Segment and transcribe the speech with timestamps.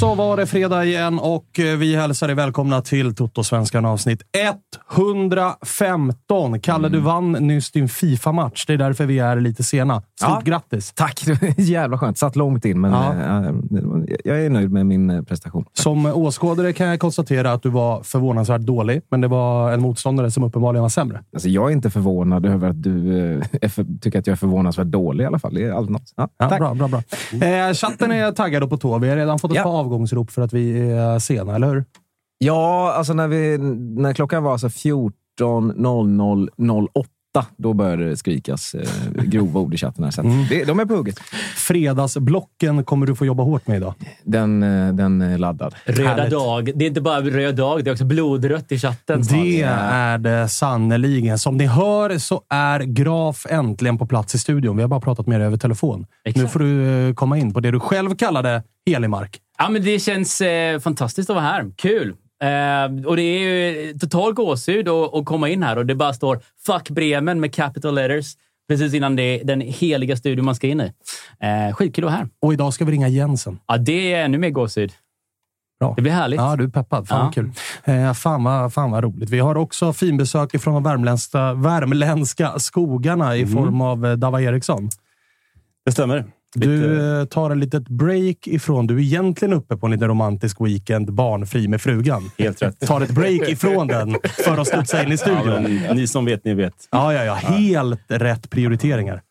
[0.00, 4.22] Så var det fredag igen och eh, vi hälsar er välkomna till Toto-svenskan avsnitt
[4.96, 6.60] 115.
[6.60, 6.92] Kalle, Mm.
[6.92, 8.64] du vann nyss din Fifa-match.
[8.66, 9.94] Det är därför vi är lite sena.
[10.00, 10.40] Stort Ja.
[10.44, 10.92] grattis!
[10.94, 11.22] Tack!
[11.58, 12.18] Jävla skönt.
[12.18, 13.12] Satt långt in, men Ja.
[13.12, 13.52] eh,
[14.24, 15.64] jag är nöjd med min eh, prestation.
[15.72, 20.30] Som åskådare kan jag konstatera att du var förvånansvärt dålig, men det var en motståndare
[20.30, 21.20] som uppenbarligen var sämre.
[21.32, 25.24] Alltså, jag är inte förvånad över att du för, tycker att jag är förvånansvärt dålig
[25.24, 25.54] i alla fall.
[25.54, 26.12] Det är aldrig något.
[26.16, 26.58] Ja, Ja, tack.
[26.58, 27.02] bra, bra, bra.
[27.48, 28.98] Eh, chatten är taggad och på tå.
[28.98, 29.62] Vi har redan fått ett Ja.
[29.62, 31.84] par avgångsrop för att vi är sena, eller hur?
[32.38, 37.04] Ja, alltså när, vi, när klockan var alltså 14.00.08
[37.56, 38.88] då började det skrikas eh,
[39.24, 40.04] grova ord i chatten.
[40.04, 41.18] Här, så att det, de är på hugget.
[41.56, 43.94] Fredagsblocken kommer du få jobba hårt med idag.
[44.24, 45.74] Den, eh, den är laddad.
[45.84, 46.30] Röda Härligt.
[46.30, 46.70] dag.
[46.74, 49.22] Det är inte bara röd dag, det är också blodrött i chatten.
[49.22, 51.38] Det är det sannerligen.
[51.38, 54.76] Som ni hör så är Graf äntligen på plats i studion.
[54.76, 56.06] Vi har bara pratat med dig över telefon.
[56.24, 56.42] Exakt.
[56.42, 59.40] Nu får du eh, komma in på det du själv kallade helig mark.
[59.62, 61.72] Ja, men det känns eh, fantastiskt att vara här.
[61.76, 62.08] Kul!
[62.42, 66.40] Eh, och det är ju total gåshud att komma in här och det bara står
[66.66, 68.34] “Fuck Bremen” med capital letters
[68.68, 70.92] precis innan det är den heliga studion man ska in i.
[71.40, 72.28] Eh, skitkul att vara här.
[72.42, 73.58] Och idag ska vi ringa Jensen.
[73.66, 74.92] Ja, det är ännu mer gåshud.
[75.80, 75.92] Bra.
[75.96, 76.40] Det blir härligt.
[76.40, 77.08] Ja, du är peppad.
[77.08, 77.24] Fan Ja.
[77.24, 77.50] vad kul.
[77.84, 79.30] Eh, fan, vad, fan vad roligt.
[79.30, 84.88] Vi har också finbesök från de värmländska, värmländska skogarna i form av eh, Dava Eriksson.
[85.84, 86.24] Det stämmer.
[86.54, 88.86] Du eh, tar en litet break ifrån...
[88.86, 92.30] Du är egentligen uppe på en liten romantisk weekend, barnfri med frugan.
[92.38, 92.80] Helt rätt.
[92.80, 95.62] Tar ett break ifrån den för att studsa in i Ja, studion.
[95.62, 96.88] men ni som vet, ni vet.
[96.90, 97.34] Ja, ja, ja.
[97.34, 99.22] Helt rätt prioriteringar.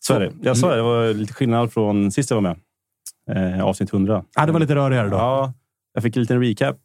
[0.00, 0.32] Så är det.
[0.42, 2.56] Jag sa det, det var lite skillnad från sist jag var med.
[3.56, 4.24] Eh, avsnitt 100.
[4.36, 5.16] Ja, det var lite rörigare då.
[5.16, 5.52] Ja,
[5.94, 6.76] jag fick en liten recap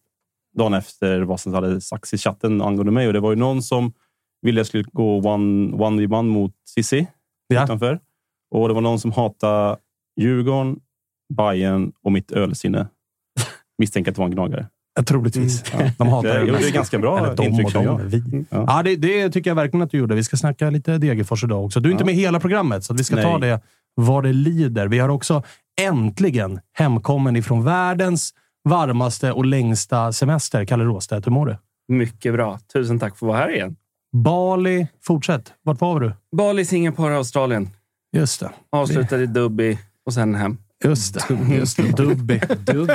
[0.57, 3.07] dagen efter vad som hade sagts i chatten angående mig.
[3.07, 3.93] Och det var ju någon som
[4.41, 7.08] ville jag skulle gå one, one v one mot Sissi
[7.47, 7.63] Ja.
[7.63, 7.99] utanför.
[8.52, 9.78] Och det var någon som hatade
[10.22, 10.80] Djurgården,
[11.38, 12.88] Bayern och mitt ölsinne.
[13.78, 14.68] Misstänker att det var en gnagare.
[15.06, 15.64] Troligtvis.
[15.97, 16.74] De hatar det gjorde mest.
[16.74, 17.97] ganska bra de intryck, och de, jag.
[17.97, 18.46] vi.
[18.50, 18.66] Ja.
[18.68, 20.16] Ja, det, det tycker jag verkligen att du gjorde.
[20.16, 21.80] Vi ska snacka lite Degerfors idag också.
[21.80, 22.06] Du är inte Ja.
[22.06, 23.50] med i hela programmet, så att vi ska ta Nej.
[23.50, 23.62] det
[23.96, 24.88] vad det lider.
[24.88, 25.44] Vi har också
[25.82, 28.34] äntligen hemkommen ifrån världens
[28.70, 30.66] varmaste och längsta semester.
[30.66, 31.58] Kalle Råstedt, hur mår du?
[31.94, 32.59] Mycket bra.
[32.74, 33.76] Tusen tack för att vara här igen.
[34.24, 35.53] Bali, fortsätt.
[35.64, 36.14] Vart var du?
[36.38, 37.70] Bali, Singapore, Australien.
[38.16, 38.50] Just det.
[38.72, 40.58] Avslutade i Dubai och sen hem.
[40.84, 41.22] Just det.
[41.56, 41.97] Just det.
[41.97, 42.41] Dubby.
[42.66, 42.94] Dubby.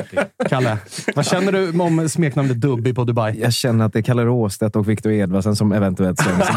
[0.49, 0.79] Kalle,
[1.17, 3.41] vad känner du om smeknamnet Dubby på Dubai?
[3.41, 6.41] Jag känner att det är Kalle Råstedt och Viktor Edvardsen som eventuellt slängs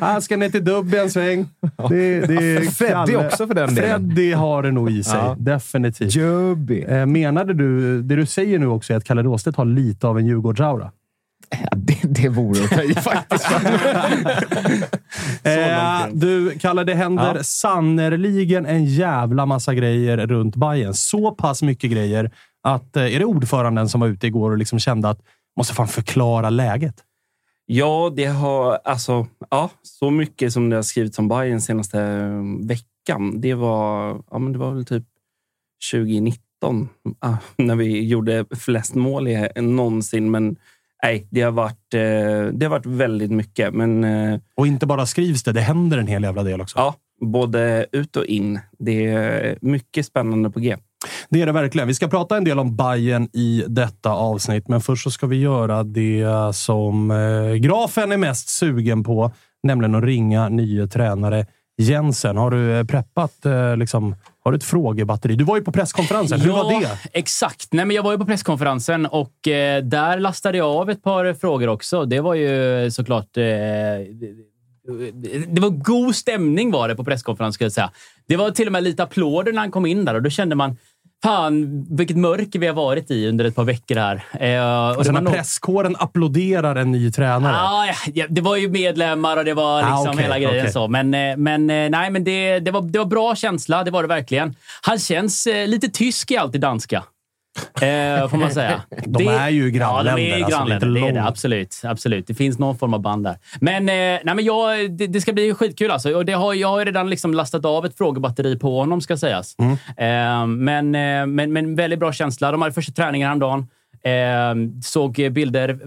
[0.00, 1.48] Han ska ner till Dubby en sväng.
[1.88, 3.90] Det, det är Freddy också för den delen.
[3.90, 5.18] Freddy har det nog i sig.
[5.18, 5.36] Ja.
[5.38, 6.16] Definitivt.
[6.16, 6.80] Jubby.
[6.80, 10.18] Eh, Menade du, det du säger nu också är att Kalle Råstedt har lite av
[10.18, 10.90] en Djurgårdsaura?
[11.50, 13.46] Ja, det, det vore att ta i faktiskt.
[15.42, 17.42] Eh, du, Kalle, det händer Ja.
[17.42, 20.94] sannerligen en jävla massa grejer runt Bayern.
[20.94, 22.30] Så pass mycket grejer
[22.62, 22.96] att...
[22.96, 25.20] Eh, är det ordföranden som var ute igår och liksom kände att
[25.56, 26.94] måste fan förklara läget?
[27.66, 32.66] Ja, det har alltså, ja, så mycket som det har skrivits om Bayern senaste eh,
[32.68, 33.40] veckan.
[33.40, 35.04] Det var, ja, men det var väl typ
[35.92, 36.88] 2019
[37.18, 40.30] ah, när vi gjorde flest mål i, någonsin.
[40.30, 40.56] Men
[41.02, 42.00] nej, det har varit, eh,
[42.52, 43.74] det har varit väldigt mycket.
[43.74, 46.78] Men eh, Och inte bara skrivs det, det händer en hel jävla del också.
[46.78, 48.60] ja, både ut och in.
[48.78, 50.76] Det är mycket spännande på G.
[51.28, 51.88] Det är det verkligen.
[51.88, 55.36] Vi ska prata en del om Bayern i detta avsnitt, men först så ska vi
[55.40, 59.32] göra det som eh, Grafen är mest sugen på,
[59.62, 61.46] nämligen att ringa nye tränare
[61.80, 62.36] Jensen.
[62.36, 65.34] Har du eh, preppat eh, liksom, har du ett frågebatteri?
[65.34, 66.40] Du var ju på presskonferensen.
[66.40, 66.98] Hur var det?
[67.12, 67.72] Exakt.
[67.72, 71.34] Nej, men jag var ju på presskonferensen och eh, där lastade jag av ett par
[71.34, 72.04] frågor också.
[72.04, 73.36] Det var ju såklart...
[73.36, 73.42] Eh,
[75.48, 77.90] det var god stämning var det på presskonferensen, ska jag säga.
[78.28, 80.54] Det var till och med lite applåder när han kom in där och då kände
[80.54, 80.76] man
[81.22, 84.14] Fan, vilket mörker vi har varit i under ett par veckor här.
[84.32, 87.52] Eh, och det var när nog- presskåren applåderar en ny tränare.
[87.52, 90.72] Ja, ja, det var ju medlemmar och det var liksom Ah, okej, hela grejen okej.
[90.72, 90.88] så.
[90.88, 93.84] Men, eh, men eh, nej, men det, det, var, det var bra känsla.
[93.84, 94.54] Det var det verkligen.
[94.82, 97.04] Han känns eh, lite tysk i allt det danska.
[97.74, 98.82] Eh, får man säga.
[99.06, 100.86] De är ju grannländer, Ja, de är alltså, grannländer.
[100.88, 102.26] lite det är det, absolut, absolut.
[102.26, 103.38] Det finns någon form av band där.
[103.60, 106.14] Men, eh, nej, men jag, det, det ska bli skitkul alltså.
[106.14, 109.56] Och det har, jag har redan liksom lastat av ett frågebatteri på honom, ska sägas.
[109.58, 109.72] Mm.
[109.96, 112.52] Eh, men, eh, men, men väldigt bra känsla.
[112.52, 113.66] De hade första träningen häromdagen.
[114.02, 115.78] Eh, såg bilder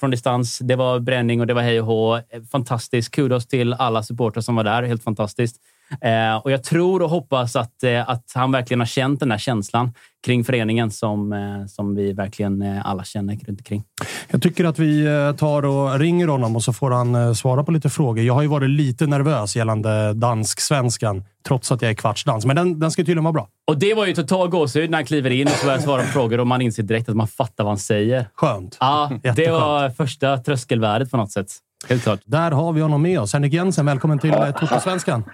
[0.00, 0.58] från distans.
[0.58, 2.20] Det var bränning och det var hej och hå.
[2.52, 3.10] Fantastiskt.
[3.10, 4.82] Kudos till alla supportrar som var där.
[4.82, 5.56] Helt fantastiskt.
[6.00, 9.38] Eh, och jag tror och hoppas att, eh, att han verkligen har känt den här
[9.38, 9.92] känslan
[10.26, 13.84] kring föreningen som, eh, som vi verkligen eh, alla känner runt omkring.
[14.30, 17.64] Jag tycker att vi eh, tar och ringer honom och så får han eh, svara
[17.64, 18.24] på lite frågor.
[18.24, 22.46] Jag har ju varit lite nervös gällande dansk-svenskan, trots att jag är kvartsdans.
[22.46, 23.48] Men den, den ska tydligen vara bra.
[23.66, 26.08] Och det var ju total gåshud när han kliver in och så börjar svara på
[26.08, 28.26] frågor och man inser direkt att man fattar vad han säger.
[28.34, 28.76] Skönt.
[28.80, 29.60] Ja, det Jätteskönt.
[29.60, 31.46] var första tröskelvärdet på något sätt.
[31.88, 32.20] Helt klart.
[32.24, 33.32] Där har vi honom med oss.
[33.32, 35.24] Henrik Jensen, välkommen till eh, Toto-svenskan.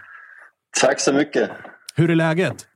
[0.81, 1.51] Tack så mycket.
[1.95, 2.67] Hur är läget?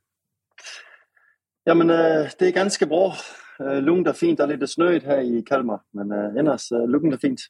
[1.64, 3.14] Ja, men, eh, det är ganska bra.
[3.60, 4.38] Uh, lugnt och fint.
[4.38, 7.40] Det är lite snöigt här i Kalmar, men annars uh, lugnt och fint.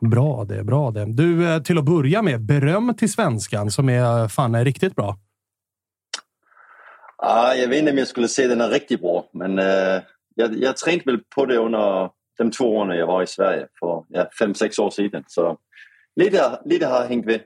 [0.00, 1.04] Bra det, bra det.
[1.04, 5.16] Du, eh, till att börja med, beröm till svenskan som är fan är riktigt bra.
[7.16, 10.02] Ah, jag vet inte om jag skulle säga den är riktigt bra, men uh,
[10.34, 14.04] jag, jag tränade väl på det under de två åren jag var i Sverige för
[14.08, 15.24] ja, fem, sex år sedan.
[15.26, 15.58] Så
[16.16, 17.40] lite, lite har hängt med.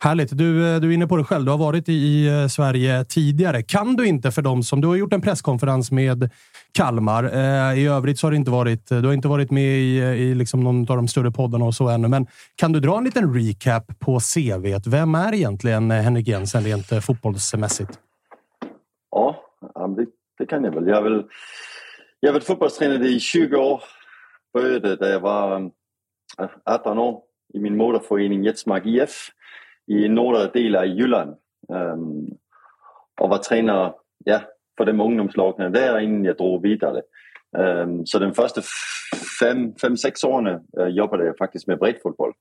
[0.00, 0.38] Härligt.
[0.38, 1.44] Du, eh, du är inne på det själv.
[1.44, 3.62] Du har varit i, i eh, Sverige tidigare.
[3.62, 4.80] Kan du inte för dem som...
[4.80, 6.30] Du har gjort en presskonferens med
[6.72, 7.24] Kalmar.
[7.24, 9.96] Eh, I övrigt så har du inte varit, eh, du har inte varit med i,
[9.98, 12.08] i liksom någon av de större poddarna och så ännu.
[12.08, 12.26] Men
[12.56, 14.90] kan du dra en liten recap på CV?
[14.90, 17.98] Vem är egentligen Henrik Jensen rent fotbollsmässigt?
[19.10, 19.36] Ja,
[19.96, 20.06] det,
[20.38, 20.86] det kan jag väl.
[20.86, 21.22] Jag har väl
[22.20, 23.82] jag har varit fotbollstränare i 20 år.
[24.54, 25.70] Började där jag var
[26.64, 27.20] 18 år
[27.54, 29.30] i min moderförening Jetsmark IF
[29.92, 31.36] i norra delar av Jylland.
[31.68, 32.28] Um,
[33.20, 33.92] och var tränare
[34.24, 34.40] ja,
[34.78, 37.02] för de ungdomslagen där innan jag drog vidare.
[37.58, 38.62] Um, så de första
[39.40, 42.32] fem, fem sex åren uh, øh, jobbade jag faktiskt med breddfotboll.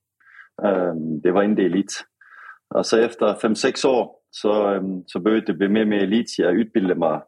[0.63, 1.91] Um, det var inte elit.
[2.75, 6.03] Och så efter fem, sex år så, um, så började det bli mer och mer
[6.03, 6.39] elit.
[6.39, 7.19] Jag utbildade mig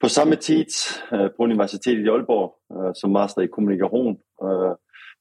[0.00, 0.66] på samma tid
[1.12, 4.16] uh, på universitetet i Aalborg uh, som master i kommunikation.
[4.42, 4.74] Uh,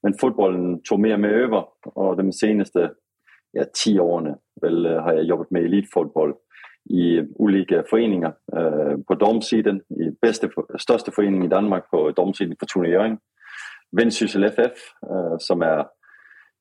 [0.04, 2.92] men fotbollen tog mer och mer över och de senaste
[3.51, 6.34] ja, tio år väl, eh, har jag jobbat med elitfotboll
[6.89, 8.34] i olika föreningar.
[8.58, 10.48] Äh, på damsidan, i bästa,
[10.79, 13.18] största föreningen i Danmark på damsidan för turnering.
[13.91, 14.72] Vendsyssel FF
[15.10, 15.86] äh, eh, som är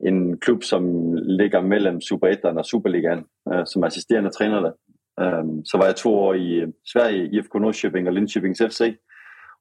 [0.05, 4.73] en klubb som ligger mellan Superettan och Superligan äh, som assisterande tränare.
[5.21, 8.81] Ehm, så var jag två år i Sverige, IFK Norrköping och Linköpings FC.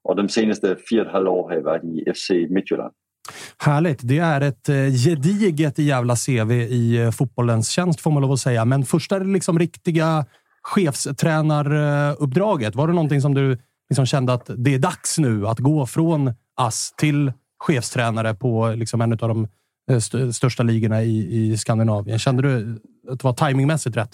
[0.02, 2.94] Och de senaste fyra och ett halvt år har jag varit i FC Midtjylland.
[3.58, 4.00] Härligt.
[4.02, 8.40] Det är ett eh, gediget jävla CV i eh, fotbollens tjänst får man lov att
[8.40, 8.64] säga.
[8.64, 10.26] Men första liksom riktiga
[10.62, 13.58] chefstränaruppdraget, var det någonting som du
[13.90, 19.00] liksom kände att det är dags nu att gå från ASS till chefstränare på liksom
[19.00, 19.48] en av de
[19.90, 22.18] eh, st- största ligorna i, i Skandinavien?
[22.18, 22.80] Kände du
[23.10, 24.10] att det var timingmässigt rätt?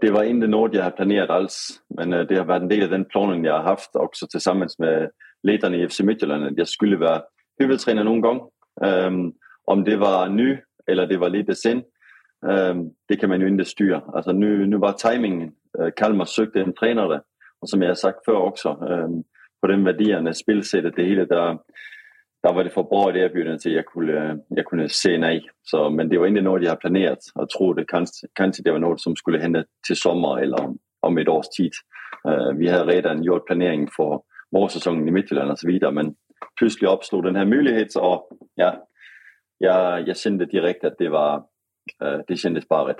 [0.00, 2.90] Det var inte något jag hade planerat alls, men det har varit en del av
[2.90, 5.10] den planen jag har haft också tillsammans med
[5.50, 7.22] ledarna i FC Midtjylland, att jag skulle vara
[7.58, 8.40] huvudtränare någon gång.
[8.80, 9.32] Um,
[9.64, 11.82] om det var nu eller det var lite sen,
[12.46, 14.02] um, det kan man ju inte styra.
[14.06, 15.52] Alltså nu, nu var tajmingen.
[15.78, 17.20] Øh, Kalmar sökte en tränare
[17.60, 19.24] och som jag har sagt förr också, um,
[19.60, 21.58] på den värderande spelsättet, det hela, där,
[22.42, 25.18] där var det för bra det erbjudande till att jag kunde, øh, jag kunde säga
[25.18, 25.50] nej.
[25.62, 28.78] Så, men det var inte något jag har planerat och trodde kanske, kanske det var
[28.78, 31.72] något som skulle hända till sommar eller om, om ett års tid.
[32.28, 34.20] Uh, vi hade redan gjort planering för
[34.52, 36.14] vårsäsongen i Midtjylland och så vidare men
[36.58, 38.86] plötsligt uppstod den här möjligheten och ja,
[39.58, 41.42] jag, jag kände direkt att det var
[42.28, 42.96] det kändes bara rätt.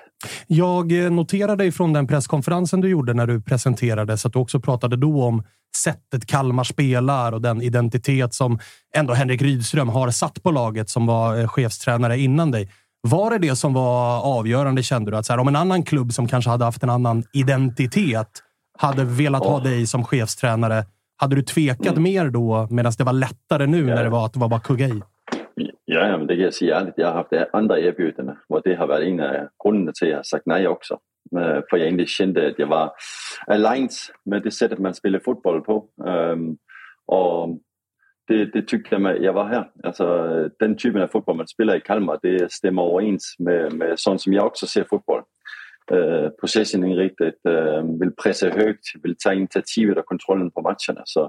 [0.47, 5.23] Jag noterade ifrån den presskonferensen du gjorde när du presenterades att du också pratade då
[5.25, 5.43] om
[5.77, 8.59] sättet Kalmar spelar och den identitet som
[8.95, 12.71] ändå Henrik Rydström har satt på laget som var chefstränare innan dig.
[13.01, 15.17] Var det det som var avgörande kände du?
[15.17, 18.43] Att så här, om en annan klubb som kanske hade haft en annan identitet
[18.79, 19.51] hade velat oh.
[19.51, 20.85] ha dig som chefstränare,
[21.19, 22.03] hade du tvekat mm.
[22.03, 23.95] mer då medan det var lättare nu ja.
[23.95, 25.03] när det var att det var bara kugga i?
[25.85, 26.95] Ja, men det kan jag säga ärligt.
[26.97, 30.19] Jag har haft andra erbjudanden och det har varit en av grunderna till att jag
[30.19, 30.99] har sagt nej också.
[31.71, 32.93] För jag kände att jag var
[33.47, 33.91] aligned
[34.25, 35.87] med det sättet man spelar fotboll på.
[36.05, 36.57] Um,
[37.07, 37.59] och
[38.29, 39.71] det, det tyckte jag med, jag var här.
[39.83, 44.21] Alltså, den typen av fotboll man spelar i Kalmar, det stämmer överens med, med sånt
[44.21, 45.23] som jag också ser fotboll.
[45.93, 51.03] Øh, uh, possession-inriktat, øh, vill pressa högt, vill ta initiativet och kontrollen på matcherna.
[51.07, 51.29] Så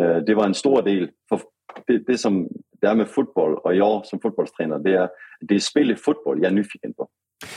[0.00, 1.10] øh, det var en stor del.
[1.28, 1.40] För
[1.88, 2.48] det, det som
[2.82, 5.08] det är med fotboll och jag som fotbollstränare, det är,
[5.40, 7.08] det är spelet fotboll jag är nyfiken på.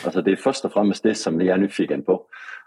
[0.05, 2.25] Alltså det är först och främst det som jag är nyfiken på.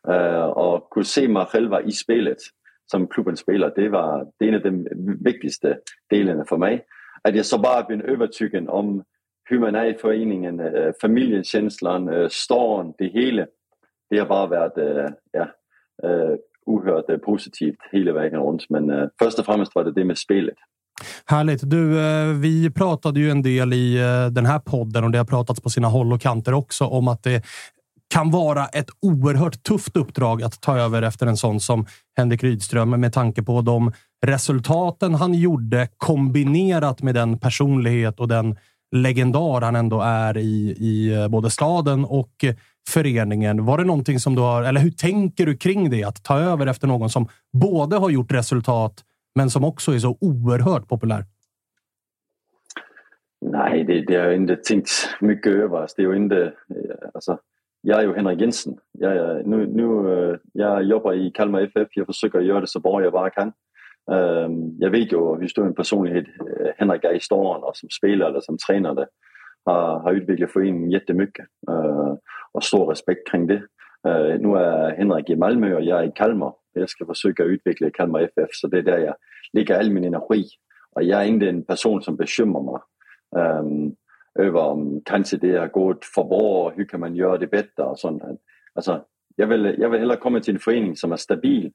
[0.09, 2.39] Uh, och kunna se mig själva i spelet
[2.87, 4.89] som klubben spelar, det var det en av de
[5.25, 5.79] viktigaste
[6.11, 6.85] delarna för mig.
[7.23, 9.05] Att jag så bara blev övertygad om
[9.45, 13.47] hur man är i föreningen, uh, familjekänslan, uh, stan, det hela.
[14.11, 15.47] Det har bara varit uh, øh, ja,
[16.05, 18.71] øh, uh, oerhört øh, positivt hela vägen runt.
[18.71, 20.55] Men uh, först och främst var det det med spelet.
[21.27, 21.71] Härligt.
[21.71, 21.95] Du,
[22.41, 23.99] vi pratade ju en del i
[24.31, 27.23] den här podden och det har pratats på sina håll och kanter också om att
[27.23, 27.45] det
[28.15, 32.91] kan vara ett oerhört tufft uppdrag att ta över efter en sån som Henrik Rydström
[32.91, 33.93] med tanke på de
[34.27, 38.57] resultaten han gjorde kombinerat med den personlighet och den
[38.97, 42.45] legendar han ändå är i, i eh, både staden och
[42.89, 43.65] föreningen.
[43.65, 46.05] Var det någonting som du har, eller hur tänker du kring det?
[46.05, 50.19] Att ta över efter någon som både har gjort resultat men som också är så
[50.21, 51.25] oerhört populär?
[53.41, 55.81] Nej, det, det har jag inte tänkt mycket över.
[55.81, 56.53] Alltså, det är ju inte,
[57.15, 57.39] alltså,
[57.81, 58.77] jag är ju Henrik Jensen.
[58.93, 61.89] Jag, nu, nu, eh, jag jobbar i Kalmar FF.
[61.91, 63.53] Jag försöker göra det så bra jag bara kan.
[64.13, 67.89] Ehm, jag vet ju hur stor en personlighet eh, Henrik är i stan och som
[67.89, 69.07] spelare eller som tränare.
[69.65, 72.17] Har, har utvecklat föreningen jättemycket ehm,
[72.55, 73.63] och stor respekt kring det.
[74.07, 76.55] Øh, nu är Henrik i Malmö och jag är i Kalmar.
[76.73, 79.15] Jag ska försöka utveckla Kalmar FF så det är där jag
[79.53, 80.45] lägger all min energi.
[80.97, 82.81] Och jag är inte en person som bekymrar mig
[83.37, 83.97] øh, um,
[84.39, 87.99] över om kanske det har gått för bra, hur kan man göra det bättre och
[87.99, 88.23] sånt.
[88.75, 89.05] Alltså,
[89.37, 91.73] jag, vill, jag vill hellre komma till en förening som är stabil,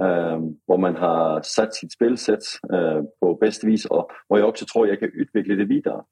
[0.00, 4.48] øh, um, där man har satt sitt spelsätt uh, på bästa vis och där jag
[4.48, 6.02] också tror jag kan utveckla det vidare.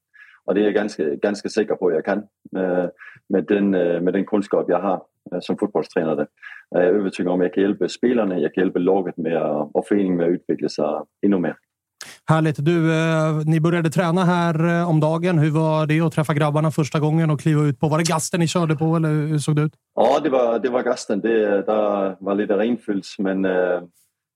[0.47, 2.19] Och det är jag ganska, ganska säker på att jag kan
[2.57, 2.89] uh,
[3.29, 5.03] med, den, uh, med den kunskap jag har
[5.41, 6.27] som fotbollstränare.
[6.71, 9.43] Jag är övertygad om att jag kan hjälpa spelarna, jag kan hjälpa laget med,
[9.75, 10.85] och föreningen med att utveckla sig
[11.27, 11.57] ännu mer.
[12.29, 12.65] Härligt!
[12.65, 15.39] Du, eh, ni började träna här eh, om dagen.
[15.39, 17.89] Hur var det att träffa grabbarna första gången och kliva ut på?
[17.89, 19.73] Var det gasten ni körde på eller hur såg det ut?
[19.95, 21.21] Ja, det var, det var gasten.
[21.21, 23.81] Det där var lite regnfyllt men eh,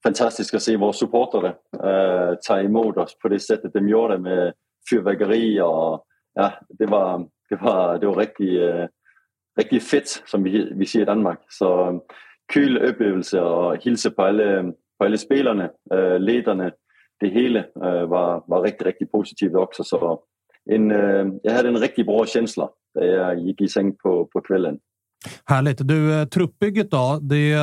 [0.03, 4.53] fantastiskt att se våra supportrar eh, ta emot oss på det sättet de gjorde med
[4.91, 6.05] fyrverkeri och
[6.35, 8.89] ja, det var, det var, det var riktigt, eh, øh,
[9.59, 11.39] riktigt fett som vi, vi säger i Danmark.
[11.59, 12.01] Så øh,
[12.53, 14.63] kul upplevelse och hälsa på alla,
[14.99, 16.71] på alla spelarna, eh, øh, ledarna
[17.21, 19.85] det hela äh, var, var riktigt, riktigt positivt också.
[19.85, 20.21] Så
[20.71, 24.41] en, äh, jag hade en riktigt bra känsla när jag gick i säng på, på
[24.41, 24.79] kvällen.
[25.45, 25.79] Härligt.
[25.89, 27.19] Du, truppbygget då?
[27.23, 27.57] Det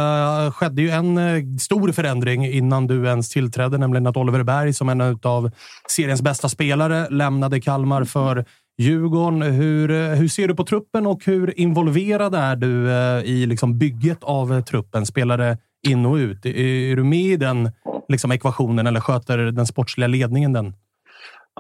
[0.54, 1.20] skedde ju en
[1.60, 5.52] stor förändring innan du ens tillträdde, nämligen att Oliver Berg som en av
[5.90, 8.46] seriens bästa spelare lämnade Kalmar för
[8.78, 9.42] Djurgården.
[9.42, 12.92] Hur, hur ser du på truppen och hur involverad är du
[13.26, 15.06] i liksom bygget av truppen?
[15.06, 16.46] Spelare in och ut.
[16.46, 16.60] Är,
[16.92, 17.72] är du med i den
[18.08, 20.74] liksom, ekvationen eller sköter den sportsliga ledningen den?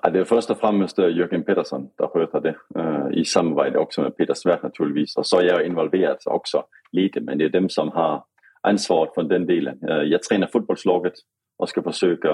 [0.03, 3.77] Ja, det är först och främst eh, Jörgen Pettersson som sköter det eh, i samarbete
[3.77, 5.17] också med Peter Svärd naturligtvis.
[5.17, 8.23] Och så är jag involverad också lite, men det är dem som har
[8.61, 9.79] ansvaret för den delen.
[9.89, 11.13] Eh, jag tränar fotbollslaget
[11.57, 12.29] och ska försöka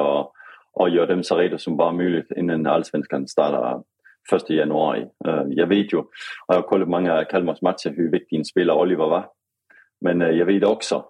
[0.75, 3.81] att, göra dem så redo som bara möjligt innan allsvenskan startar
[4.33, 5.05] 1 januari.
[5.47, 6.09] Jag vet ju, och
[6.47, 9.25] jag har kollat många Kalmars matcher, hur viktig en spelare Oliver var
[10.01, 11.05] Men jag vet också,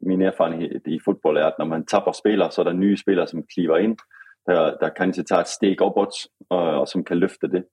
[0.00, 3.26] min erfarenhet i fotboll är att när man tappar spelare så är det nya spelare
[3.26, 3.96] som kliver in,
[4.46, 6.14] der, der kanske tar ett steg uppåt
[6.50, 7.64] och, øh, och som kan lyfta det.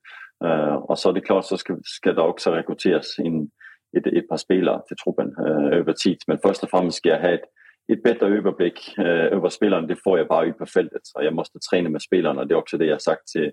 [0.43, 3.51] Øh, uh, och så är det klart så ska, ska det också rekryteras in
[3.97, 6.17] ett, ett par spelare till truppen øh, uh, över tid.
[6.27, 7.47] Men först och främst ska jag ha ett,
[7.93, 9.87] ett bättre överblick uh, över spelarna.
[9.87, 11.01] Det får jag bara ut på fältet.
[11.15, 12.45] Och jag måste träna med spelarna.
[12.45, 13.51] Det är också det jag sagt till,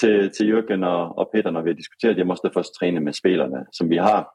[0.00, 2.18] till, till Jürgen och, och Peter när vi har diskuterat.
[2.18, 4.26] Jag måste först träna med spelarna som vi har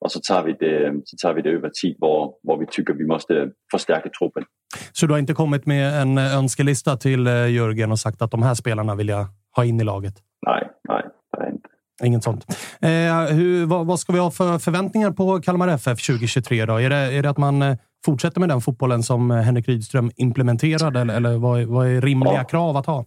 [0.00, 2.94] och så tar vi det, så tar vi det över tid var, var vi tycker
[2.94, 4.44] vi måste förstärka truppen.
[4.92, 8.54] Så du har inte kommit med en önskelista till Jörgen och sagt att de här
[8.54, 10.14] spelarna vill jag ha in i laget?
[10.46, 11.02] Nej, nej,
[11.36, 11.68] det är inte.
[12.04, 12.46] Inget sånt.
[12.82, 16.66] Eh, hur, vad, vad, ska vi ha för förväntningar på Kalmar FF 2023?
[16.66, 16.80] Då?
[16.80, 21.16] Är, det, är det att man fortsätter med den fotbollen som Henrik Rydström implementerade eller,
[21.16, 22.44] eller vad, vad är rimliga ja.
[22.44, 23.04] krav att ha?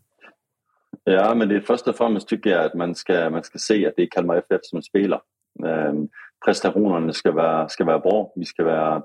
[1.03, 3.93] Ja, men det först och främst tycker jag att man ska, man ska se att
[3.97, 5.21] det är Kalmar FF som spelar.
[5.63, 6.07] Um,
[6.47, 8.31] prestationerna ska vara, ska vara bra.
[8.35, 9.03] Vi ska vara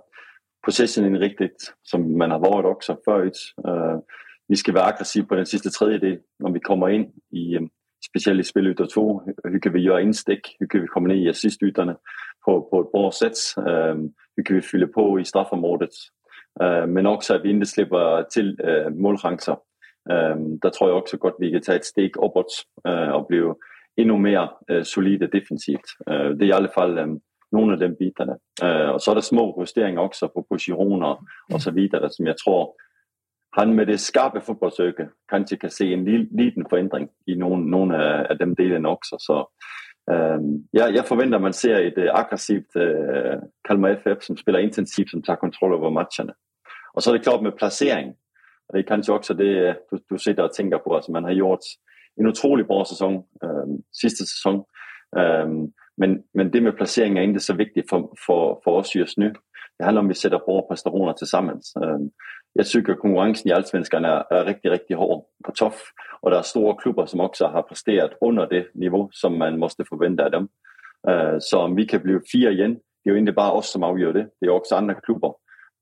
[0.66, 3.36] possession-inriktigt som man har varit också förut.
[3.68, 4.00] Uh, øh,
[4.48, 7.62] vi ska vara aggressiva på den sista tredjedel när vi kommer in i øh,
[8.10, 9.22] speciellt i spel utav två.
[9.44, 10.56] Hur kan vi göra instick?
[10.60, 11.96] Hur kan vi komma ner i assistytorna
[12.44, 13.38] på, på ett bra sätt?
[13.58, 13.96] Uh, øh,
[14.36, 15.94] hur kan vi fylla på i straffområdet?
[16.62, 19.56] Uh, men också att vi inte släpper till uh, målchanser.
[20.10, 22.52] Uh, där tror jag också gott vi kan ta ett steg uppåt
[22.88, 23.52] uh, och bli
[23.96, 25.88] ännu mer uh, solida defensivt.
[26.10, 27.20] Uh, det är i alla fall um,
[27.52, 28.36] några av de bitarna.
[28.62, 31.18] Øh, och så är det små justeringar också på positioner
[31.52, 32.74] och så vidare som jag tror
[33.56, 38.38] han med det skarpa fotbollsögat kanske kan se en liten förändring i någon, någon av
[38.38, 39.16] de delarna också.
[39.18, 39.48] Så,
[40.10, 44.36] øh, um, ja, jag förväntar man ser ett uh, øh, aggressivt uh, Kalmar FF som
[44.36, 46.32] spelar intensivt, som tar kontroll över matcherna.
[46.94, 48.14] Och så är det klart med placering.
[48.72, 50.96] Det är kanske också det du, du sitter och tänker på.
[50.96, 51.60] Alltså man har gjort
[52.16, 54.64] en otroligt bra säsong um, sista säsong.
[55.16, 59.18] Um, men, men det med placering är inte så viktigt för, för, för oss just
[59.18, 59.34] nu.
[59.78, 61.72] Det handlar om att vi sätter bra prestationer tillsammans.
[62.52, 65.82] Jag tycker konkurrensen i Allsvenskan är, är riktigt, riktigt hård och tuff.
[66.20, 69.84] Och det är stora klubbar som också har presterat under det nivå som man måste
[69.84, 70.48] förvänta dem.
[71.08, 73.82] Øh, så om vi kan bli fyra igen, det är ju inte bara oss som
[73.82, 75.34] avgör det, det är också andra klubbar.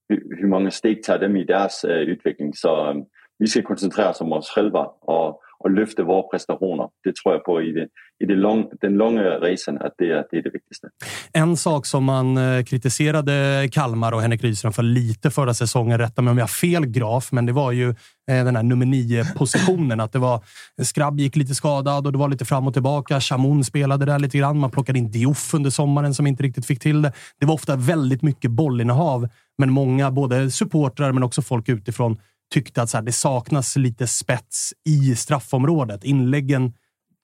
[0.08, 2.54] Hur, många steg tar dem i deras øh, utveckling?
[2.54, 3.04] Så
[3.38, 6.88] vi ska koncentrera oss om oss själva och och lyfta våra prestationer.
[7.04, 7.88] Det tror jag på i, det,
[8.24, 10.88] i det lång, den långa resan, att det, det är det viktigaste.
[11.32, 16.22] En sak som man eh, kritiserade Kalmar och Henrik Rydström för lite förra säsongen, rätta
[16.22, 20.00] mig om jag har fel graf, men det var ju eh, den här nummer nio-positionen.
[20.00, 20.44] Att det var
[20.82, 23.20] Skrabb gick lite skadad och det var lite fram och tillbaka.
[23.20, 24.58] Chamon spelade där lite grann.
[24.58, 27.12] Man plockade in Diouf under sommaren som inte riktigt fick till det.
[27.40, 32.16] Det var ofta väldigt mycket bollinnehav, men många, både supportrar men också folk utifrån,
[32.50, 36.04] tyckte att så här, det saknas lite spets i straffområdet.
[36.04, 36.72] Inläggen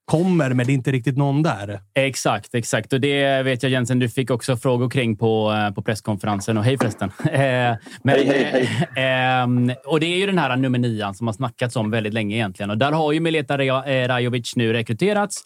[0.06, 1.80] kommer, men det är inte riktigt någon där.
[1.94, 2.92] Exakt, exakt.
[2.92, 6.58] Och det vet jag Jensen, du fick också frågor kring på, eh, på presskonferensen.
[6.58, 7.10] Och hej förresten.
[7.26, 9.04] Eh, men, hej, hej, hej.
[9.04, 12.36] Ehm, och det är ju den här nummer nian som har snackats om väldigt länge
[12.36, 12.70] egentligen.
[12.70, 15.44] Och där har ju Mileta eh, Rajovic nu rekryterats.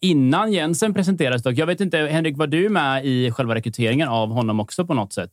[0.00, 1.54] Innan Jensen presenterades dock.
[1.54, 5.12] Jag vet inte, Henrik, var du med i själva rekryteringen av honom också på något
[5.12, 5.30] sätt?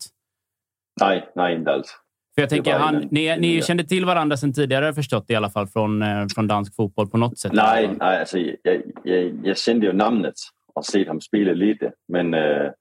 [1.02, 2.01] Nej, nej, inte alls.
[2.36, 5.68] För jag tänker, han, ni, ni kände till varandra sedan tidigare förstått i alla fall
[5.68, 7.54] från, eh, från dansk fotboll på något sätt?
[7.54, 10.34] Nej, nej alltså, jag, jag, jag kände ju namnet
[10.76, 12.72] och sett honom spela lite, men äh,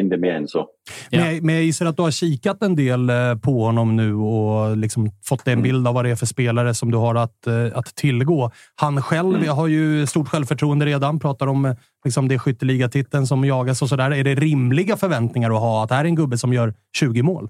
[0.00, 0.66] inte mer än så.
[1.10, 1.20] Ja.
[1.20, 4.76] Men, men jag gissar att du har kikat en del eh, på honom nu och
[4.76, 5.62] liksom fått en mm.
[5.62, 8.50] bild av vad det är för spelare som du har att, att tillgå.
[8.74, 9.48] Han själv mm.
[9.48, 11.20] har ju stort självförtroende redan.
[11.20, 14.10] Pratar om liksom det skytteligatiteln som jagas och sådär.
[14.10, 17.22] Är det rimliga förväntningar att ha att det här är en gubbe som gör 20
[17.22, 17.48] mål?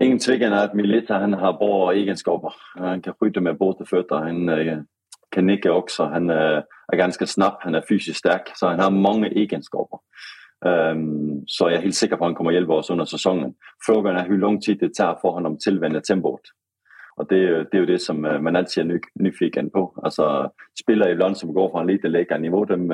[0.00, 2.52] Ingen tvekan är att Milita han har bra egenskaper.
[2.74, 4.16] Han kan skjuta med båda fötter.
[4.16, 4.78] Han øh,
[5.34, 6.04] kan nicka också.
[6.04, 7.56] Han øh, är ganska snabb.
[7.60, 8.50] Han är fysiskt stark.
[8.54, 9.98] Så han har många egenskaper.
[10.66, 13.54] Um, så jag är helt säker på att han kommer hjälpa oss under säsongen.
[13.86, 16.40] Frågan är hur lång tid det tar för honom att tillvänja tempot.
[17.16, 20.00] Och det är, det är ju det som man alltid är ny, nyfiken på.
[20.02, 20.50] Alltså,
[20.82, 22.90] spelare ibland som går från lite lägre nivå, de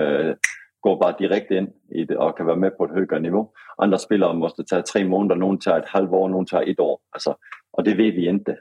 [0.84, 3.48] går bara direkt in i det och kan vara med på ett högre nivå.
[3.76, 6.98] Andra spelare måste ta tre månader, någon tar ett halvår, någon tar ett år.
[7.10, 7.36] Alltså,
[7.72, 8.56] och det vet vi inte.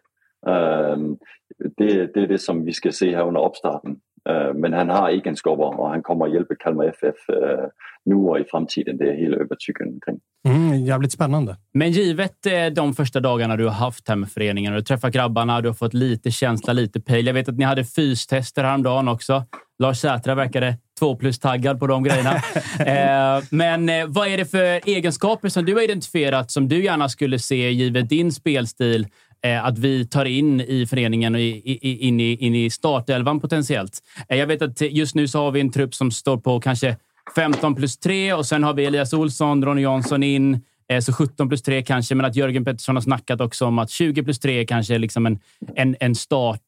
[1.78, 3.96] Det, det, är det som vi ska se här under uppstarten.
[4.30, 7.68] Uh, men han har egenskaper och han kommer att hjälpa Kalmar FF øh,
[8.06, 8.98] nu och i framtiden.
[8.98, 10.20] Det är hela övertygelsen kring.
[10.48, 11.58] Mm, jävligt spännande.
[11.74, 15.14] Men givet eh, de första dagarna du har haft här med föreningen och du träffat
[15.14, 17.28] grabbarna, du har fått lite känsla, lite pejl.
[17.28, 19.46] Jag vet att ni hade fystester häromdagen också.
[19.80, 22.36] Lars Sätra verkade två plus-taggad på de grejerna.
[22.80, 27.10] eh, men eh, vad är det för egenskaper som du har identifierat som du gärna
[27.10, 29.08] skulle se, givet din spelstil,
[29.44, 33.40] eh, att vi tar in i föreningen och i, i, in, i, in i startelvan
[33.40, 34.00] potentiellt?
[34.30, 36.98] Eh, jag vet att just nu så har vi en trupp som står på kanske
[37.36, 40.62] 15 plus 3 och sen har vi Elias Olsson, Ronny Jansson in.
[40.90, 43.90] Eh, så 17 plus 3 kanske, men att Jörgen Pettersson har snackat också om att
[43.90, 45.40] 20 plus 3 kanske är liksom en,
[45.76, 46.62] en, en start,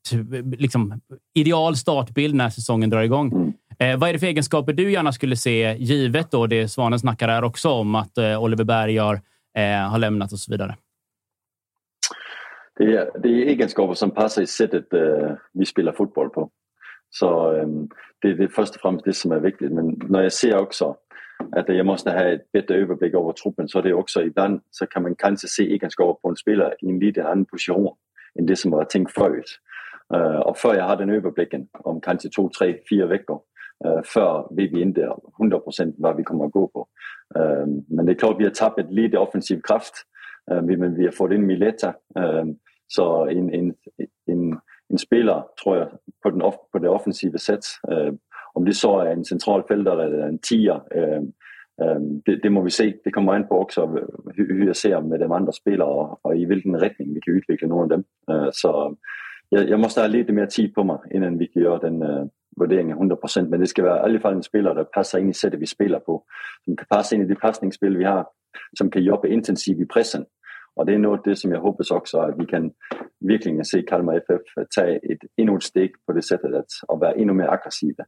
[0.57, 1.01] liksom,
[1.35, 3.53] ideal startbild när säsongen drar igång.
[3.79, 7.27] Eh, vad är det för egenskaper du gärna skulle se, givet då det Svanen snackar
[7.27, 9.15] här också om att eh, Oliver Berg har,
[9.57, 10.75] eh, har lämnat och så vidare?
[12.77, 16.49] Det är, det är egenskaper som passar i sättet eh, vi spelar fotboll på.
[17.09, 17.89] Så um,
[18.21, 19.71] det, det är först och främst det som är viktigt.
[19.71, 20.95] Men när jag ser också
[21.51, 24.85] att jag måste ha ett bättre överblick över truppen så är det också ibland så
[24.85, 27.95] kan man kanske se egenskaper på en spelare i en lite annan position
[28.39, 29.59] än det som var tänkt förut.
[30.13, 33.39] Uh, och för jag har den överblicken om kanske två, tre, fyra veckor
[33.85, 36.87] Eh, för vi inte 100% vad vi kommer att gå på.
[37.35, 39.93] Ehm, men det är klart vi har tappat lite offensiv kraft.
[40.51, 41.93] Ehm, men vi har fått in Mileta.
[42.19, 42.55] Ehm,
[42.87, 43.73] så en, en,
[44.25, 44.59] en,
[44.89, 45.89] en spelare tror jag
[46.23, 47.63] på, den, på det offensiva sätt
[48.53, 50.81] om det så är en centralfältare eller en tia,
[52.25, 52.93] det, det, må vi se.
[53.03, 53.85] Det kommer an på också
[54.35, 57.35] hur, hur jag ser med de andra spelarna och, och, i vilken riktning vi kan
[57.35, 58.03] utveckla någon av dem.
[58.51, 58.95] Så
[59.49, 62.25] jag, jag, måste ha lite mer tid på mig innan vi kan göra den øh,
[62.57, 65.29] uh, värderingen 100% men det ska vara i alla fall en spelare som passar in
[65.29, 66.23] i sättet vi spelar på.
[66.65, 68.27] Som kan passa in i det passningsspel vi har,
[68.77, 70.25] som kan jobba intensivt i pressen
[70.75, 72.71] och det är något det som jag hoppas också att vi kan
[73.19, 74.41] verkligen se Kalmar FF
[74.75, 78.03] ta ett ännu ett steg på det sättet att, att vara ännu mer aggressiva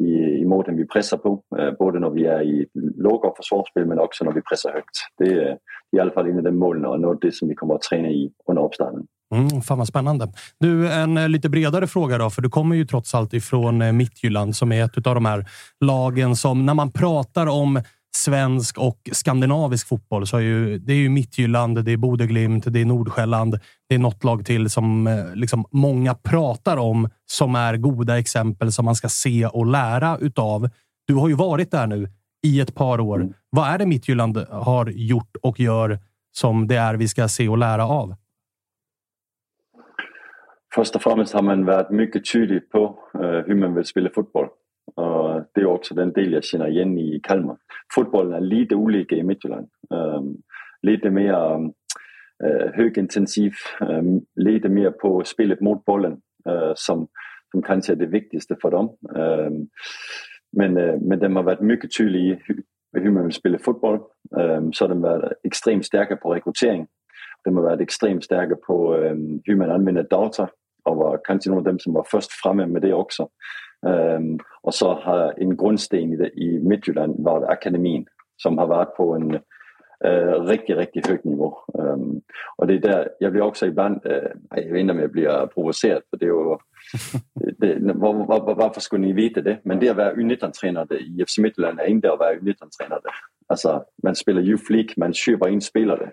[0.00, 1.44] i, øh, i måten vi pressar på.
[1.78, 4.96] Både när øh, vi är i låga försvarsspel men också när vi pressar högt.
[5.18, 5.58] Det är
[5.96, 8.08] i alla fall en av de målen och något det som vi kommer att träna
[8.08, 9.06] i under uppstarten.
[9.32, 10.32] Mm, fan vad spännande.
[10.60, 13.92] Du, en eh, lite bredare fråga då, för du kommer ju trots allt ifrån eh,
[13.92, 15.46] Mittjylland som är ett av de här
[15.80, 17.82] lagen som när man pratar om
[18.16, 22.80] svensk och skandinavisk fotboll så är ju, det är ju Mittjylland, det är Bodeglimt, det
[22.80, 23.58] är Nordsjälland.
[23.88, 28.72] Det är något lag till som eh, liksom många pratar om som är goda exempel
[28.72, 30.68] som man ska se och lära utav.
[31.06, 32.08] Du har ju varit där nu
[32.46, 33.20] i ett par år.
[33.20, 33.32] Mm.
[33.50, 35.98] Vad är det Mittjylland har gjort och gör
[36.32, 38.14] som det är vi ska se och lära av?
[40.74, 44.48] Först och främst har man varit mycket tydlig på uh, hur man vill spela fotboll.
[44.94, 47.56] Och det är också den del jag känner igen i Kalmar.
[47.94, 49.68] Fotbollen är lite olika i Midtjylland.
[49.90, 50.36] Um,
[50.82, 51.34] lite mer
[52.44, 56.12] eh, högintensiv, um, lite mer på spelet mot bollen
[56.48, 57.08] uh, som,
[57.50, 58.96] som kanske är det viktigaste för dem.
[59.16, 59.68] Um,
[60.56, 62.62] men, uh, men de har varit mycket tydliga i hur,
[63.02, 64.00] hur man vill spela fotboll.
[64.72, 66.86] så de har varit extremt starka på rekrytering.
[67.44, 68.94] De har varit extremt starka på
[69.44, 70.48] hur man använder data
[70.82, 73.28] och var kanske några av dem som var först framme med det också.
[73.86, 78.06] Um, och så har en grundsten i, det, i Midtjylland varit akademin
[78.42, 79.34] som har varit på en
[80.06, 81.58] uh, riktigt, riktigt hög nivå.
[81.74, 82.20] Um,
[82.56, 84.12] och det är där, jag blir också ibland, uh,
[84.54, 86.56] jag vet inte om jag blir provocerad för det är ju,
[87.58, 89.58] det, var, var, varför skulle ni veta det?
[89.64, 93.00] Men det att vara U19-tränare i FC Midtjylland är inte att vara U19-tränare.
[93.46, 96.12] Alltså, man spelar ju flik, man köper in spelare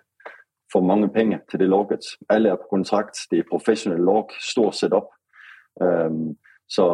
[0.73, 1.99] får många pengar till det laget.
[2.27, 5.09] Alla är på kontrakt, det är professionellt lag, stor setup.
[5.81, 6.35] Um,
[6.67, 6.93] så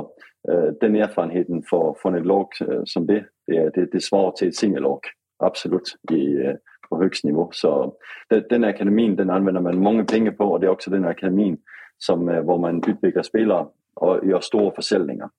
[0.52, 4.32] uh, den erfarenheten för, från ett lag uh, øh, som det, det, det, det svarar
[4.32, 5.00] till ett singellag.
[5.40, 6.56] Absolut, i, uh,
[6.90, 7.50] på högst nivå.
[7.52, 7.96] Så
[8.30, 11.58] det, den akademin den använder man många pengar på och det är också den akademin
[11.98, 15.30] som, var man utvecklar spelare och gör stora försäljningar.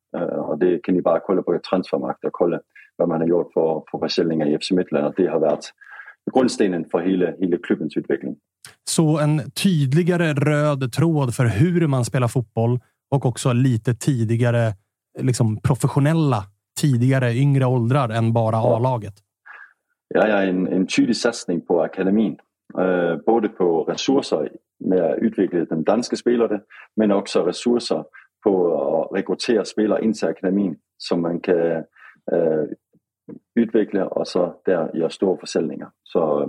[0.49, 2.61] och det kan ni bara kolla på transfermarkt och kolla
[2.97, 5.15] vad man har gjort för, för försäljningar i FC Midtjylland.
[5.17, 5.73] Det har varit
[6.37, 8.37] grundstenen för hela, hela klubbens utveckling.
[8.85, 14.73] Så en tydligare röd tråd för hur man spelar fotboll och också lite tidigare
[15.19, 16.45] liksom professionella,
[16.81, 19.15] tidigare yngre åldrar än bara A-laget.
[20.15, 22.39] Ja, ja en, en tydlig satsning på akademin.
[22.79, 24.51] Uh, både på resurser
[24.85, 26.61] med att utveckla de danska spelare
[26.97, 28.05] men också resurser
[28.45, 28.77] på
[29.11, 31.83] att rekrytera spelare in till akademin som man kan uh,
[33.55, 35.91] utveckla och så där göra stora försäljningar.
[36.03, 36.49] Så øh,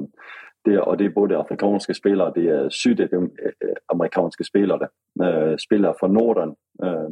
[0.68, 4.88] det, och det är både afrikanska spelare, det är sydamerikanska spelare,
[5.24, 7.10] äh, spelare från Norden äh,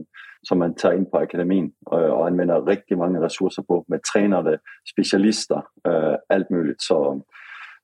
[0.48, 4.58] som man tar in på akademin och, och använder riktigt många resurser på med tränare,
[4.94, 6.82] specialister, øh, äh, allt möjligt.
[6.82, 7.22] Så,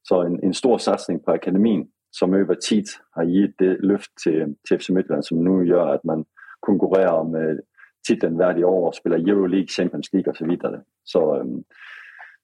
[0.04, 4.56] så en, en stor satsning på akademin som över tid har gett det lyft till,
[4.68, 6.26] till FC Midtjylland som nu gör att man
[6.60, 7.60] konkurrerar med
[8.08, 10.82] titeln varje år och spelar Euroleague, Champions League och så vidare.
[11.04, 11.46] Så,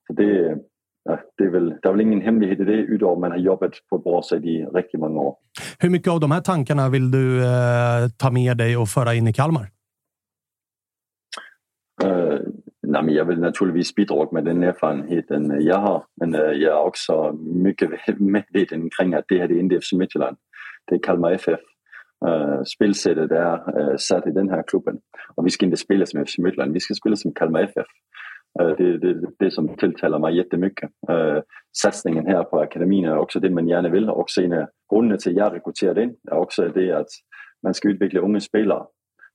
[0.08, 0.58] så det,
[1.04, 3.72] ja, det, är väl, det är väl ingen hemlighet i det, utöver man har jobbat
[3.90, 5.36] på ett bra sätt i riktigt många år.
[5.80, 9.28] Hur mycket av de här tankarna vill du eh, ta med dig och föra in
[9.28, 9.70] i Kalmar?
[12.04, 12.40] Uh,
[12.82, 16.84] nej, men jag vill naturligtvis bidra med den erfarenheten jag har, men uh, jag är
[16.84, 20.38] också mycket medveten kring att det här är inte FC Midtjylland.
[20.86, 21.60] Det är Kalmar FF
[22.28, 24.96] Øh, uh, spelsättet är uh, øh, satt i den här klubben.
[25.36, 27.90] Och vi ska inte spela som FC Midtjylland, vi ska spela som Kalmar FF.
[28.60, 30.90] Eh, øh, det, det, det som tilltalar mig jättemycket.
[31.10, 31.40] Eh,
[31.84, 34.10] satsningen här på akademin är också det man gärna vill.
[34.10, 37.12] Också en av grunderna till att jag rekryterade in är också det att
[37.64, 38.86] man ska utveckla unga spelare.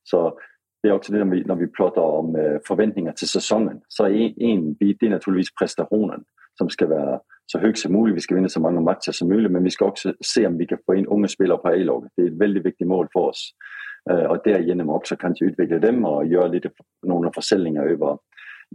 [0.03, 0.39] Så
[0.83, 3.81] det är också det när vi, när vi pratar om förväntningar till säsongen.
[3.89, 6.25] Så är en, en bit det är naturligtvis prestationen
[6.59, 8.17] som ska vara så hög som möjligt.
[8.17, 10.67] Vi ska vinna så många matcher som möjligt men vi ska också se om vi
[10.67, 12.13] kan få in unga spelare på A-laget.
[12.17, 13.53] Det är ett väldigt viktigt mål för oss.
[14.11, 16.71] Eh, och därigenom också kanske utveckla dem och göra lite
[17.07, 18.19] några försäljningar över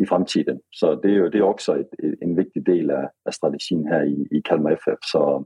[0.01, 0.59] i framtiden.
[0.69, 4.05] Så det är, ju, det är också ett, en viktig del av, av strategin här
[4.05, 4.97] i, i Kalmar FF.
[5.01, 5.45] Så,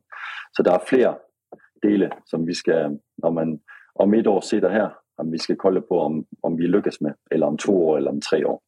[0.51, 1.15] så det är fler
[1.81, 2.71] delar som vi ska,
[3.23, 3.59] när man
[3.93, 7.15] om ett år sitter här, om vi ska kolla på om, om vi lyckas med,
[7.31, 8.59] eller om två år eller om tre år.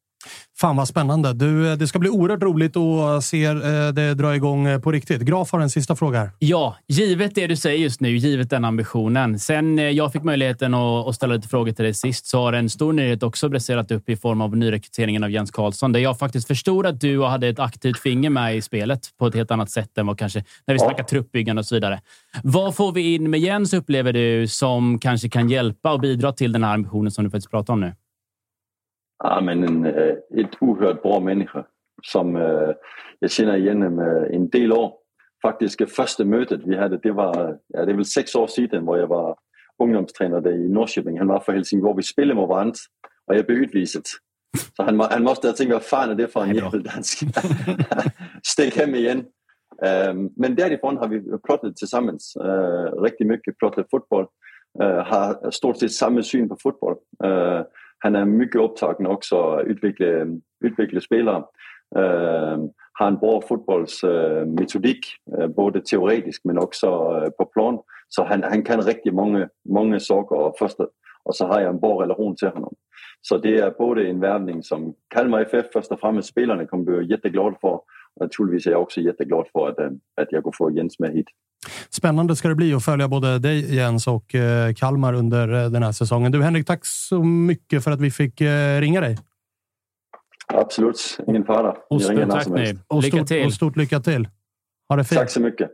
[0.58, 1.34] Fan vad spännande.
[1.34, 4.92] Du, eh, det ska bli oerhört roligt att se eh, det dra igång eh, på
[4.92, 5.22] riktigt.
[5.22, 6.32] Graf har en sista fråga här.
[6.40, 9.40] Ja, givet det du säger just nu, givet den ambitionen.
[9.40, 12.94] Sen jag fick möjligheten att ställa lite frågor till dig sist så har en stor
[12.94, 15.92] nyhet också briserat upp i form av nyrekryteringen av Jens Karlsson.
[15.92, 19.36] Där jag faktiskt förstod att du hade ett aktivt finger med i spelet på ett
[19.36, 21.08] helt annat sätt än vad kanske när vi snackar ja.
[21.08, 22.02] truppbyggande och så vidare.
[22.44, 26.52] Vad får vi in med Jens upplever du som kanske kan hjälpa och bidra till
[26.52, 27.94] den här ambitionen som du faktiskt pratar om nu?
[29.24, 31.64] Ja, men en, øh, ett oerhört bra människa
[32.04, 32.74] som uh,
[33.20, 34.94] jag känner igen med en del år.
[35.42, 38.98] Faktiskt första mötet vi hade, det var, ja, det är väl sex år sedan var
[38.98, 39.38] jag var
[39.84, 41.18] ungdomstränare i Norrköping.
[41.18, 41.96] Han var för Helsingborg.
[41.98, 42.76] Vi spelade med varandra
[43.28, 44.04] och jag blev utvisad.
[44.78, 47.24] Så han, han måste ha tänkt, vad fan är det för en jävel dansk?
[48.44, 49.26] Stick hem igen.
[50.10, 54.28] Um, men därifrån har vi pratat tillsammans uh, riktigt mycket, pratat fotboll.
[54.82, 56.96] Uh, har stort sett samma syn på fotboll.
[57.24, 57.62] Uh,
[58.04, 60.06] han är mycket upptagen också att utveckla,
[60.66, 61.44] utveckla spelare.
[61.98, 65.06] Uh, har en bra fotbollsmetodik,
[65.39, 67.80] uh, både teoretiskt men också uh, på plan.
[68.08, 70.88] Så han, han kan riktigt många, många saker och, första,
[71.24, 72.74] och så har jag en bra relation till honom.
[73.22, 77.12] Så det är både en värvning som Kalmar FF först och främst spelarna kommer bli
[77.12, 77.80] jätteglada för.
[78.19, 79.78] Naturligtvis är jag också jätteglad för att,
[80.21, 81.28] att jag går få Jens med hit.
[81.89, 85.84] Spännande ska det bli att följa både dig Jens och eh, Kalmar under eh, den
[85.84, 86.32] här säsongen.
[86.32, 89.17] Du Henrik, tack så mycket för att vi fick eh, ringa dig.
[90.47, 91.76] Absolut, ingen fara.
[91.89, 92.80] Och stort, tack nu.
[92.88, 93.45] Och lycka stort, till.
[93.45, 94.28] Och stort lycka till.
[94.89, 95.19] Ha det fint.
[95.19, 95.69] Tack så mycket.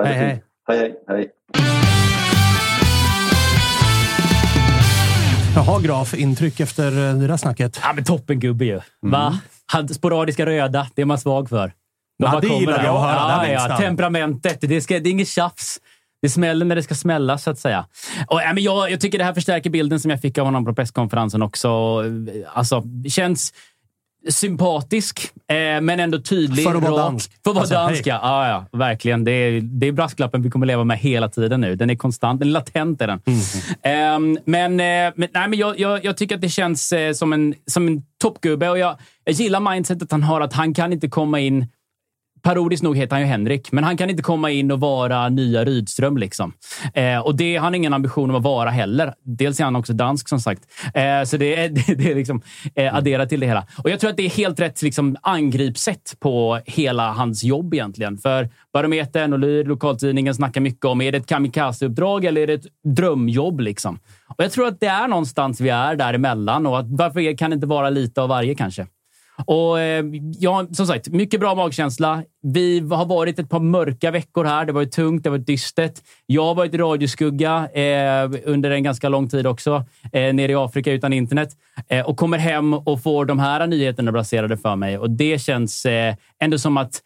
[0.00, 0.44] Hej, hej.
[0.68, 1.30] hej, hej, hej.
[5.56, 6.14] Jaha, Graf.
[6.14, 7.80] Intryck efter det där snacket?
[7.82, 8.80] Ja, men toppen gubbe ju.
[9.02, 9.32] Mm.
[9.94, 11.72] Sporadiska röda, det är man svag för.
[12.18, 13.48] De ja, det gillar jag att höra.
[13.52, 14.60] Ja, ja, temperamentet.
[14.60, 15.78] Det, ska, det är inget tjafs.
[16.22, 17.86] Det smäller när det ska smälla, så att säga.
[18.26, 20.64] Och, ja, men jag, jag tycker det här förstärker bilden som jag fick av honom
[20.64, 22.02] på presskonferensen också.
[22.52, 23.52] Alltså, känns
[24.28, 26.64] sympatisk, eh, men ändå tydlig.
[26.64, 27.32] För att vara dansk.
[27.44, 28.20] För att vara alltså, dansk, ja.
[28.22, 28.66] ja.
[28.72, 28.78] ja.
[28.78, 29.24] Verkligen.
[29.24, 31.76] Det är, det är brasklappen vi kommer leva med hela tiden nu.
[31.76, 32.40] Den är konstant.
[32.40, 33.02] Den är latent.
[33.02, 33.20] Är den.
[33.26, 34.36] Mm.
[34.36, 37.32] Eh, men eh, men, nej, men jag, jag, jag, tycker att det känns eh, som
[37.32, 40.40] en, som en toppgubbe och jag, jag gillar mindsetet han har.
[40.40, 41.66] Att han kan inte komma in
[42.42, 45.64] Parodiskt nog heter han ju Henrik, men han kan inte komma in och vara nya
[45.64, 46.16] Rydström.
[46.16, 46.52] Liksom.
[46.94, 49.14] Eh, och det har han ingen ambition om att vara heller.
[49.22, 50.62] Dels är han också dansk som sagt.
[50.94, 52.42] Eh, så det är, det är liksom,
[52.74, 53.66] eh, adderat till det hela.
[53.84, 58.18] Och Jag tror att det är helt rätt liksom, angreppssätt på hela hans jobb egentligen.
[58.18, 62.54] För Barometern och Lyr, lokaltidningen, snackar mycket om är det ett kamikazeuppdrag eller är det
[62.54, 63.60] ett drömjobb.
[63.60, 63.98] Liksom.
[64.28, 67.54] Och Jag tror att det är någonstans vi är däremellan och att varför kan det
[67.54, 68.86] inte vara lite av varje kanske?
[69.46, 70.04] Och eh,
[70.38, 72.22] ja, som sagt, mycket bra magkänsla.
[72.42, 74.64] Vi har varit ett par mörka veckor här.
[74.64, 75.94] Det var tungt, det var dystert.
[76.26, 80.92] Jag har varit radioskugga eh, under en ganska lång tid också, eh, nere i Afrika
[80.92, 81.56] utan internet.
[81.88, 84.98] Eh, och kommer hem och får de här nyheterna baserade för mig.
[84.98, 87.02] Och det känns eh, ändå som att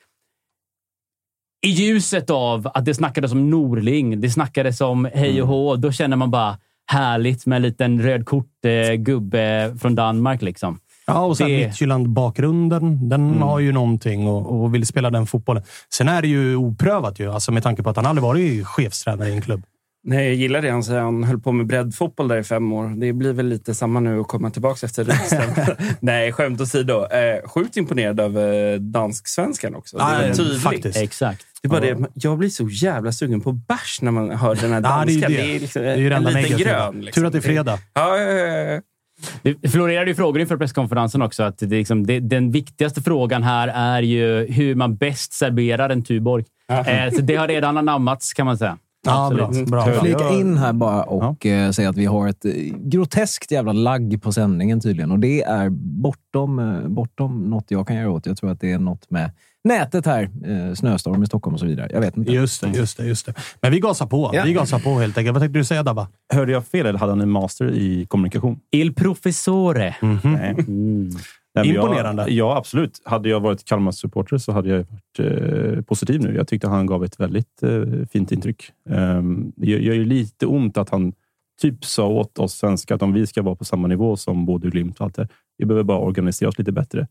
[1.65, 5.93] i ljuset av att det snackades om Norling, det snackades om hej och hå, då
[5.93, 10.43] känner man bara härligt med en liten röd kort-gubbe eh, från Danmark.
[10.43, 10.79] Liksom.
[11.07, 11.57] Ja, och sen det...
[11.57, 13.09] Midtjylland-bakgrunden.
[13.09, 13.43] Den mm.
[13.43, 15.63] har ju någonting och, och vill spela den fotbollen.
[15.95, 19.29] Sen är det ju oprövat ju, alltså med tanke på att han aldrig varit chefstränare
[19.29, 19.65] i en klubb.
[20.07, 21.01] Nej, jag gillar det han säger.
[21.01, 23.01] Han höll på med breddfotboll där i fem år.
[23.01, 25.77] Det blir väl lite samma nu att komma tillbaka efter riksdagen.
[26.01, 27.07] Nej, skämt åsido.
[27.07, 29.97] Eh, sjukt imponerad av eh, dansk-svenskan också.
[29.97, 30.63] Det är tydligt.
[30.63, 30.99] Faktiskt.
[30.99, 31.45] Exakt.
[31.63, 34.73] Det är bara det, jag blir så jävla sugen på bärs när man hör den
[34.73, 35.21] här danska.
[35.21, 35.43] Ja, det är ju det.
[35.43, 37.01] det är, liksom, det är ju en liten grön.
[37.01, 37.21] Liksom.
[37.21, 37.79] Tur att det är fredag.
[37.95, 38.81] Ja, ja, ja.
[39.43, 41.43] Det florerade ju frågor inför presskonferensen också.
[41.43, 46.03] Att det liksom, det, den viktigaste frågan här är ju hur man bäst serverar en
[46.03, 46.45] Tuborg.
[46.69, 48.79] Eh, så det har redan anammats kan man säga.
[49.07, 49.51] Ja, bra.
[49.67, 50.01] bra.
[50.01, 51.51] Flika in här bara och ja.
[51.51, 55.11] Eh, säga att vi har ett eh, groteskt jävla lagg på sändningen tydligen.
[55.11, 58.27] Och det är bortom, eh, bortom något jag kan göra åt.
[58.27, 59.31] Jag tror att det är något med
[59.65, 60.31] nätet här.
[60.75, 61.89] snöstorm i Stockholm och så vidare.
[61.93, 62.33] Jag vet inte.
[62.33, 63.07] Just det, just det.
[63.07, 63.35] Just det.
[63.61, 64.31] Men vi gasar på.
[64.33, 64.43] Ja.
[64.45, 65.35] Vi gasar på helt enkelt.
[65.35, 66.09] Vad tänkte du säga Dabba?
[66.35, 68.61] Hörde jag fel eller hade han en master i kommunikation?
[68.71, 69.95] Il professore.
[70.03, 70.59] Mm -hmm.
[70.59, 71.11] mm.
[71.55, 72.23] Nej, Imponerande.
[72.23, 73.01] Jag, ja, absolut.
[73.05, 76.35] Hade jag varit Kalmar-supporter så hade jag varit eh, positiv nu.
[76.35, 78.73] Jag tyckte han gav ett väldigt eh, fint intryck.
[78.89, 81.13] Um, det gör gör ju lite ont att han
[81.63, 84.71] typ sa åt oss svenskar att om vi ska vara på samma nivå som Bodø
[84.71, 87.07] Glimt och allt det, vi behöver bara organisera oss lite bättre.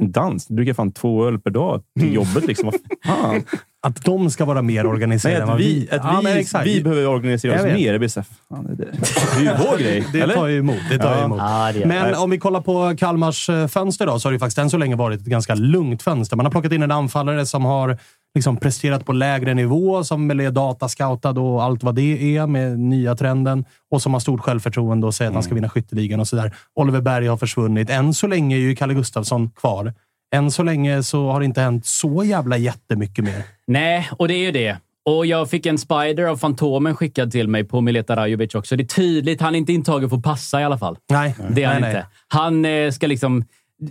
[0.00, 0.46] En dans.
[0.46, 2.46] Du dricker fan två öl per dag till jobbet.
[2.46, 2.70] Liksom.
[2.70, 3.42] Vad fan?
[3.86, 5.96] Att de ska vara mer organiserade Nej, än att vad vi, vi...
[5.96, 6.66] att Ja, vi, men exakt.
[6.66, 7.92] vi behöver organisera oss mer.
[7.92, 10.04] Det blir så här, fan, det, det är ju vår grej.
[10.12, 10.34] Det eller?
[10.34, 10.76] tar ju emot.
[10.90, 11.24] Det tar Ja.
[11.24, 11.38] emot.
[11.38, 12.16] Ja, det Men det.
[12.16, 14.76] om vi kollar på Kalmars eh, fönster då, så har det ju faktiskt än så
[14.78, 16.36] länge varit ett ganska lugnt fönster.
[16.36, 17.98] Man har plockat in en anfallare som har
[18.34, 23.14] liksom presterat på lägre nivå, som är datascoutad och allt vad det är med nya
[23.14, 25.56] trenden och som har stort självförtroende och säger att han ska Mm.
[25.62, 26.54] vinna skytteligan och sådär.
[26.74, 27.90] Oliver Berg har försvunnit.
[27.90, 29.94] Än så länge är ju Kalle Gustafsson kvar.
[30.34, 33.42] Än så länge så har det inte hänt så jävla jättemycket mer.
[33.66, 34.76] Nej, och det är ju det.
[35.08, 38.76] Och jag fick en spider av Fantomen skickad till mig på Mileta Rajovic också.
[38.76, 39.40] Det är tydligt.
[39.40, 40.96] Han är inte intagen för att passa i alla fall.
[41.10, 41.98] Nej, Det är han nej, inte.
[41.98, 42.06] nej.
[42.28, 43.44] Han eh, ska liksom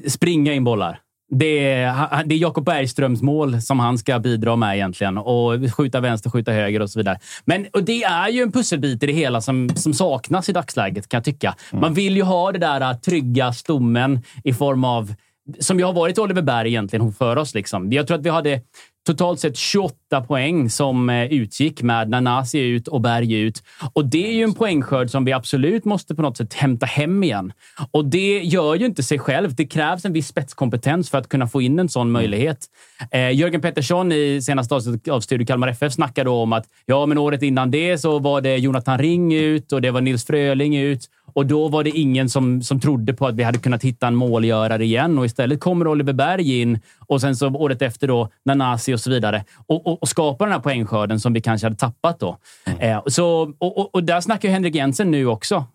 [0.07, 0.99] springa in bollar.
[1.29, 5.17] Det är, det är Jakob Bergströms mål som han ska bidra med egentligen.
[5.17, 7.19] Och skjuta vänster, skjuta höger och så vidare.
[7.45, 11.09] Men och det är ju en pusselbit i det hela som, som saknas i dagsläget,
[11.09, 11.55] kan jag tycka.
[11.71, 15.13] Man vill ju ha det där äh, trygga stommen i form av
[15.59, 17.53] som ju har varit Oliver Berg egentligen för oss.
[17.53, 17.91] Liksom.
[17.91, 18.61] Jag tror att vi hade
[19.05, 23.63] totalt sett 28 poäng som eh, utgick med Nanasi ut och Berg ut.
[23.93, 27.23] Och det är ju en poängskörd som vi absolut måste på något sätt hämta hem
[27.23, 27.53] igen.
[27.91, 29.55] Och det gör ju inte sig själv.
[29.55, 32.65] Det krävs en viss spetskompetens för att kunna få in en sån möjlighet.
[33.11, 37.17] Eh, Jörgen Pettersson i senaste avsnittet av Studio Kalmar FF snackade om att ja, men
[37.17, 41.09] året innan det så var det Jonathan Ring ut och det var Nils Fröling ut.
[41.35, 44.15] Och då var det ingen som, som trodde på att vi hade kunnat hitta en
[44.15, 45.19] målgörare igen.
[45.19, 49.09] Och istället kommer Oliver Berg in och sen så året efter då Nanasi och så
[49.09, 49.43] vidare.
[49.67, 52.37] Och, och, och skapar den här poängskörden som vi kanske hade tappat då.
[52.79, 55.65] Eh, så, och, och, där snackar ju Henrik Jensen nu också.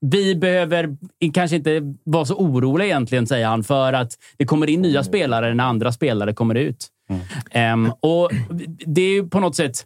[0.00, 0.96] Vi behöver
[1.34, 5.54] kanske inte vara så oroliga egentligen, säger han, för att det kommer in nya spelare
[5.54, 6.86] när andra spelare kommer ut.
[7.50, 8.30] Ehm, och
[8.86, 9.84] det är ju på något sätt...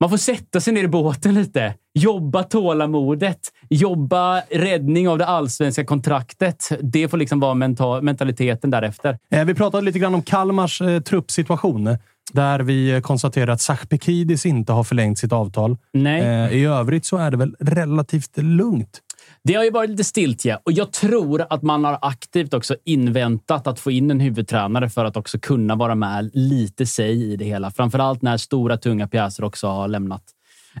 [0.00, 1.74] Man får sätta sig ner i båten lite.
[1.94, 3.38] Jobba tålamodet.
[3.70, 6.68] Jobba räddning av det allsvenska kontraktet.
[6.80, 9.18] Det får liksom vara mental, mentaliteten därefter.
[9.30, 11.96] Eh, Vi pratade lite grann om Kalmars eh, truppsituation.
[12.32, 15.76] Där vi eh, konstaterar att Sachpekidis inte har förlängt sitt avtal.
[15.92, 16.20] Nej.
[16.22, 19.00] Eh, I övrigt så är det väl relativt lugnt.
[19.48, 23.66] Det har ju varit lite stiltje och jag tror att man har aktivt också inväntat
[23.66, 27.44] att få in en huvudtränare för att också kunna vara med lite sig i det
[27.44, 27.70] hela.
[27.70, 30.22] Framförallt när stora, tunga pjäser också har lämnat.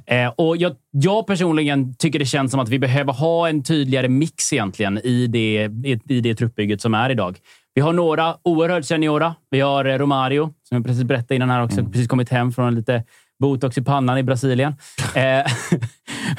[0.06, 4.08] Eh, och jag, jag personligen tycker det känns som att vi behöver ha en tydligare
[4.08, 7.38] mix egentligen i det, i, i det truppbygget som är idag.
[7.74, 9.34] Vi har några oerhört seniora.
[9.50, 12.74] Vi har eh, Romario, som jag precis berättade innan här också, precis kommit hem från
[12.74, 13.04] lite
[13.40, 14.74] botox i pannan i Brasilien.
[15.14, 15.22] Eh,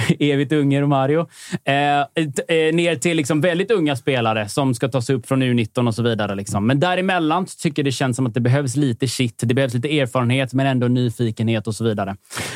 [0.19, 1.27] evigt unge Romario.
[1.65, 5.95] Eh, eh, ner till liksom väldigt unga spelare som ska tas upp från U19 och
[5.95, 6.35] så vidare.
[6.35, 6.67] Liksom.
[6.67, 9.43] Men däremellan så tycker jag det känns som att det behövs lite shit.
[9.43, 12.15] Det behövs lite erfarenhet, men ändå nyfikenhet och så vidare.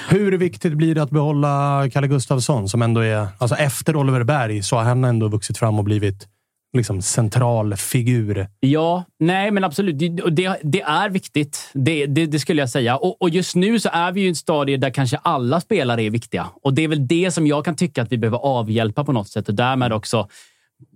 [0.09, 3.27] Hur viktigt blir det att behålla Kalle Gustafsson som ändå är...
[3.37, 6.27] Alltså efter Oliver Berg så har han ändå vuxit fram och blivit
[6.73, 8.47] liksom central figur.
[8.59, 9.99] Ja, nej, men absolut.
[9.99, 11.69] Det, det, det är viktigt.
[11.73, 12.97] Det, det, det skulle jag säga.
[12.97, 16.03] Och, och just nu så är vi ju i ett stadie där kanske alla spelare
[16.03, 16.47] är viktiga.
[16.63, 19.29] Och det är väl det som jag kan tycka att vi behöver avhjälpa på något
[19.29, 20.27] sätt och därmed också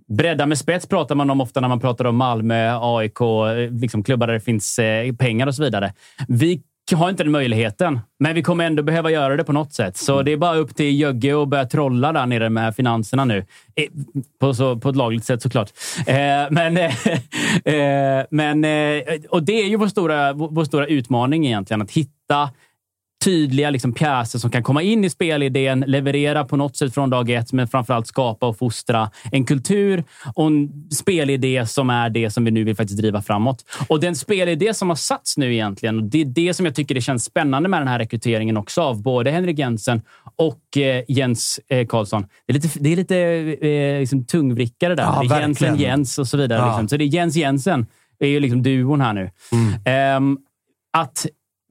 [0.08, 3.18] Bredda med spets pratar man om ofta när man pratar om Malmö, AIK,
[3.70, 5.92] liksom klubbar där det finns eh, pengar och så vidare.
[6.28, 9.96] Vi har inte den möjligheten, men vi kommer ändå behöva göra det på något sätt.
[9.96, 13.38] Så det är bara upp till Jögge att börja trolla där nere med finanserna nu.
[13.74, 13.84] Eh,
[14.40, 15.70] På, så, på ett lagligt sätt såklart.
[16.06, 16.14] Eh,
[16.50, 17.06] men, eh,
[17.74, 21.82] eh, men, eh, och det är ju vår stora, vår stora utmaning egentligen.
[21.82, 22.50] Att hitta
[23.24, 27.30] tydliga liksom, pjäser som kan komma in i spelidén, leverera på något sätt från dag
[27.30, 32.44] ett, men framförallt skapa och fostra en kultur och en spelidé som är det som
[32.44, 33.64] vi nu vill faktiskt driva framåt.
[33.88, 36.94] Och den spelidé som har satts nu egentligen, och det är det som jag tycker
[36.94, 40.02] det känns spännande med den här rekryteringen också av både Henrik Jensen
[40.36, 42.26] och eh, Jens eh, Karlsson.
[42.46, 43.18] Det är lite, det är lite
[43.68, 45.02] eh, liksom tungvrickare där.
[45.02, 45.76] Ja, det är Jensen.
[45.76, 46.58] Jens och så vidare.
[46.58, 46.66] Ja.
[46.66, 46.88] Liksom.
[46.88, 47.86] Så det är Jens Jensen.
[48.18, 49.30] Det är ju liksom duon här nu.
[49.84, 50.38] Ehm,
[50.92, 51.26] att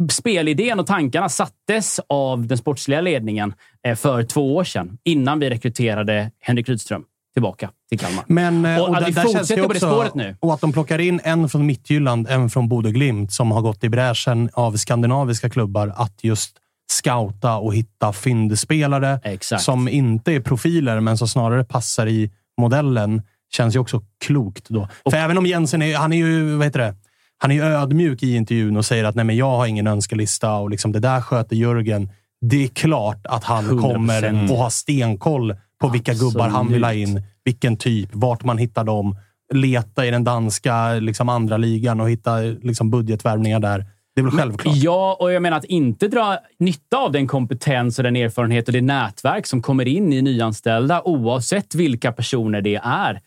[0.10, 3.54] spelidén och tankarna sattes av den sportsliga ledningen
[3.88, 7.04] eh, för två år sedan, innan vi rekryterade Henrik Rydström
[7.34, 8.24] tillbaka till Kalmar.
[8.28, 10.36] Men, eh, Och att där- vi där känns fortsätter på det spåret nu.
[10.40, 13.84] Och att de plockar in en från Midtjylland, en från Bodø Glimt som har gått
[13.84, 16.58] i bräschen av skandinaviska klubbar att just
[16.92, 19.64] scouta och hitta fyndspelare Exakt.
[19.64, 23.22] som inte är profiler, men som snarare passar i modellen.
[23.54, 24.88] Känns ju också klokt då.
[25.10, 26.96] För även om Jensen är, han är ju, vad heter det?
[27.44, 30.56] Han är ju ödmjuk i intervjun och säger att nej, men jag har ingen önskelista
[30.56, 32.10] och liksom, det där sköter Jörgen.
[32.42, 33.82] Det är klart att han 100%.
[33.82, 38.58] kommer att ha stenkoll på vilka gubbar han vill ha in, vilken typ, vart man
[38.58, 39.18] hittar dem.
[39.54, 43.86] leta i den danska liksom, andra ligan och hitta liksom, budgetvärvningar där.
[44.16, 44.76] Det är väl självklart.
[44.76, 48.74] Ja, och jag menar att inte dra nytta av den kompetens och den erfarenhet och
[48.74, 53.22] det nätverk som kommer in i nyanställda, oavsett vilka personer det är.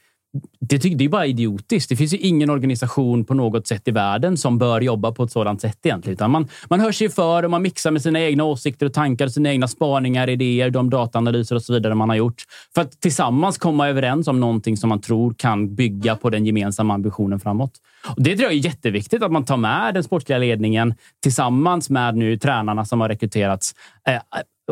[0.60, 1.88] Det, det är bara idiotiskt.
[1.88, 5.32] Det finns ju ingen organisation på något sätt i världen som bör jobba på ett
[5.32, 6.14] sådant sätt egentligen.
[6.14, 9.28] Utan man, man hör sig för och man mixar med sina egna åsikter och tankar,
[9.28, 12.42] sina egna spaningar, idéer, de dataanalyser och så vidare man har gjort.
[12.74, 16.94] För att tillsammans komma överens om någonting som man tror kan bygga på den gemensamma
[16.94, 17.72] ambitionen framåt.
[18.16, 22.16] Och det tror jag är jätteviktigt att man tar med den sportsliga ledningen tillsammans med
[22.16, 23.74] nu tränarna som har rekryterats.
[24.08, 24.20] Eh,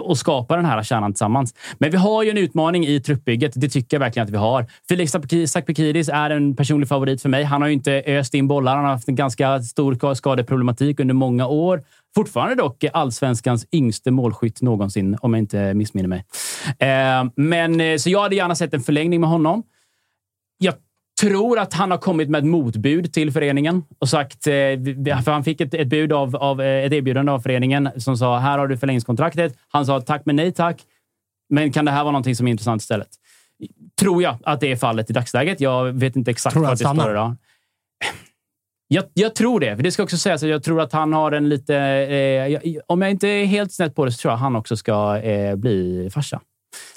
[0.01, 1.55] och skapa den här kärnan tillsammans.
[1.78, 3.53] Men vi har ju en utmaning i truppbygget.
[3.55, 4.66] Det tycker jag verkligen att vi har.
[4.88, 5.12] Felix
[5.47, 7.45] Sakpikidis är en personlig favorit för mig.
[7.45, 8.76] Han har ju inte öst in bollar.
[8.76, 11.82] Han har haft en ganska stor skadeproblematik under många år.
[12.14, 16.24] Fortfarande dock allsvenskans yngste målskytt någonsin, om jag inte missminner mig.
[16.78, 19.62] Eh, men, eh, så jag hade gärna sett en förlängning med honom.
[21.21, 24.47] Tror att han har kommit med ett motbud till föreningen och sagt...
[24.47, 24.53] Eh,
[25.25, 28.59] för han fick ett, ett, bud av, av, ett erbjudande av föreningen som sa här
[28.59, 29.57] har du förlängningskontraktet.
[29.69, 30.83] Han sa tack men nej tack.
[31.49, 33.09] Men kan det här vara någonting som är intressant istället?
[34.01, 35.61] Tror jag att det är fallet i dagsläget.
[35.61, 37.37] Jag vet inte exakt vad det står idag.
[38.89, 39.77] Jag, jag, tror det.
[39.77, 41.77] För det ska också sägas att jag tror att han har en lite...
[41.77, 44.77] Eh, om jag inte är helt snett på det så tror jag att han också
[44.77, 46.41] ska eh, bli farsa.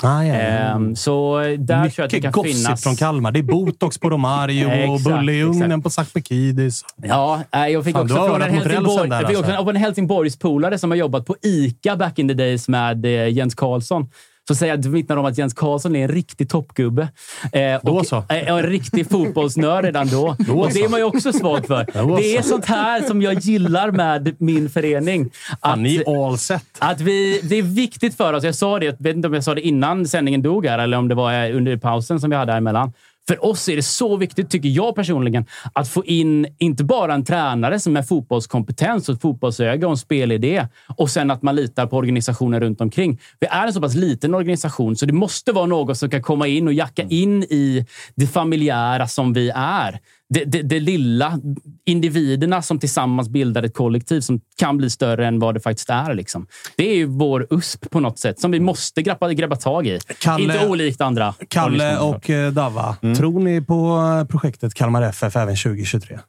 [0.03, 0.75] Ah, ja, ja.
[0.75, 2.83] Um, så där Mycket tror jag att det kan finnas...
[2.83, 3.31] från Kalmar.
[3.31, 6.85] Det är botox på Romario och bulle i ugnen på Sakpekidis.
[7.03, 9.51] Ja, jag fick Fan, också från en, Helsingborg, där, jag fick också alltså.
[9.51, 13.29] en, av en Helsingborgspolare som har jobbat på ICA back in the days med eh,
[13.29, 14.09] Jens Karlsson.
[14.47, 17.07] Så säger jag, vittnar om att Jens Karlsson är en riktig toppgubbe.
[17.51, 18.15] Eh, Då och, så.
[18.17, 20.35] eh, en riktig fotbollsnörd redan då.
[20.39, 21.85] Då och det är man ju också svag för.
[22.17, 22.49] Det är så.
[22.49, 25.23] sånt här som jag gillar med min förening.
[25.77, 26.63] Ni Att- är all set.
[26.79, 28.43] att vi, det är viktigt för oss.
[28.43, 30.97] Jag sa det, jag vet inte om jag sa det innan sändningen dog här eller
[30.97, 32.93] om det var under pausen som vi hade här emellan.
[33.27, 37.23] För oss är det så viktigt, tycker jag personligen, att få in inte bara en
[37.23, 40.67] tränare som är fotbollskompetens och fotbollsöga och en spelidé
[40.97, 43.19] och sen att man litar på organisationen runt omkring.
[43.39, 46.47] Vi är en så pass liten organisation så det måste vara något som kan komma
[46.47, 49.99] in och jacka in i det familjära som vi är.
[50.29, 51.39] Det, det, det lilla,
[51.85, 56.13] individerna som tillsammans bildar ett kollektiv som kan bli större än vad det faktiskt är.
[56.13, 56.47] Liksom.
[56.75, 59.99] Det är ju vår USP på något sätt som vi måste grabba, grabba tag i.
[60.19, 61.33] Kalle- Inte olikt andra.
[61.47, 66.19] Kalle och eh, Dava, tror ni på eh, projektet Kalmar FF även 2023?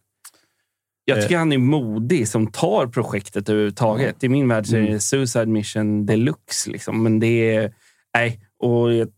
[1.05, 4.25] Jag tycker han är modig som tar projektet överhuvudtaget.
[4.25, 6.71] I min värld så är det suicide mission deluxe.
[6.71, 7.03] Liksom.
[7.03, 7.73] Men det är...
[8.15, 9.09] Nej, och jag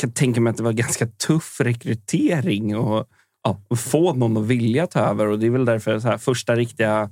[0.00, 3.06] kan tänka mig att det var ganska tuff rekrytering och
[3.44, 5.26] ja, få någon att vilja ta över.
[5.26, 7.10] Och Det är väl därför så här, första riktiga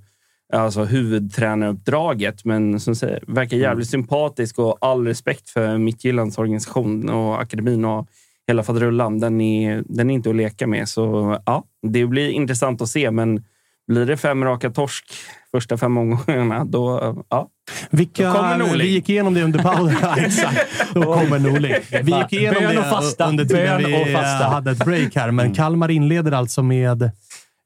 [0.53, 2.45] alltså, huvudtränaruppdraget.
[2.45, 8.09] Men som säger, verkar jävligt sympatisk och all respekt för Mittjyllands organisation och akademin och
[8.49, 9.18] hela faderullan.
[9.18, 10.89] Den är, den är inte att leka med.
[10.89, 13.11] Så ja, det blir intressant att se.
[13.11, 13.45] Men
[13.87, 15.05] blir det fem raka torsk
[15.55, 17.14] första fem omgångarna, då...
[17.28, 17.49] Ja.
[17.90, 18.78] Vilka, Då kommer Norling.
[18.78, 19.96] vi gick igenom det under pausen.
[20.24, 20.66] Exakt.
[20.94, 21.74] Då kommer Norling.
[22.03, 26.62] Vi gick igenom det under tiden vi hade ett break här, men Kalmar inleder alltså
[26.62, 27.11] med...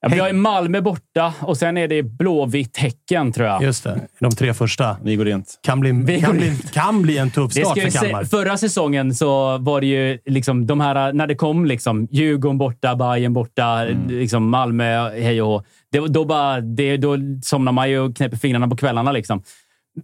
[0.02, 3.62] Ja, vi har ju Malmö borta och sen är det Blåvitt-Häcken, tror jag.
[3.62, 4.96] Just det, de tre första.
[5.02, 5.58] Ni går rent.
[5.62, 8.24] Kan bli, Vi kan bli, kan bli en tuff start för Kalmar.
[8.24, 12.96] förra säsongen så var det ju liksom de här, när det kom liksom Djurgården borta,
[12.96, 15.62] Bayern borta, liksom Malmö, hej och hå.
[16.08, 19.12] Då, bara, det, då somnar man ju och knäpper fingrarna på kvällarna.
[19.12, 19.42] Liksom.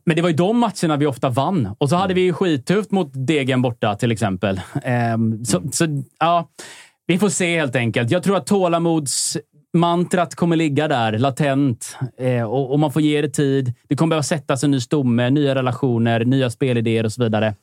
[0.06, 1.74] Men det var ju de matcherna vi ofta vann.
[1.78, 4.60] Och så hade vi ju skittufft mot Degen borta till exempel.
[4.84, 5.86] Ehm, så, så
[6.18, 6.48] ja,
[7.06, 8.10] vi får se helt enkelt.
[8.10, 8.46] Jag tror att
[9.74, 11.96] Mantrat kommer ligga där, latent.
[12.18, 13.74] Eh, och, och man får ge det tid.
[13.88, 17.54] Det kommer behöva sättas en ny stomme, nya relationer, nya spelidéer och så vidare.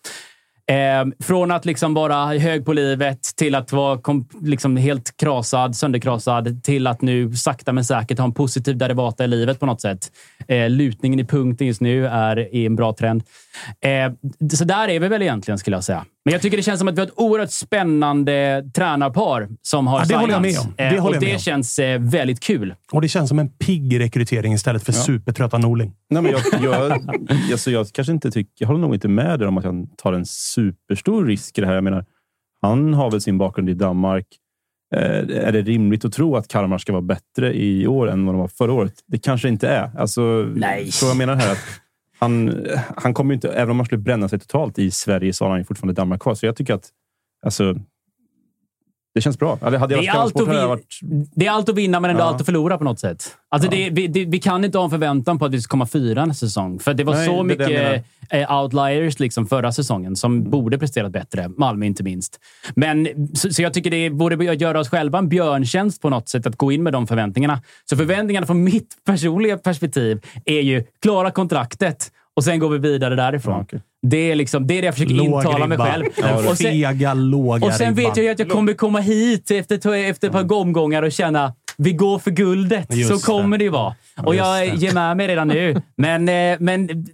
[0.67, 5.75] Eh, från att liksom vara hög på livet till att vara kom, liksom helt krasad,
[5.75, 9.81] sönderkrasad till att nu sakta men säkert ha en positiv derivata i livet på något
[9.81, 10.11] sätt.
[10.47, 13.23] Eh, lutningen i punkten just nu är i en bra trend.
[13.81, 14.11] Eh,
[14.53, 16.05] så där är vi väl egentligen, skulle jag säga.
[16.25, 19.99] Men jag tycker det känns som att vi har ett oerhört spännande tränarpar som har
[19.99, 20.73] Ja, det håller jag med om.
[20.77, 21.39] Det Eh, håller och jag med det om.
[21.39, 22.75] känns eh, väldigt kul.
[22.91, 25.93] Och det känns som en pigg rekrytering istället för supertrötta Norling.
[26.09, 26.91] Nej, men jag, jag,
[27.51, 28.51] alltså jag kanske inte tycker...
[28.57, 31.67] Jag håller nog inte med er om att han tar en superstor risk i det
[31.67, 31.73] här.
[31.75, 32.05] Jag menar,
[32.61, 34.25] han har väl sin bakgrund i Danmark.
[34.95, 35.01] Eh,
[35.47, 38.39] är det rimligt att tro att Kalmar ska vara bättre i år än vad de
[38.39, 38.93] var förra året?
[39.07, 39.91] Det kanske inte är.
[39.99, 40.21] Alltså,
[40.55, 40.91] Nej.
[40.91, 41.57] Så jag menar här att
[42.19, 42.65] han,
[42.97, 43.49] han kommer inte...
[43.49, 46.21] Även om han skulle bränna sig totalt i Sverige så har han ju fortfarande Danmark
[46.21, 46.35] kvar.
[46.35, 46.89] Så jag tycker att...
[47.45, 47.75] Alltså,
[49.15, 49.57] det känns bra.
[49.61, 50.99] Hade jag Det är, allt att vinna, varit...
[51.35, 52.27] det är allt att vinna, men ändå Ja.
[52.27, 53.27] allt att förlora på något sätt.
[53.49, 55.85] Alltså det, vi, det, vi kan inte ha en förväntan på att vi ska komma
[55.87, 56.79] fyra nästa säsong.
[56.79, 61.11] För det var Nej, så det mycket eh, outliers liksom förra säsongen som borde presterat
[61.11, 61.49] bättre.
[61.57, 62.39] Malmö inte minst.
[62.75, 66.47] Men, så, så jag tycker det borde göra oss själva en björntjänst på något sätt
[66.47, 67.61] att gå in med de förväntningarna.
[67.89, 73.15] Så förväntningarna från mitt personliga perspektiv är ju klara kontraktet och sen går vi vidare
[73.15, 73.61] därifrån.
[73.61, 73.81] Okej.
[74.07, 75.85] Det, är liksom, det är det jag försöker Låg intala mig ribba.
[75.91, 76.05] själv.
[76.15, 78.13] Den Och sen- fega, låga och sen vet ribban.
[78.15, 81.93] jag ju att jag kommer komma hit efter, efter ett par omgångar och känna vi
[81.93, 82.95] går för guldet.
[82.95, 83.63] Just så kommer det.
[83.63, 83.95] ju vara.
[84.23, 85.81] Och jag ger med mig redan nu.
[85.97, 87.05] Men, eh, men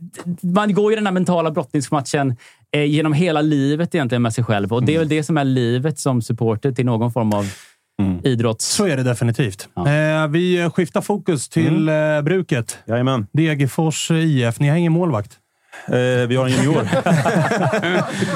[0.41, 2.35] man går ju den här mentala brottningsmatchen
[2.75, 4.73] eh, genom hela livet egentligen med sig själv.
[4.73, 7.45] Och det är väl det som är livet som supporter till någon form av
[8.23, 8.65] idrotts...
[8.65, 9.69] Så är det definitivt.
[9.77, 12.77] Eh, vi skiftar fokus till eh, bruket.
[12.87, 13.27] Jajamän.
[13.33, 14.59] Degerfors IF.
[14.59, 15.37] Ni har ingen målvakt.
[15.87, 16.87] Eh, vi har en junior.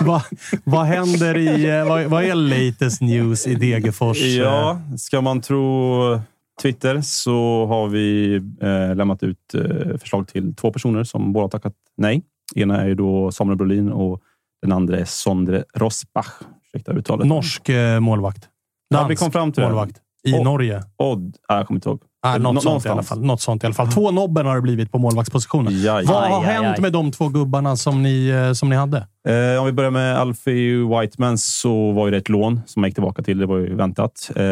[0.06, 0.24] Va,
[0.64, 1.70] vad händer i...
[1.80, 4.22] eh, Vad, vad är latest news i Degerfors?
[4.22, 6.20] Ja, ska man tro
[6.62, 11.74] Twitter så har vi eh, lämnat ut eh, förslag till två personer som båda tackat
[11.98, 12.22] nej.
[12.56, 14.22] Ena är ju då Samuel Brolin och
[14.62, 16.28] den andra är Sondre Rosbach.
[16.74, 17.28] Ursäkta uttalet.
[17.28, 18.48] Norsk eh, målvakt.
[18.96, 19.98] Ja, Dansk vi kom fram till målvakt.
[20.28, 20.84] I Och- Norge.
[20.98, 21.36] Odd.
[21.48, 22.02] Ah, jag kommer inte ihåg.
[22.22, 23.22] Ah, Nå- något, sånt i alla fall.
[23.26, 23.92] något sånt i alla fall.
[23.92, 25.82] Två nobben har det blivit på målvaktspositionen.
[25.82, 26.06] Jaj.
[26.06, 26.82] Vad har Aj, aj, hänt aj.
[26.82, 28.98] med de två gubbarna som ni, eh, som ni hade?
[29.28, 32.88] Eh, om vi börjar med Alfie Whiteman så var ju det ett lån som jag
[32.88, 33.38] gick tillbaka till.
[33.38, 34.32] Det var ju väntat.
[34.36, 34.46] Eh,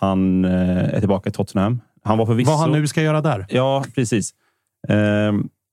[0.00, 1.80] han eh, är tillbaka i Tottenham.
[2.04, 2.50] Han var förvisso...
[2.50, 3.46] Vad han nu ska göra där?
[3.48, 4.30] Ja, precis.
[4.88, 4.96] Eh,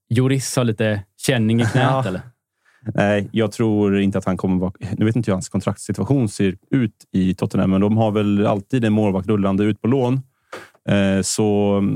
[0.09, 2.03] Joris har lite känning i knät, Ja.
[2.07, 2.21] eller?
[2.93, 4.71] Nej, jag tror inte att han kommer vara...
[4.97, 8.85] Nu vet inte hur hans kontraktssituation ser ut i Tottenham, men de har väl alltid
[8.85, 10.21] en målvakt rullande ut på lån.
[10.89, 11.47] Eh, så,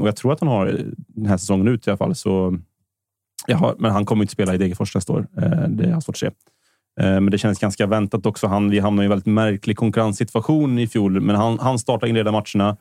[0.02, 2.16] och jag tror att han har den här säsongen ut i alla fall.
[2.16, 2.58] Så,
[3.48, 5.28] jaha, men han kommer inte spela i Degerfors nästa år.
[5.38, 6.32] Eh, det har jag svårt att se.
[7.00, 8.48] Eh, men det känns ganska väntat också.
[8.48, 12.32] Han, vi hamnade i en väldigt märklig konkurrenssituation i fjol, men han, han startade inleda
[12.32, 12.78] matcherna.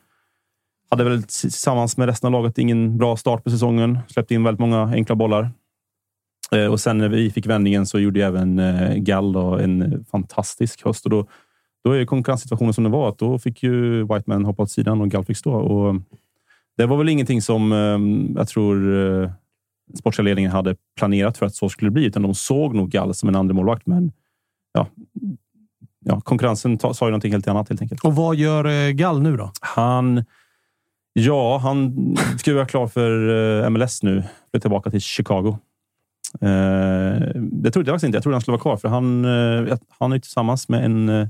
[0.89, 3.99] Hade väl tillsammans med resten av laget ingen bra start på säsongen.
[4.07, 5.49] Släppte in väldigt många enkla bollar.
[6.55, 11.05] Eh, Och sen när vi fick vändningen så gjorde även eh, Gall en fantastisk höst.
[11.05, 11.27] Och då,
[11.83, 13.09] då är konkurrenssituationen som den var.
[13.09, 15.53] Att då fick ju Whiteman hoppa åt sidan och Gall fick stå.
[15.53, 15.95] Och
[16.77, 19.31] det var väl ingenting som eh, jag tror eh,
[19.97, 23.29] sportsliga ledningen hade planerat för att så skulle bli, utan de såg nog Gall som
[23.29, 23.87] en andra målvakt.
[23.87, 24.11] Men
[24.73, 24.87] ja,
[26.05, 28.03] ja, konkurrensen sa ju någonting helt annat helt enkelt.
[28.03, 29.51] Och vad gör Gall nu då?
[29.61, 30.23] Han,
[31.13, 31.95] ja, han
[32.37, 34.23] ska vara klar för MLS nu.
[34.51, 35.57] Flytta tillbaka till Chicago.
[36.41, 38.15] Eh, det trodde jag faktiskt inte.
[38.15, 41.27] Jag trodde han skulle vara kvar, för han, eh, han är tillsammans med en eh,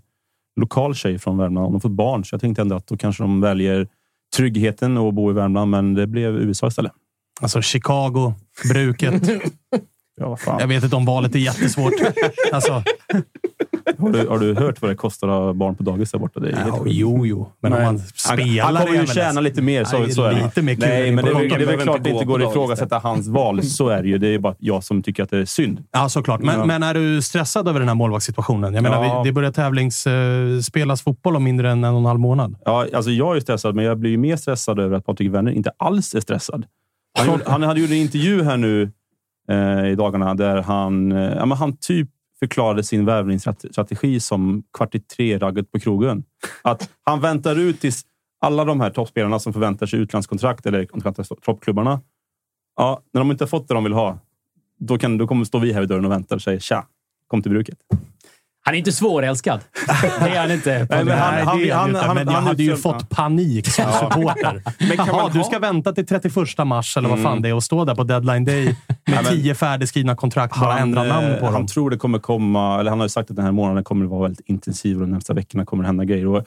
[0.56, 1.68] lokal tjej från Värmland.
[1.68, 3.88] De har fått barn, så jag tänkte ändå att då kanske de väljer
[4.36, 6.92] tryggheten och bo i Värmland, men det blev USA istället.
[7.42, 8.34] Alltså Chicago,
[8.74, 9.30] bruket.
[10.16, 10.60] Ja, vad fan.
[10.60, 11.94] Jag vet inte om valet är jättesvårt.
[12.52, 12.84] Alltså,
[14.00, 16.40] Har, du, har du hört vad det kostar att ha barn på dagis där borta?
[16.40, 17.48] Det är ja, jo, jo.
[17.62, 17.86] Men om Nej.
[17.88, 20.90] man spelar han kommer ju tjäna lite mer, så, Nej, så är lite mer Nej,
[21.04, 23.00] kluring men det, är- det är väl klart inte det inte gå går att ifrågasätta
[23.00, 23.64] hans val.
[23.64, 24.18] Så är det ju.
[24.18, 25.84] Det är bara jag som tycker att det är synd.
[25.92, 26.42] Ja, såklart.
[26.42, 26.66] Men, Ja.
[26.66, 28.74] men är du stressad över den här målvaktssituationen?
[28.74, 29.22] Jag menar, Ja.
[29.26, 32.56] det börjar tävlings, eh, spelas fotboll om mindre än en och en halv månad.
[32.66, 35.52] Ja, alltså jag är stressad, men jag blir ju mer stressad över att Patrik Werner
[35.52, 36.66] inte alls är stressad.
[37.20, 38.92] Han, han hade gjort en intervju här nu
[39.50, 42.10] eh, i dagarna där han, eh, ja, men han typ
[42.44, 46.24] förklarade sin värvningsstrategi som kvart i tre-ragget på krogen.
[46.62, 48.06] Att han väntar ut tills
[48.42, 50.86] alla de här toppspelarna som förväntar sig utlandskontrakt eller
[51.42, 52.02] toppklubbarna.
[52.76, 54.20] Ja, när de inte har fått det de vill ha,
[54.80, 56.88] då, kan, då kommer stå vi här vid dörren och väntar och säger tja,
[57.28, 57.78] kom till bruket.
[58.64, 59.60] Han är inte svårälskad.
[60.22, 60.88] Det är han inte.
[60.90, 64.62] Nej, men han- han- är han- han- men jag hade ju fått panik som supporter.
[64.88, 67.32] Men kan Jaha, man du ha- ska vänta till 31 mars eller vad Mm.
[67.32, 68.76] fan det är och stå där på deadline day med
[69.08, 71.54] men- tio färdigskrivna kontrakt bara ändra namn på eh, dem.
[71.54, 74.06] Han tror det kommer komma, eller han har ju sagt att den här månaden kommer
[74.06, 76.28] att vara väldigt intensiv och de närmsta veckorna kommer det hända grejer.
[76.28, 76.46] Och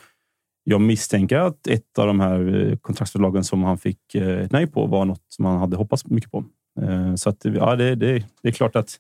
[0.65, 4.67] jag misstänker att ett av de här eh, kontraktsförslagen som han fick eh, ett nej
[4.67, 6.45] på var något som han hade hoppats mycket på.
[7.17, 8.97] Så att, ja, det, det, det är klart att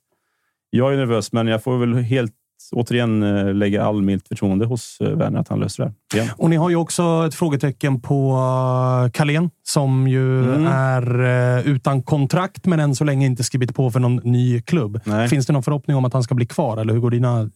[0.71, 2.33] jag är nervös, men jag får väl helt
[2.73, 6.35] återigen eh, lägga all mitt förtroende hos eh, Werner att han löser det här igen.
[6.39, 10.67] Och ni har ju också ett frågetecken på uh, Carlén som ju Mm.
[10.67, 15.01] är utan kontrakt men än så länge inte skrivit på för någon ny klubb.
[15.05, 15.29] Nej.
[15.29, 17.51] Finns det någon förhoppning om att han ska bli kvar eller hur går dina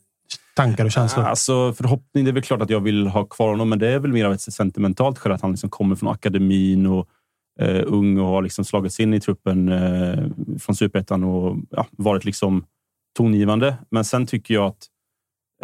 [0.56, 1.24] tankar och känslor?
[1.24, 3.98] Alltså, förhoppning, det är väl klart att jag vill ha kvar honom, men det är
[3.98, 7.06] väl mer av ett sentimentalt skäl att han liksom kommer från akademin och
[7.60, 10.24] eh, ung och har liksom slagits in i truppen eh,
[10.58, 12.64] från superettan och ja, varit liksom
[13.16, 13.76] tongivande.
[13.90, 14.86] Men sen tycker jag att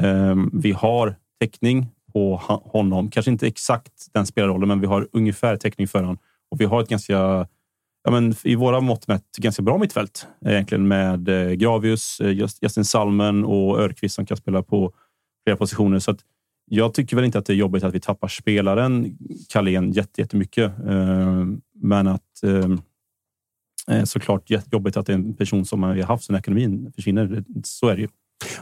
[0.00, 3.10] eh, vi har täckning på honom.
[3.10, 6.18] Kanske inte exakt den spelarrollen, men vi har ungefär täckning för honom.
[6.50, 7.12] Och vi har ett ganska,
[8.04, 12.30] ja, men i våra mått mätt, ganska bra mittfält egentligen med eh, Gravius, eh,
[12.62, 14.92] Justin Salmen och Örqvist som kan spela på
[15.46, 15.98] flera positioner.
[15.98, 16.20] Så att
[16.66, 19.18] jag tycker väl inte att det är jobbigt att vi tappar spelaren
[19.52, 20.72] Carlén jättemycket.
[20.88, 22.80] Ehm, men att ehm,
[24.04, 27.44] såklart jobbigt att det är en person som vi har haft sen ekonomin försvinner.
[27.64, 28.08] Så är det ju.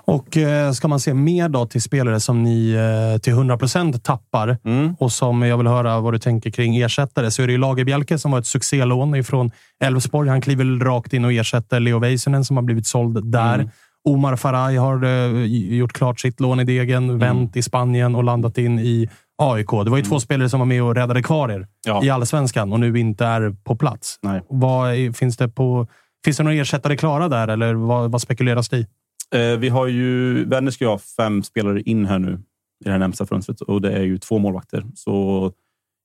[0.04, 4.04] Och eh, ska man se mer då till spelare som ni eh, till 100 procent
[4.04, 4.94] tappar Mm.
[4.98, 8.18] och som jag vill höra vad du tänker kring ersättare så är det ju Lagerbjälke
[8.18, 9.50] som var ett succélån ifrån
[9.84, 10.28] Elfsborg.
[10.28, 13.54] Han kliver rakt in och ersätter Leo Väisänen som har blivit såld där.
[13.54, 13.68] Mm.
[14.08, 15.44] Omar Faraj har eh,
[15.76, 17.18] gjort klart sitt lån i Degen, Mm.
[17.18, 19.08] vänt i Spanien och landat in i
[19.42, 19.70] AIK.
[19.84, 22.04] Det var ju två spelare som var med och räddade kvar er Ja.
[22.04, 24.18] i allsvenskan och nu inte är på plats.
[24.22, 24.42] Nej.
[24.48, 25.86] Vad finns, det på,
[26.24, 28.86] finns det några ersättare klara där eller vad, vad spekuleras det i?
[29.34, 32.32] Eh, vi har ju, Vännäs ska ju ha fem spelare in här nu
[32.80, 34.84] i det här närmsta fönstret och det är ju två målvakter.
[34.94, 35.52] Så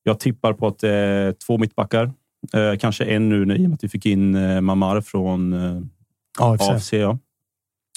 [0.04, 2.12] jag tippar på att det är två mittbackar.
[2.54, 5.82] Eh, kanske en nu i och med att vi fick in eh, Mamar från eh,
[6.40, 6.70] AFC.
[6.70, 6.94] AFC.
[6.94, 7.18] Ja.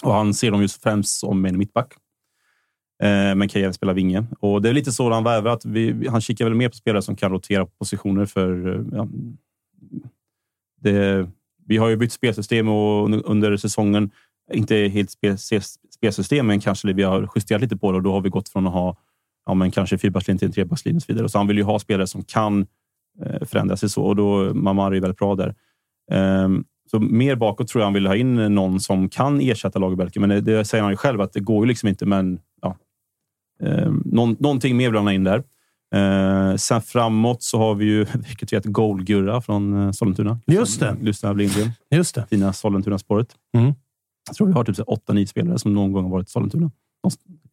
[0.03, 1.93] Och han ser dem just främst som en mittback.
[3.03, 4.25] Eh, men kan även spela vinge.
[4.41, 5.51] Och det är lite så han värvar.
[5.51, 8.69] Att vi, han kikar väl mer på spelare som kan rotera positioner för...
[8.69, 9.09] Eh, ja,
[10.81, 11.29] det,
[11.67, 14.11] vi har ju bytt spelsystem och under säsongen,
[14.53, 15.39] inte helt spel,
[15.91, 18.67] spelsystem, men kanske vi har justerat lite på det och då har vi gått från
[18.67, 18.97] att ha
[19.47, 21.29] ja, men kanske fyrbackslinje till en trebackslinje och så vidare.
[21.29, 22.67] Så han vill ju ha spelare som kan
[23.25, 25.55] eh, förändra sig så och då Mamari är väldigt bra där.
[26.11, 30.21] Ehm, så mer bakåt tror jag han vill ha in någon som kan ersätta Lagerbälke,
[30.21, 32.07] men det, det säger han ju själv att det går ju liksom inte.
[32.07, 32.77] Men ja,
[34.05, 35.43] någon, någonting mer vill han ha in där.
[35.95, 40.39] Eh, sen framåt så har vi ju rekryterat Goldgurra från eh, Sollentuna.
[40.47, 40.97] Just det.
[41.01, 41.71] Gustav Lindgren.
[41.91, 42.27] Just det.
[42.31, 43.29] Fina Sollentuna-spåret.
[43.57, 43.75] Mm.
[44.29, 46.29] Jag tror vi har typ så här åtta, nio spelare som någon gång har varit
[46.29, 46.71] i Sollentuna.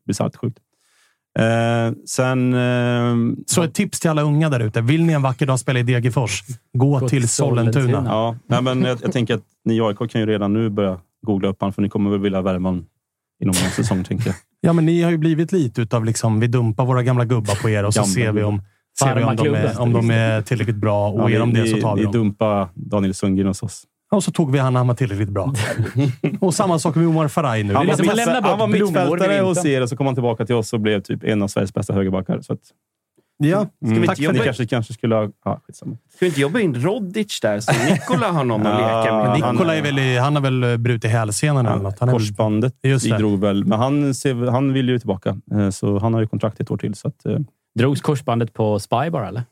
[0.08, 0.60] Bisarrt sjukt.
[1.39, 2.53] Eh, sen...
[2.53, 4.82] ehm, Så ett tips till alla unga där ute.
[4.82, 6.43] Vill ni en vacker dag spela i Degerfors,
[6.74, 7.74] gå, Gå till till Sollentuna.
[7.86, 8.10] Sollentuna.
[8.10, 10.99] Ja, nej, men jag, jag tänker att ni i AIK kan ju redan nu börja
[11.22, 12.86] googla upp honom, för ni kommer väl vilja värma honom
[13.43, 14.36] inom en säsong, tänker jag.
[14.68, 17.70] Ja, men ni har ju blivit lite utav liksom, vi dumpar våra gamla gubbar på
[17.70, 18.61] er och så ser vi om,
[18.99, 21.09] ser vi om, de är, om de är tillräckligt bra.
[21.09, 22.11] Och Ja, är de ni, det så tar vi ni dem.
[22.13, 23.84] dumpar Daniel Sundgren hos oss.
[24.11, 25.53] Och så tog vi han när han var tillräckligt bra.
[26.39, 27.74] och samma sak med Omar Faraj nu.
[27.74, 29.97] Han var, som att att- lämna mittfäl- bort han var mittfältare hos er och så
[29.97, 32.41] kom han tillbaka till oss och blev typ en av Sveriges bästa högerbackar.
[32.41, 32.59] Så att,
[33.40, 35.30] Ja, vi mm, inte tack för jobba- Ni kanske, kanske skulle ha...
[35.46, 35.98] Ja, skitsamma.
[36.10, 39.42] Ska vi inte jobba in Rodic där så Nikola har någon att leka med?
[39.42, 42.00] han- Nikola är väl, i- han har väl brutit hälsenan eller något.
[42.00, 43.18] Han är Korsbandet Just det.
[43.18, 45.38] drog väl, men han, ser, han vill ju tillbaka.
[45.52, 46.96] Eh, Så han har ju kontrakt ett år till.
[46.96, 47.38] Så att, eh,
[47.80, 49.44] Drogs korsbandet på Spy bara, eller?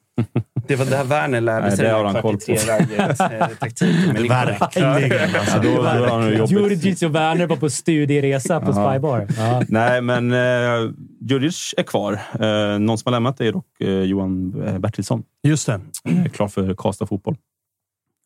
[0.68, 3.56] Det var där Werner lärde Nej, sig det den har här han koll på.
[3.60, 4.46] taktiken Nikola.
[4.46, 5.36] verkligen.
[5.36, 5.60] Alltså.
[5.60, 6.52] då, då har han jobbigt.
[6.52, 8.74] Djurdjic och Werner var på studieresa på.
[8.74, 9.28] Spybar.
[9.38, 9.64] Ja.
[9.70, 10.92] Nej, men eh,
[11.22, 12.14] Djurdjic är kvar.
[12.40, 15.24] Eh, någon som har lämnat är dock eh, Johan eh, Bertilsson.
[15.44, 15.82] Just det.
[16.04, 17.38] Eh, klar för Karlstad fotboll.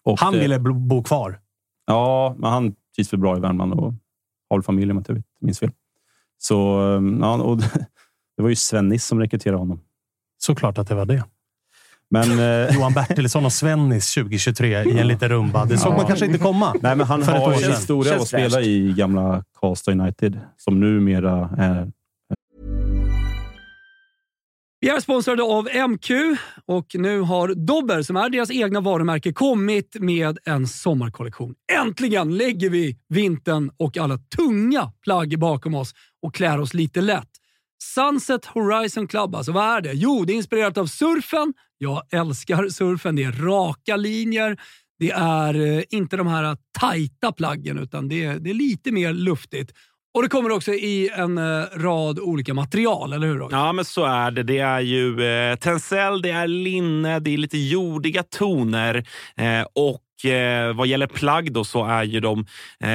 [0.05, 1.39] Och, Han eh, ville bo kvar.
[1.87, 3.93] Ja, men han trivs väl bra i Värmland och
[4.49, 5.71] har väl familj om jag inte minns fel.
[6.37, 7.57] Så, eh, ja, och
[8.37, 9.81] det var ju Svennis som rekryterade honom.
[10.37, 11.23] Såklart att det var det.
[12.11, 15.65] Men, eh, Johan Bertilsson och Svennis 2023 i en liten rumba.
[15.65, 15.97] Det såg Ja.
[15.97, 16.73] man kanske inte komma.
[16.81, 17.71] nej, men han För ett har sedan.
[17.71, 21.91] historia av att spela i gamla Karlstad United, som numera är
[24.81, 26.09] Vi är sponsrade av MQ
[26.65, 31.55] och nu har Dobber, som är deras egna varumärke, kommit med en sommarkollektion.
[31.81, 37.28] Äntligen lägger vi vintern och alla tunga plagg bakom oss och klär oss lite lätt.
[37.83, 39.93] Sunset Horizon Club, alltså vad är det?
[39.93, 41.53] Jo, det är inspirerat av surfen.
[41.77, 43.15] Jag älskar surfen.
[43.15, 44.57] Det är raka linjer.
[44.99, 49.13] Det är eh, inte de här tajta plaggen, utan det är, det är lite mer
[49.13, 49.73] luftigt.
[50.13, 53.57] Och det kommer också i en eh, rad olika material, eller hur Roger?
[53.57, 54.43] Ja, men så är det.
[54.43, 59.07] Det är ju eh, tencel, det är linne, det är lite jordiga toner
[59.37, 62.45] eh, och och vad gäller plagg då så är ju de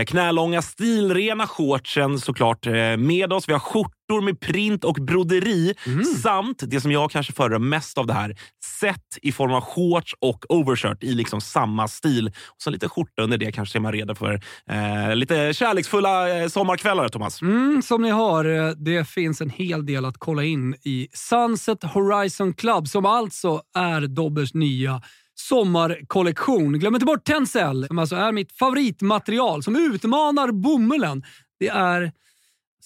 [0.06, 2.66] knälånga stilrena shortsen såklart
[2.98, 3.48] med oss.
[3.48, 3.60] Vi har
[4.04, 5.74] skjortor med print och broderi
[6.22, 8.36] samt det som jag kanske föredrar mest av det här,
[8.80, 12.26] set i form av shorts och overshirt i liksom samma stil.
[12.26, 14.40] Och så lite skjorta under det kanske är man redo för
[14.70, 17.42] eh, lite kärleksfulla eh, sommarkvällar, Thomas.
[17.42, 21.84] Mm, som ni hör, eh, det finns en hel del att kolla in i Sunset
[21.84, 25.02] Horizon Club som alltså är Dobbers nya
[25.34, 26.78] sommarkollektion.
[26.78, 31.22] Glöm inte bort Tencel som alltså är mitt favoritmaterial som utmanar bomullen.
[31.58, 32.12] Det är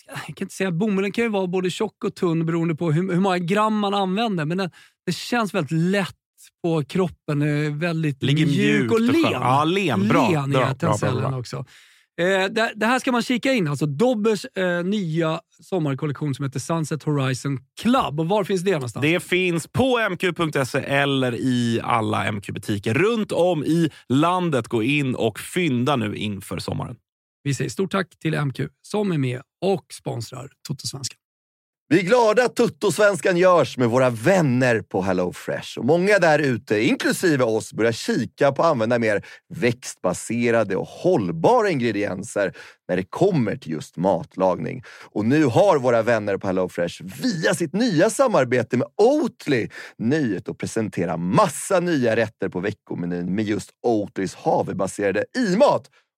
[0.07, 3.12] jag kan inte säga bomullen kan ju vara både tjock och tunn beroende på hur,
[3.12, 4.70] hur många gram man använder, men det,
[5.07, 6.14] det känns väldigt lätt
[6.62, 7.78] på kroppen.
[7.78, 9.22] Väldigt Ligger mjuk och len.
[9.32, 10.09] Ja, len.
[10.09, 10.30] Bra.
[10.30, 10.74] Len Bra,
[11.12, 11.38] bra.
[11.38, 11.64] också.
[12.20, 13.68] Eh, det, det här ska man kika in.
[13.68, 18.20] Alltså Dobbers eh, nya sommarkollektion som heter Sunset Horizon Club.
[18.20, 19.03] Och var finns det någonstans?
[19.03, 24.68] Det finns på mq.se eller i alla MQ-butiker runt om i landet.
[24.68, 26.96] Gå in och fynda nu inför sommaren.
[27.43, 31.18] Vi säger stort tack till MQ som är med och sponsrar Toto-svenskan.
[31.91, 35.78] Vi är glada att Tuttosvenskan görs med våra vänner på HelloFresh.
[35.78, 39.24] Och många där ute, inklusive oss, börjar kika på att använda mer
[39.55, 42.53] växtbaserade och hållbara ingredienser
[42.89, 44.82] när det kommer till just matlagning.
[45.12, 49.68] Och nu har våra vänner på HelloFresh via sitt nya samarbete med Oatly
[49.99, 55.91] nöjet att presentera massa nya rätter på veckomenyn med just Oatlys havrebaserade i-mat.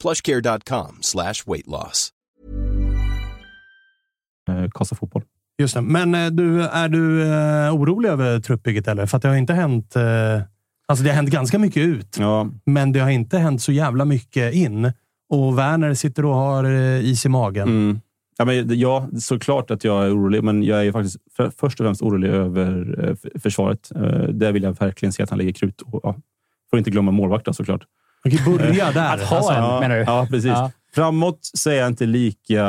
[0.00, 2.12] plushcare.com slash weight loss.
[4.48, 5.22] Eh, Kasta fotboll.
[5.58, 5.80] Just det.
[5.80, 9.06] Men eh, du, är du eh, orolig över truppbygget eller?
[9.06, 9.94] För att det har inte hänt...
[10.86, 14.04] Alltså det har hänt ganska mycket ut, Ja, men det har inte hänt så jävla
[14.04, 14.92] mycket in.
[15.28, 16.64] Och Werner sitter och har
[17.00, 17.68] is i magen.
[17.68, 18.00] Mm.
[18.38, 21.84] Ja, men, ja, såklart att jag är orolig, men jag är faktiskt för, först och
[21.84, 23.88] främst orolig över försvaret.
[24.28, 25.82] Där vill jag verkligen se att han lägger krut.
[25.82, 26.16] Och, ja,
[26.70, 27.84] får inte glömma målvakten såklart.
[28.24, 29.14] Okej, börja där.
[29.14, 30.02] Att ha Alltså, en, ja, menar du?
[30.02, 30.50] Ja, precis.
[30.50, 30.70] Ja.
[30.94, 32.64] Framåt så är jag inte lika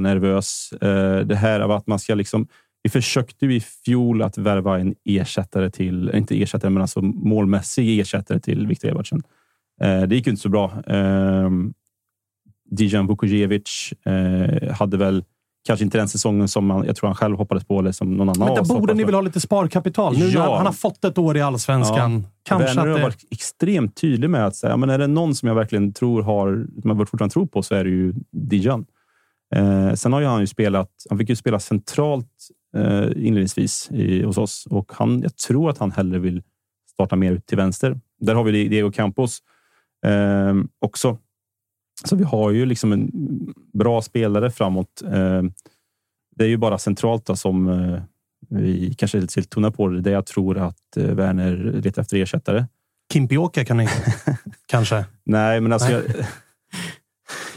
[0.00, 0.72] nervös.
[0.72, 2.46] Eh, det här av att man ska liksom...
[2.82, 8.00] Vi försökte ju i fjol att värva en ersättare till, inte ersättare, men alltså målmässig
[8.00, 9.22] ersättare till Viktor Edvardsen.
[9.80, 10.72] Eh, det gick ju inte så bra.
[10.86, 11.50] Eh,
[12.70, 15.24] Dijan Vukojevic eh, hade väl
[15.66, 18.28] kanske inte den säsongen som man, jag tror han själv hoppades på eller som någon
[18.28, 20.18] annan Men där borde ni väl ha lite sparkapital?
[20.18, 20.56] Nu Ja.
[20.56, 22.26] han har fått ett år i allsvenskan.
[22.42, 23.02] Kanske Werner att har det...
[23.02, 26.22] varit extremt tydlig med att säga, ja, men är det någon som jag verkligen tror
[26.22, 28.86] har, jag fortfarande tror på så är det ju Dijan.
[29.54, 32.32] Eh, sen har ju han ju spelat, han fick ju spela centralt
[32.76, 36.42] eh, inledningsvis i, hos oss och han, jag tror att han hellre vill
[36.92, 38.00] starta mer ut till vänster.
[38.20, 39.38] Där har vi Diego Campos
[40.06, 41.18] eh, också.
[42.04, 43.10] Så vi har ju liksom en
[43.72, 45.02] bra spelare framåt.
[45.02, 45.42] Eh,
[46.36, 48.02] det är ju bara centralt då som eh,
[48.48, 50.00] vi kanske lite vill tona på det.
[50.00, 52.66] Där jag tror att eh, Werner letar efter ersättare.
[53.12, 53.88] Kimpioka kan ni
[54.66, 55.04] kanske?
[55.24, 55.88] Nej, men alltså...
[55.88, 56.02] Nej.
[56.06, 56.26] Jag,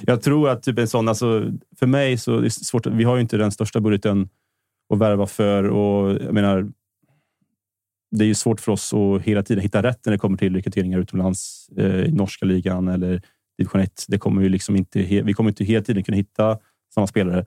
[0.02, 1.08] jag tror att typ en sån...
[1.08, 2.88] Alltså, för mig så är det svårt.
[2.88, 4.30] Vi har ju inte den största budgeten
[4.94, 5.64] att värva för.
[5.64, 6.72] Och jag menar,
[8.12, 10.56] det är ju svårt för oss att hela tiden hitta rätt när det kommer till
[10.56, 11.70] rekryteringar utomlands.
[11.78, 13.22] Eh, I norska ligan eller
[13.58, 14.06] division 1.
[14.08, 16.58] Det kommer ju liksom inte, vi kommer inte hela tiden kunna hitta
[16.94, 17.46] samma spelare.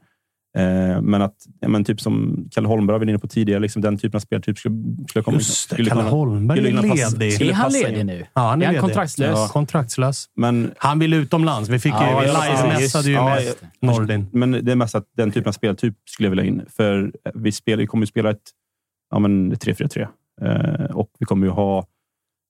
[0.56, 3.82] Eh, men att, ja, men typ som Kalle Holmberg var vi inne på tidigare, liksom
[3.82, 4.74] den typen av speltyp skulle,
[5.08, 5.36] skulle komma.
[5.36, 7.32] Just det, skulle Kalle kunna- Holmberg är ledig.
[7.32, 8.26] skulle Är han ledig nu?
[8.34, 8.80] Ja, han är, Är han ledig.
[8.80, 9.38] kontraktslös?
[9.38, 10.26] Ja, kontraktslös.
[10.36, 11.68] Men Han vill utomlands.
[11.68, 13.44] Vi fick ju, Ja, vi ja, live-messade ju ja, med
[13.80, 13.98] ja.
[13.98, 14.26] Nordin.
[14.32, 16.62] Men det är mest att den typen av speltyp skulle jag vilja in.
[16.68, 18.50] För vi, spelar, vi kommer ju spela ett
[19.10, 20.08] ja, men 3-4-3.
[20.42, 21.86] Eh, och vi kommer ju ha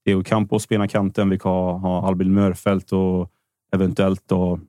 [0.04, 1.30] Diego Campos spela kanten.
[1.30, 3.30] Vi kommer ha, ha Albin Mörfelt och
[3.72, 4.60] eventuellt då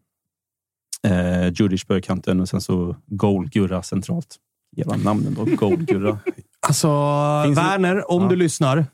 [1.08, 4.36] eh, Djurdjic på kanten och sen så Goal-Gurra centralt.
[4.78, 5.46] Jävla namnen då.
[5.56, 6.20] Goal-Gurra.
[6.68, 6.88] Alltså,
[7.46, 8.30] Finns det- Werner, om Ja.
[8.30, 8.86] du lyssnar.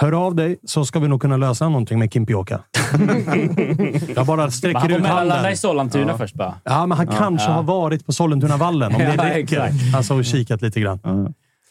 [0.00, 2.60] Hör av dig så ska vi nog kunna lösa någonting med Kimpioka.
[4.16, 5.52] jag bara sträcker Han ut handen.
[5.52, 6.18] i Sollentuna Ja.
[6.18, 6.54] först bara.
[6.64, 7.52] Ja, men han Ja, kanske ja.
[7.54, 9.70] har varit på Sollentunavallen om det räcker.
[9.96, 10.98] Alltså och kikat lite grann.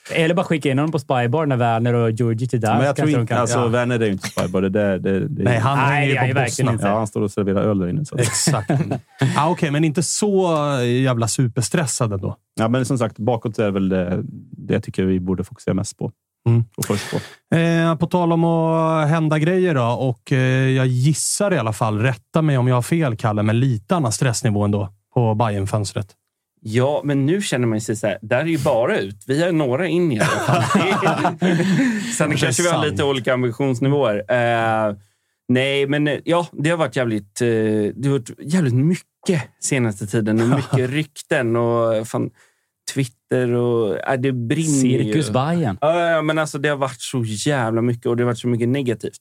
[0.10, 2.76] Eller bara skicka in honom på Spybar när Werner och Djurdjic är där.
[2.76, 3.34] Men jag tror inte...
[3.34, 3.68] kan- Alltså, ja.
[3.68, 4.62] Werner är ju inte spybar.
[4.62, 6.42] Det där, det, det, Nej, han Nej, hänger det är ju på
[6.74, 6.90] Bosna.
[6.90, 8.06] Ja, han står och serverar öl där inne.
[8.06, 8.18] Så.
[8.18, 8.72] Exakt.
[9.38, 10.58] ah, Okej, men inte så
[11.04, 12.36] jävla superstressad ändå.
[12.60, 14.20] Ja, men som sagt, bakåt är väl det,
[14.52, 16.12] det jag tycker vi borde fokusera mest på.
[16.50, 16.64] Mm.
[16.78, 17.56] Och först på.
[17.56, 22.00] Eh, på tal om att hända grejer då, och eh, jag gissar i alla fall,
[22.00, 26.08] rätta mig om jag har fel Kalle, men lite annan stressnivå ändå på bayern fönstret
[26.64, 29.24] Ja, men nu känner man sig så här, där är ju bara ut.
[29.28, 30.28] Vi har några in i alla
[30.62, 30.82] fall.
[32.18, 34.16] Sen kanske vi har lite olika ambitionsnivåer.
[34.28, 34.96] Eh,
[35.48, 40.08] nej, men eh, ja, det har varit jävligt, eh, det har varit jävligt mycket senaste
[40.08, 40.42] tiden.
[40.42, 42.30] Och mycket rykten och fan,
[42.94, 44.10] Twitter och...
[44.10, 45.34] Äh, det brinner Cirkus ju.
[45.34, 45.78] Bayern.
[45.82, 48.70] Ja, men alltså det har varit så jävla mycket och det har varit så mycket
[48.70, 49.20] negativt.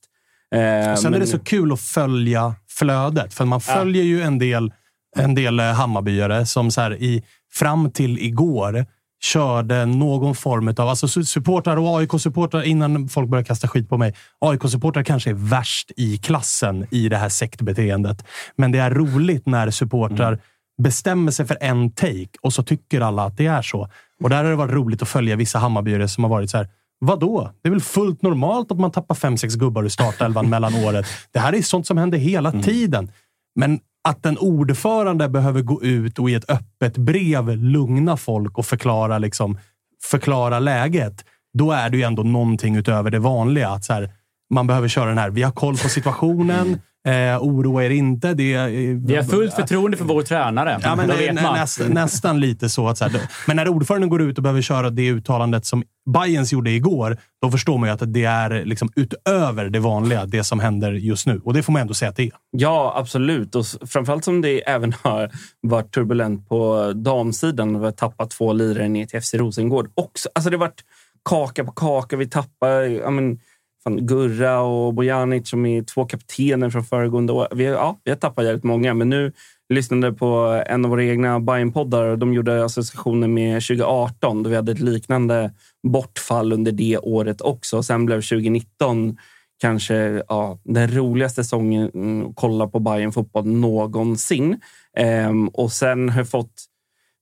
[0.55, 4.23] Eh, Och Sen men- är det så kul att följa flödet, för man följer ju
[4.23, 4.73] en del,
[5.17, 8.87] en del eh, Hammarbyare som så här i, fram till igår
[9.23, 10.81] körde någon form av...
[10.81, 14.15] Alltså su- supportrar och AIK-supportrar, innan folk börjar kasta skit på mig.
[14.41, 18.25] AIK-supportrar kanske är värst i klassen i det här sektbeteendet.
[18.57, 20.41] Men det är roligt när supportrar Mm.
[20.83, 23.89] bestämmer sig för en take och så tycker alla att det är så.
[24.23, 26.69] Och där har det varit roligt att följa vissa Hammarbyare som har varit så här.
[27.01, 27.51] Vadå?
[27.63, 31.07] Det är väl fullt normalt att man tappar fem, sex gubbar i startelvan mellan året.
[31.33, 33.13] Det här är sånt som händer hela tiden.
[33.55, 38.67] Men att en ordförande behöver gå ut och i ett öppet brev lugna folk och
[38.67, 39.59] förklara, liksom,
[40.03, 41.25] förklara läget.
[41.59, 43.69] Då är det ju ändå någonting utöver det vanliga.
[43.69, 44.11] Att så här,
[44.51, 45.31] man behöver köra den här.
[45.31, 46.81] Vi har koll på situationen.
[47.09, 48.35] Eh, oroa er inte.
[48.35, 48.69] Det är,
[49.07, 50.79] Vi har fullt förtroende för vår tränare.
[50.83, 51.55] Ja, men man.
[51.55, 52.89] näst, nästan lite så.
[52.89, 56.53] Att så här, men när ordföranden går ut och behöver köra det uttalandet som Bayerns
[56.53, 60.61] gjorde igår, då förstår man ju att det är liksom utöver det vanliga, det som
[60.61, 61.41] händer just nu.
[61.45, 62.31] Och det får man ändå säga att det är.
[62.51, 63.55] Ja, absolut.
[63.55, 65.31] Och framförallt som det även har
[65.61, 67.79] varit turbulent på damsidan.
[67.79, 69.91] Vi har tappat två lirare ner till FC Rosengård.
[69.95, 70.85] Också, alltså det har varit
[71.25, 72.17] kaka på kaka.
[72.17, 73.39] Vi tappar ja, men,
[73.85, 77.49] fan, Gurra och Bojanic som är två kaptener från föregående år.
[77.55, 79.33] Vi, har- ja, vi har tappat jävligt många, men nu
[79.69, 84.51] lyssnade jag på en av våra egna Bayern-poddar och de gjorde associationer med 2018 då
[84.51, 85.53] vi hade ett liknande
[85.83, 87.83] bortfall under det året också.
[87.83, 89.17] Sen blev 2019
[89.61, 94.61] kanske ja, den roligaste säsongen mm, att kolla på Bayern fotboll någonsin.
[94.97, 96.65] Ehm, och sen har jag fått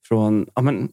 [0.08, 0.46] från...
[0.54, 0.88] Ja, men,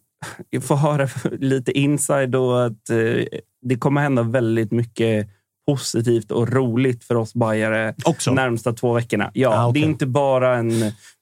[0.49, 1.07] jag får höra
[1.39, 3.25] lite inside och att eh,
[3.61, 5.29] det kommer hända väldigt mycket
[5.67, 8.33] positivt och roligt för oss Bajare Också?
[8.33, 9.31] närmsta två veckorna.
[9.33, 9.81] Ja, Ah, okej.
[9.81, 10.71] Det är inte bara en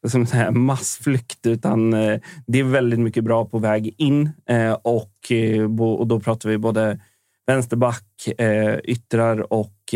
[0.07, 4.29] som säga, massflykt, utan eh, det är väldigt mycket bra på väg in.
[4.49, 6.99] Eh, och, eh, och då pratar vi både
[7.47, 8.03] vänsterback,
[8.83, 9.93] yttrar och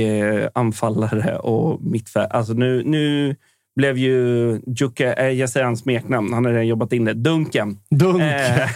[0.54, 2.32] anfallare och mittfält.
[2.32, 3.36] Alltså nu, nu
[3.78, 7.78] blev ju Jukka, eh, jag säger hans smeknamn, han har redan jobbat in det, Duncan.
[7.90, 8.22] Dunk.
[8.22, 8.70] Eh,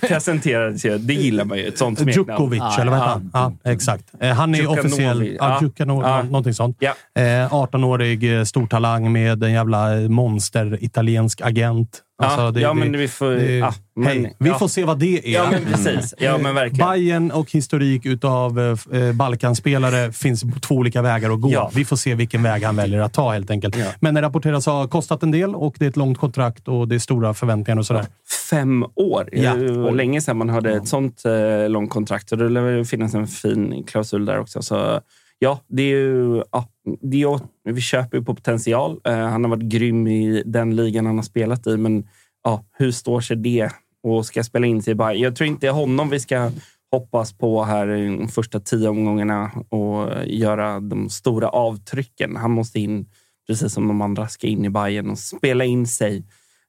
[0.08, 0.98] presenterades ju.
[0.98, 2.28] Det gillar man ju, ett sånt smeknamn.
[2.30, 3.58] Djukovic, eller vad heter han?
[3.64, 4.04] Ja, exakt.
[4.20, 4.84] Eh, Han är Djukanovic.
[4.84, 5.36] officiell...
[5.40, 6.22] Ja, Ja.
[6.22, 6.76] någonting sånt.
[6.80, 6.94] Ja.
[7.22, 12.02] Eh, 18-årig eh, stortalang med en jävla monster italiensk agent.
[12.22, 13.30] Alltså, ja, det- ja, det- men vi får...
[13.30, 14.58] det- ja, men, Hej, vi ja.
[14.58, 15.32] får se vad det är.
[15.34, 16.14] Ja, men precis.
[16.18, 16.90] Ja, men verkligen.
[16.90, 18.60] Bayern och historik utav
[18.92, 21.70] eh, Balkanspelare finns två olika vägar att gå.
[21.74, 23.76] Vi får se vilken väg han väljer att ta helt enkelt.
[24.00, 26.94] Men det rapporteras ha kostat en del och det är ett långt kontrakt och det
[26.94, 28.06] är stora förväntningar och sådär.
[28.50, 29.28] Fem år.
[29.32, 29.54] Ja.
[29.54, 32.32] Det var länge sedan man hade ett sånt eh, långt kontrakt.
[32.32, 34.62] Och det lär finnas en fin klausul där också.
[34.62, 35.00] Så
[35.38, 36.42] ja, det är ju...
[36.52, 36.68] Ja,
[37.00, 39.00] det är, vi köper ju på potential.
[39.04, 41.76] Eh, han har varit grym i den ligan han har spelat i.
[41.76, 42.08] Men
[42.44, 43.70] ja, hur står sig det?
[44.02, 45.22] Och ska spela in sig i Bayern?
[45.22, 46.50] Jag tror inte det är honom vi ska
[46.90, 52.36] hoppas på här i de första tio omgångarna och göra de stora avtrycken.
[52.36, 53.06] Han måste in,
[53.48, 56.24] precis som de andra, ska in i Bayern och spela in sig.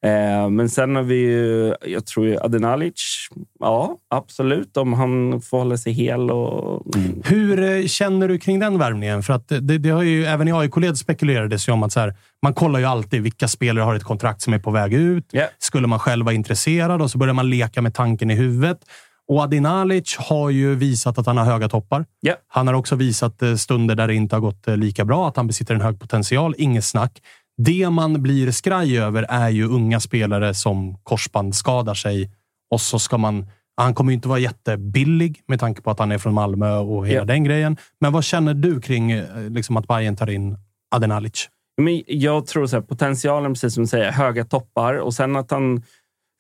[0.05, 3.27] Eh, men sen har vi ju, jag tror ju Adenalic.
[3.59, 4.77] Ja, absolut.
[4.77, 6.31] Om han får hålla sig hel.
[6.31, 9.23] Och, Hur eh, känner du kring den värvningen?
[9.23, 12.15] För att det, det har ju, även i AIK-led spekulerades ju om att så här,
[12.43, 15.25] man kollar ju alltid vilka spelare har ett kontrakt som är på väg ut.
[15.57, 18.79] Skulle man själv vara intresserad och så börjar man leka med tanken i huvudet.
[19.27, 22.05] Och Adinalic har ju visat att han har höga toppar.
[22.19, 22.33] Ja.
[22.47, 25.47] Han har också visat eh, stunder där det inte har gått lika bra, att han
[25.47, 26.55] besitter en hög potential.
[26.57, 27.21] Inget snack.
[27.63, 32.31] Det man blir skraj över är ju unga spelare som korsband skadar sig
[32.71, 33.45] och så ska man...
[33.77, 37.19] Han kommer inte vara jättebillig med tanke på att han är från Malmö och hela
[37.19, 37.25] Ja.
[37.25, 37.77] den grejen.
[38.01, 40.57] Men vad känner du kring eh, liksom att Bayern tar in
[40.95, 41.49] Adenalic?
[41.81, 45.51] Men jag tror så här, potentialen, precis som du säger, höga toppar och sen att
[45.51, 45.83] han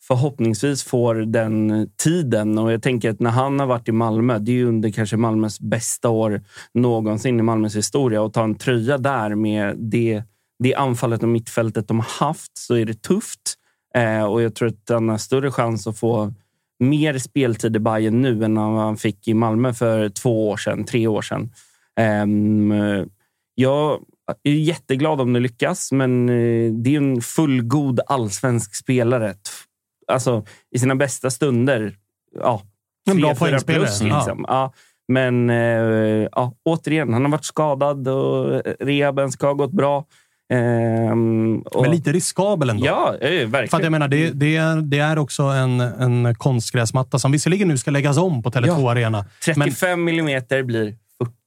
[0.07, 2.57] förhoppningsvis får den tiden.
[2.57, 5.17] Och jag tänker att när han har varit i Malmö, det är ju under kanske
[5.17, 6.41] Malmös bästa år
[6.73, 8.21] någonsin i Malmös historia.
[8.21, 10.23] Och ta en tröja där med det,
[10.59, 13.55] det anfallet och mittfältet de har haft så är det tufft.
[13.95, 16.33] Eh, och jag tror att han har större chans att få
[16.79, 21.07] mer speltid i Bayern nu än han fick i Malmö för två år sedan, tre
[21.07, 21.53] år sedan.
[22.23, 22.71] Um,
[23.55, 23.99] jag
[24.43, 29.35] är jätteglad om det lyckas, men eh, det är en fullgod allsvensk spelare.
[30.07, 31.95] Alltså, i sina bästa stunder.
[32.39, 32.61] Ja,
[33.09, 33.81] En bra poängspelare.
[33.81, 34.45] plus, Liksom.
[34.47, 34.73] Ja.
[35.07, 40.05] Men eh, ja, återigen, han har varit skadad och rehaben ska ha gått bra.
[40.53, 42.85] Ehm, och, Men lite riskabel ändå.
[42.85, 43.67] Ja, eh, verkligen.
[43.67, 47.67] För att jag menar, det, det, är, det är också en, en konstgräsmatta som visserligen
[47.67, 48.91] nu ska läggas om på Tele2 Ja.
[48.91, 49.25] Arena.
[49.45, 50.95] 35 millimeter blir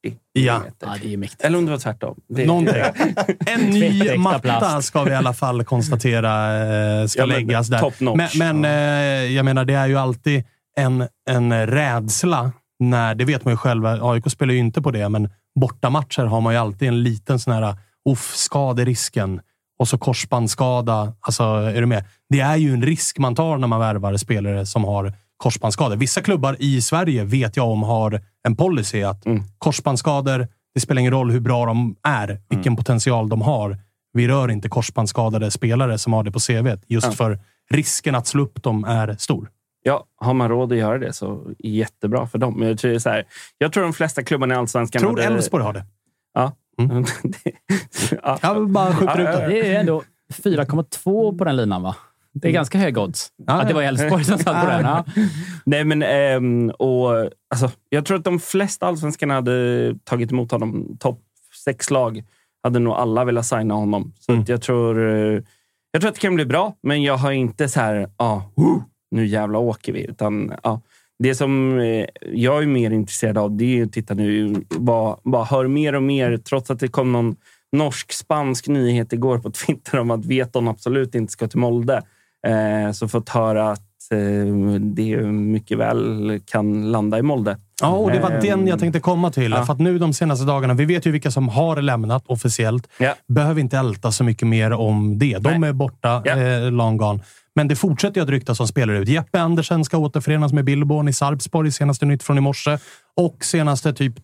[0.05, 0.59] 40 Ja.
[0.59, 0.89] millimeter.
[1.03, 1.45] det är mäktigt.
[1.45, 2.17] Eller om det var tvärtom.
[2.29, 2.75] Det, Någonting.
[3.47, 6.57] En ny matta ska vi i alla fall konstatera
[7.01, 8.17] eh, ska Ja, men läggas där.
[8.17, 10.45] Men, men eh, jag menar, det är ju alltid
[10.77, 15.09] en, en rädsla när, det vet man ju själv, AIK spelar ju inte på det,
[15.09, 15.31] men
[15.61, 17.77] bortamatcher har man ju alltid en liten sån här
[18.11, 19.41] uff, skaderisken
[19.79, 21.13] och så korsbandsskada.
[21.21, 22.05] Alltså, är du med?
[22.29, 25.97] Det är ju en risk man tar när man värvar spelare som har korsbandsskador.
[25.97, 29.43] Vissa klubbar i Sverige vet jag om har en policy att Mm.
[29.59, 32.77] korsbandsskador, det spelar ingen roll hur bra de är, vilken Mm.
[32.77, 33.79] potential de har.
[34.13, 37.13] Vi rör inte korsbandsskadade spelare som har det på CV just Ja.
[37.13, 37.39] för
[37.71, 39.49] risken att slå upp dem är stor.
[39.85, 42.63] Ja, har man råd att göra det så jättebra för dem.
[42.63, 43.25] Jag, tror så här,
[43.59, 45.01] jag tror de flesta klubbarna i Allsvenskan...
[45.01, 45.85] Tror hade- Elfsborg har det.
[46.35, 46.53] Ja.
[46.79, 47.05] Mm.
[48.23, 48.39] ja.
[48.43, 49.47] Jag vill bara skjuta ut det.
[49.47, 50.03] Det är ändå
[50.33, 51.97] 4,2 på den linan, va?
[52.35, 53.29] Det är ganska hög odds.
[53.47, 54.81] att det var Elfsborg som satt på den.
[54.85, 55.05] Ja.
[55.65, 57.11] Nej, men ehm, och,
[57.51, 60.97] alltså, jag tror att de flesta allsvenskarna hade tagit emot honom.
[61.01, 61.21] Topp
[61.65, 62.23] sex lag
[62.63, 64.13] hade nog alla velat signa honom.
[64.21, 64.43] Så Mm.
[64.43, 65.43] att jag, tror, eh,
[65.91, 68.41] jag tror att det kan bli bra, men jag har inte så här, ah,
[69.11, 70.07] nu jävla åker vi.
[70.11, 70.81] Utan, ja,
[71.23, 75.45] det som eh, jag är mer intresserad av, det är att titta nu, bara, bara
[75.45, 77.37] hör mer och mer, trots att det kom någon
[77.77, 82.03] norsk-spansk nyhet igår på Twitter om att Veton absolut inte ska till Molde.
[82.47, 87.57] Eh, så fått höra att eh, det mycket väl kan landa i Molde.
[87.83, 89.51] Ja, och det var Ehm, den jag tänkte komma till.
[89.51, 89.65] ja.
[89.65, 92.89] För att nu de senaste dagarna, vi vet ju vilka som har lämnat officiellt.
[93.29, 95.39] Behöver inte älta så mycket mer om det.
[95.39, 97.21] De är borta, eh, long gone.
[97.55, 99.09] Men det fortsätter ju att ryktas om spelare ut.
[99.09, 102.79] Jeppe Andersen ska återförenas med Billborn i Sarpsborg, senaste nytt från i morse.
[103.17, 104.15] Och senaste typ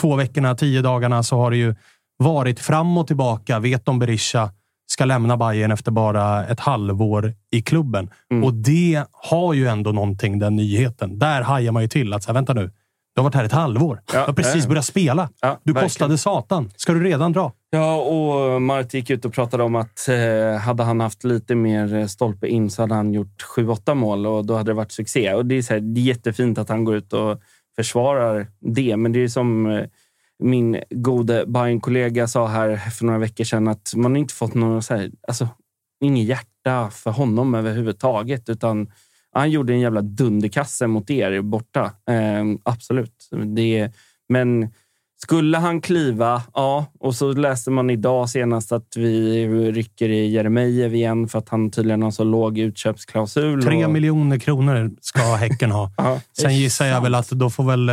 [0.00, 1.74] två veckorna, tio dagarna, så har det ju
[2.18, 3.58] varit fram och tillbaka.
[3.58, 4.50] Vet om Berisha
[4.90, 8.10] ska lämna Bayern efter bara ett halvår i klubben.
[8.30, 8.44] Mm.
[8.44, 11.18] Och det har ju ändå någonting, den nyheten.
[11.18, 12.70] Där hajar man ju till att, så här, vänta nu,
[13.18, 14.00] du har varit här ett halvår.
[14.06, 14.68] Ja, du har precis ja.
[14.68, 15.28] börjat spela.
[15.40, 15.88] Ja, du verkligen.
[15.88, 16.70] kostade satan.
[16.76, 17.52] Ska du redan dra?
[17.70, 21.94] Ja, och Mart gick ut och pratade om att eh, hade han haft lite mer
[21.94, 25.34] eh, stolpe in så hade han gjort 7-8 mål och då hade det varit succé.
[25.34, 27.40] Och det, är så här, det är jättefint att han går ut och
[27.76, 29.84] försvarar det, men det är som eh,
[30.42, 34.94] min gode Bayern-kollega sa här för några veckor sedan att man inte fått någon så
[34.94, 35.48] här, alltså,
[36.00, 38.48] ingen hjärta för honom överhuvudtaget.
[38.48, 38.92] Utan
[39.38, 41.84] han gjorde en jävla dunderkasse mot er borta.
[42.10, 43.28] Eh, absolut.
[43.56, 43.92] Det,
[44.28, 44.70] men
[45.22, 46.86] skulle han kliva, ja.
[47.00, 51.70] Och så läste man idag senast att vi rycker i Jeremejeff igen för att han
[51.70, 53.62] tydligen har så låg utköpsklausul.
[53.62, 55.90] Tre och, miljoner kronor ska Häcken ha.
[56.38, 57.90] Sen gissar jag väl att då får väl...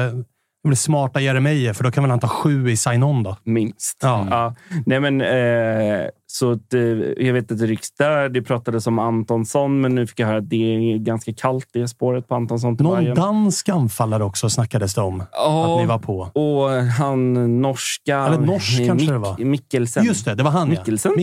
[0.66, 3.38] Det blir smarta Jeremejeff, för då kan väl han ta sju i sign-on då.
[3.44, 3.98] Minst.
[4.02, 4.28] Ja.
[4.30, 4.56] Ja.
[4.86, 6.82] Nej, men, eh, så att, eh,
[7.26, 8.30] jag vet att det där.
[8.30, 11.88] Det pratades om Antonsson, men nu fick jag höra att det är ganska kallt det
[11.88, 13.16] spåret på Antonsson Någon Bayern.
[13.16, 15.24] dansk anfallare också snackades det om.
[15.32, 16.20] Ja, att ni var på.
[16.20, 18.18] Och han norska...
[18.20, 19.38] Eller norsk eh, kanske det var.
[19.38, 20.06] Mikkelsen.
[20.06, 20.80] Just det, det var han ja.
[20.80, 21.14] Mikkelsen?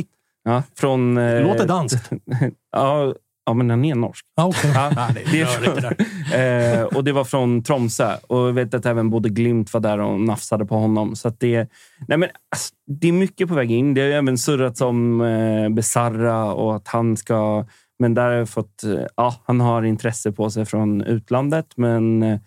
[0.45, 1.19] Ja, från...
[1.19, 2.11] eh, Låter danskt.
[2.73, 3.15] ja,
[3.47, 4.25] ja, men han är norsk.
[4.37, 4.71] Ah, okay.
[4.75, 5.99] Ja, det är rörigt
[6.31, 8.17] det eh, och det var från Tromsö.
[8.27, 11.17] Och jag vet att även både Glimt var där och nafsade på honom.
[11.17, 11.69] Så att det,
[12.09, 13.95] nej men, alltså, det är mycket på väg in.
[13.95, 17.67] Det har ju även surrats om eh, Besarra och att han ska...
[17.99, 18.85] Men där har jag fått...
[18.85, 22.39] Eh, ja, han har intresse på sig från utlandet, men eh,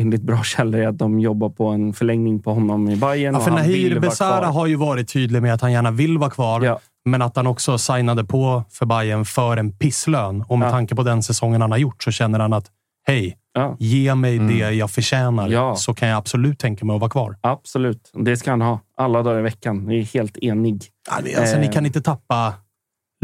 [0.00, 3.40] enligt bra källor är att de jobbar på en förlängning på honom i Bayern Ja,
[3.40, 7.22] för Nahir Besara har ju varit tydlig med att han gärna vill vara kvar, men
[7.22, 10.42] att han också signade på för Bayern för en pisslön.
[10.48, 10.70] Och med Ja.
[10.70, 12.66] tanke på den säsongen han har gjort så känner han att
[13.06, 13.36] hej,
[13.78, 15.76] ge mig det jag förtjänar Ja.
[15.76, 17.36] så kan jag absolut tänka mig att vara kvar.
[17.40, 18.10] Absolut.
[18.14, 18.80] Det ska han ha.
[18.96, 19.84] Alla dagar i veckan.
[19.90, 20.84] Jag är helt enig.
[21.10, 22.54] Alltså, Eh, Ni kan inte tappa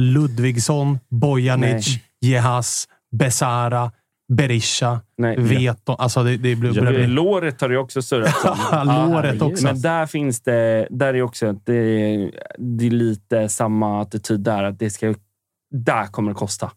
[0.00, 3.92] Ludvigsson, Bojanic, Jehas, Besara,
[4.30, 5.36] Berisha, Nej.
[5.40, 5.92] Veto.
[5.92, 6.76] Alltså det, det blir...
[6.76, 8.00] Ja, blir- låret har det också.
[8.44, 9.64] Ja, låret också.
[9.64, 14.64] Men där finns det, där är också att det, det är lite samma attityd där.
[14.64, 15.14] Att det ska,
[15.70, 16.70] där kommer det kosta.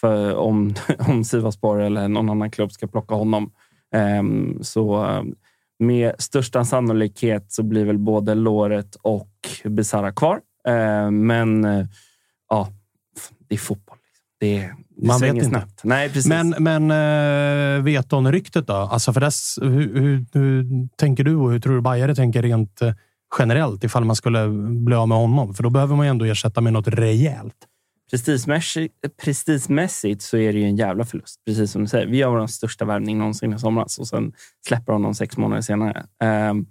[0.00, 3.50] för om, om Sivasspor eller någon annan klubb ska plocka honom.
[3.94, 5.06] Ehm, så
[5.78, 9.30] med största sannolikhet så blir väl både Låret och
[9.64, 10.40] Besara kvar.
[10.68, 11.86] Ehm, men eh,
[12.48, 12.68] ja,
[13.48, 13.96] det är fotboll.
[13.96, 14.24] liksom.
[14.40, 14.56] Det,
[14.87, 15.46] det Man vet inte.
[15.46, 15.80] snabbt.
[15.84, 16.26] Nej, precis.
[16.26, 18.72] Men, men äh, vet de ryktet då?
[18.72, 22.82] Alltså för dess, hur, hur, hur tänker du och hur tror du Bajare tänker rent
[22.82, 22.94] eh,
[23.38, 24.48] generellt ifall man skulle
[24.86, 25.54] bli av med honom?
[25.54, 27.54] För då behöver man ju ändå ersätta med något rejält.
[28.10, 28.94] Prestigemässigt,
[29.24, 31.40] prestigemässigt så är det ju en jävla förlust.
[31.46, 32.06] Precis som du säger.
[32.06, 34.32] Vi gör vår största värvning någonsin i somras och sen
[34.66, 36.06] släpper honom sex månader senare.
[36.50, 36.66] Um,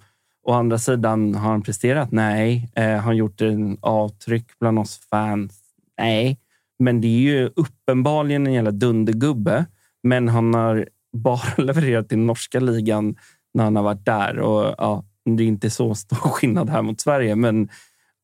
[0.47, 2.11] å andra sidan, har han presterat?
[2.11, 2.71] Nej.
[2.79, 5.59] Uh, har han gjort en avtryck bland oss fans?
[5.99, 6.39] Nej.
[6.79, 9.65] Men det är ju uppenbarligen en jävla dundergubbe.
[10.03, 13.15] Men han har bara levererat i norska ligan
[13.53, 14.39] när han har varit där.
[14.39, 15.05] Och ja,
[15.37, 17.69] Det är inte så stor skillnad här mot Sverige, men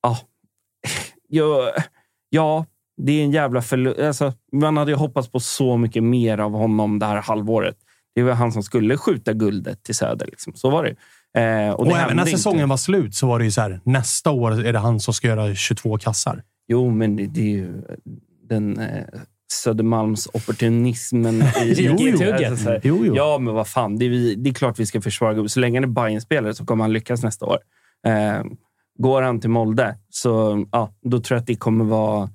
[0.04, 0.18] ja,
[1.28, 1.70] jag,
[2.30, 2.66] ja
[2.98, 4.00] det är en jävla förlust.
[4.00, 7.78] Alltså, man hade ju hoppats på så mycket mer av honom det här halvåret.
[8.16, 10.26] Det var han som skulle skjuta guldet till Söder.
[10.26, 10.54] Liksom.
[10.56, 10.96] Så var det.
[11.42, 12.38] Eh, och Och, det även när inte.
[12.38, 13.80] säsongen var slut så var det ju så här.
[13.84, 16.44] Nästa år är det han som ska göra 22 kassar.
[16.68, 17.82] Jo, men det, det är ju
[18.54, 19.04] den eh,
[19.54, 22.34] Södermalms opportunismen i jo.
[22.48, 23.16] Alltså, Jo, jo.
[23.16, 23.98] Ja, men vad fan.
[23.98, 25.48] Det är, vi, det är klart vi ska försvara.
[25.48, 27.58] Så länge han är Bayern-spelare så kommer han lyckas nästa år.
[28.08, 28.44] Eh,
[28.98, 32.30] går han till Molde, så ja, då tror jag att det kommer vara...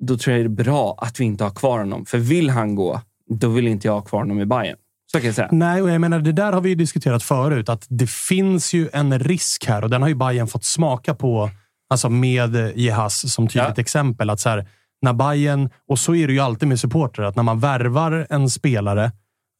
[0.00, 2.06] Då tror jag det är bra att vi inte har kvar honom.
[2.06, 4.76] För vill han gå, då vill inte jag ha kvar honom i Bayern.
[5.12, 5.48] Så kan jag säga.
[5.52, 7.68] Nej, och jag menar, det där har vi ju diskuterat förut.
[7.68, 11.50] Att det finns ju en risk här och den har ju Bayern fått smaka på.
[11.90, 14.30] Alltså med Jehas som tydligt exempel.
[14.30, 14.66] Att så här,
[15.02, 18.50] när Bayern, och så är det ju alltid med supportrar, att när man värvar en
[18.50, 19.12] spelare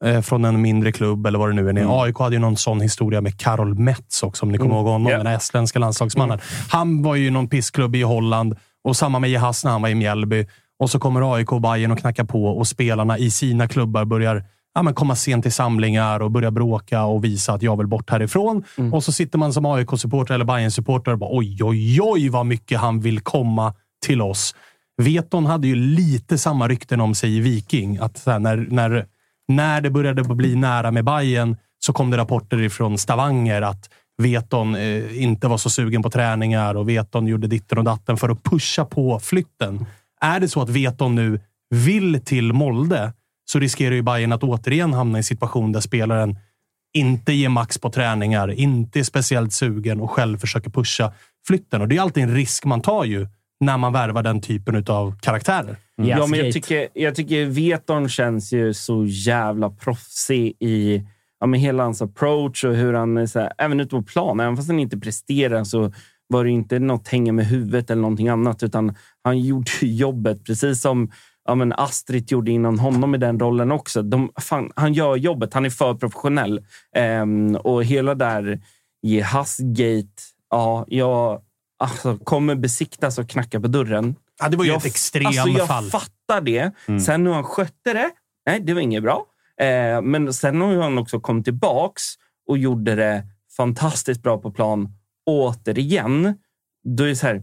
[0.04, 1.70] eh, från en mindre klubb eller vad det nu är.
[1.70, 1.90] Mm.
[1.90, 4.76] AIK hade ju någon sån historia med Karol Metz också, om ni kommer Mm.
[4.76, 5.12] ihåg honom.
[5.12, 5.18] Ja.
[5.18, 6.38] Den här estländska landslagsmannen.
[6.70, 9.94] Han var ju någon pissklubb i Holland och samma med Jehas när han var i
[9.94, 10.46] Mjällby.
[10.78, 14.44] Och så kommer AIK och Bayern och knackar på och spelarna i sina klubbar börjar
[14.76, 18.10] ja, men komma sent till samlingar och börja bråka och visa att jag vill bort
[18.10, 18.64] härifrån.
[18.78, 18.94] Mm.
[18.94, 22.80] Och så sitter man som AIK-supporter eller Bayern-supporter och bara oj, oj, oj vad mycket
[22.80, 23.74] han vill komma
[24.06, 24.54] till oss.
[25.02, 27.98] Veton hade ju lite samma rykten om sig i Viking.
[27.98, 29.06] Att här, när, när,
[29.48, 33.90] när det började bli nära med Bayern så kom det rapporter ifrån Stavanger att
[34.22, 38.28] Veton eh, inte var så sugen på träningar och Veton gjorde ditten och datten för
[38.28, 39.86] att pusha på flytten.
[40.20, 43.12] Är det så att Veton nu vill till Molde
[43.50, 46.38] så riskerar ju Bayern att återigen hamna i en situation där spelaren
[46.94, 51.12] inte ger max på träningar, inte är speciellt sugen och själv försöker pusha
[51.46, 51.80] flytten.
[51.80, 53.26] Och det är alltid en risk man tar ju
[53.60, 55.76] när man värvar den typen av karaktärer.
[55.96, 61.02] Ja, men jag tycker, jag tycker Veton känns ju så jävla proffsig i
[61.40, 64.40] ja, men hela hans approach och hur han är så här, även ute på plan.
[64.40, 65.92] Även fast han inte presterar så
[66.28, 68.94] var det inte något hänga med huvudet eller någonting annat, utan
[69.24, 71.10] han gjorde jobbet precis som
[71.46, 74.02] ja, men Astrid gjorde innan honom i den rollen också.
[74.02, 75.54] De, fan, han gör jobbet.
[75.54, 76.64] Han är för professionell.
[76.94, 78.60] Ehm, och hela där
[79.02, 81.42] Jehas-gate, ja, jag
[81.78, 84.14] alltså, kommer besiktas och knacka på dörren.
[84.40, 85.84] Ja, det var ju jag, ett extrem alltså, jag fall.
[85.84, 86.72] fattar det.
[86.88, 87.00] Mm.
[87.00, 88.10] Sen hur han skötte det,
[88.46, 89.26] nej, det var inget bra.
[89.60, 92.02] Eh, men sen har han också kommit tillbaks
[92.48, 93.24] och gjorde det
[93.56, 94.88] fantastiskt bra på plan
[95.26, 96.34] återigen.
[96.84, 97.42] Då är det så här,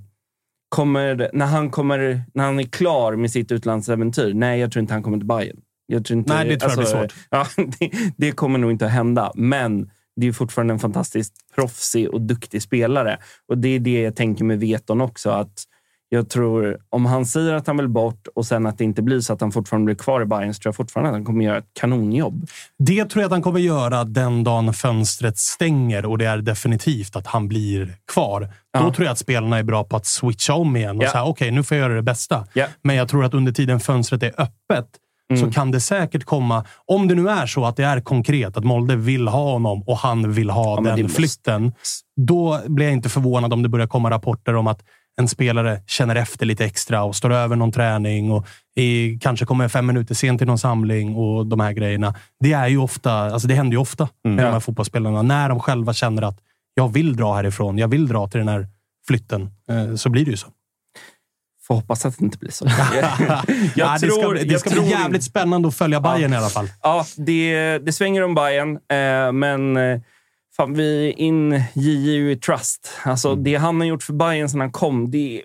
[0.74, 4.94] kommer, när, han kommer, när han är klar med sitt utlandsäventyr, nej, jag tror inte
[4.94, 5.58] han kommer till Bayern.
[5.86, 7.14] Jag tror inte, Nej, det tror jag blir svårt.
[7.30, 7.48] Ja,
[7.80, 12.22] det, det kommer nog inte att hända, men det är fortfarande en fantastiskt proffsig och
[12.22, 13.18] duktig spelare.
[13.48, 15.30] Och Det är det jag tänker med Veton också.
[15.30, 15.64] att
[16.14, 19.20] jag tror om han säger att han vill bort och sen att det inte blir
[19.20, 21.45] så att han fortfarande blir kvar i Bayern så tror jag fortfarande att han kommer
[21.45, 22.47] göra ett kanonjobb.
[22.80, 27.16] Det tror jag att han kommer göra den dagen fönstret stänger och det är definitivt
[27.16, 28.41] att han blir kvar.
[28.41, 28.93] Då Ja.
[28.93, 31.09] tror jag att spelarna är bra på att switcha om igen och Ja.
[31.11, 32.47] säga okej, nu får jag göra det bästa.
[32.53, 32.66] Ja.
[32.82, 34.88] Men jag tror att under tiden fönstret är öppet
[35.34, 35.51] så Mm.
[35.51, 38.95] kan det säkert komma, om det nu är så att det är konkret, att Molde
[38.95, 41.74] vill ha honom och han vill ha Ja, den flytten.
[42.22, 44.81] Då blir jag inte förvånad om det börjar komma rapporter om att
[45.22, 49.68] en spelare känner efter lite extra och står över någon träning och i, kanske kommer
[49.68, 52.15] fem minuter sent till någon samling och de här grejerna.
[52.40, 55.22] Det är ju ofta, alltså det händer ju ofta med de här fotbollsspelarna.
[55.22, 56.40] När de själva känner att
[56.73, 58.68] jag vill dra härifrån, jag vill dra till den här
[59.07, 60.48] flytten, eh, så blir det ju så.
[61.68, 62.65] Får hoppas att det inte blir så.
[63.76, 66.38] Ja, det ska, det jag ska tror bli jävligt spännande att följa Bayern Ja.
[66.38, 66.69] i alla fall.
[66.81, 69.99] Ja, det, det svänger om Bayern, eh, men eh,
[70.58, 72.92] fan, vi in JU i trust.
[73.06, 73.44] Alltså, Mm.
[73.44, 75.44] Det han har gjort för Bayern sedan han kom, det är,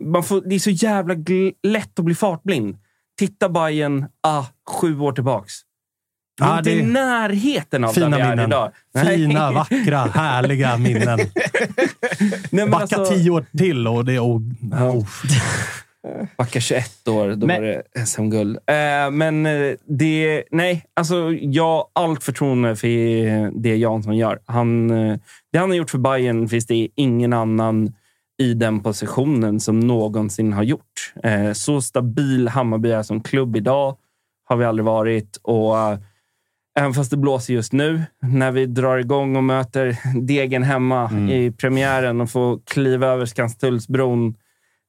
[0.00, 1.14] man får, det är så jävla
[1.62, 2.76] lätt att bli fartblind.
[3.18, 5.52] Titta Bayern ah, sju år tillbaks.
[6.40, 8.46] Vi är Ja, inte det- i närheten av Fina där vi är minnen.
[8.50, 8.72] idag.
[9.06, 11.18] Fina, vackra, härliga minnen.
[12.50, 14.18] Nej, Backa alltså- tio år till och det...
[14.18, 14.40] Oh,
[14.72, 15.06] oh.
[16.38, 18.56] Backa 21 år, då Men- var det SM-guld.
[18.66, 20.44] Eh, men eh, det...
[20.50, 22.88] Nej, alltså jag allt förtroende för
[23.60, 24.38] det Jansson gör.
[24.46, 25.18] Han, eh,
[25.52, 27.92] det han har gjort för Bayern finns det ingen annan
[28.42, 31.12] i den positionen som någonsin har gjort.
[31.22, 33.96] Eh, så stabil Hammarby är som klubb idag
[34.44, 35.38] har vi aldrig varit.
[35.42, 35.98] Och eh,
[36.78, 41.50] Även fast det blåser just nu, när vi drar igång och möter Degen hemma i
[41.50, 44.34] premiären och får kliva över Skanstullsbron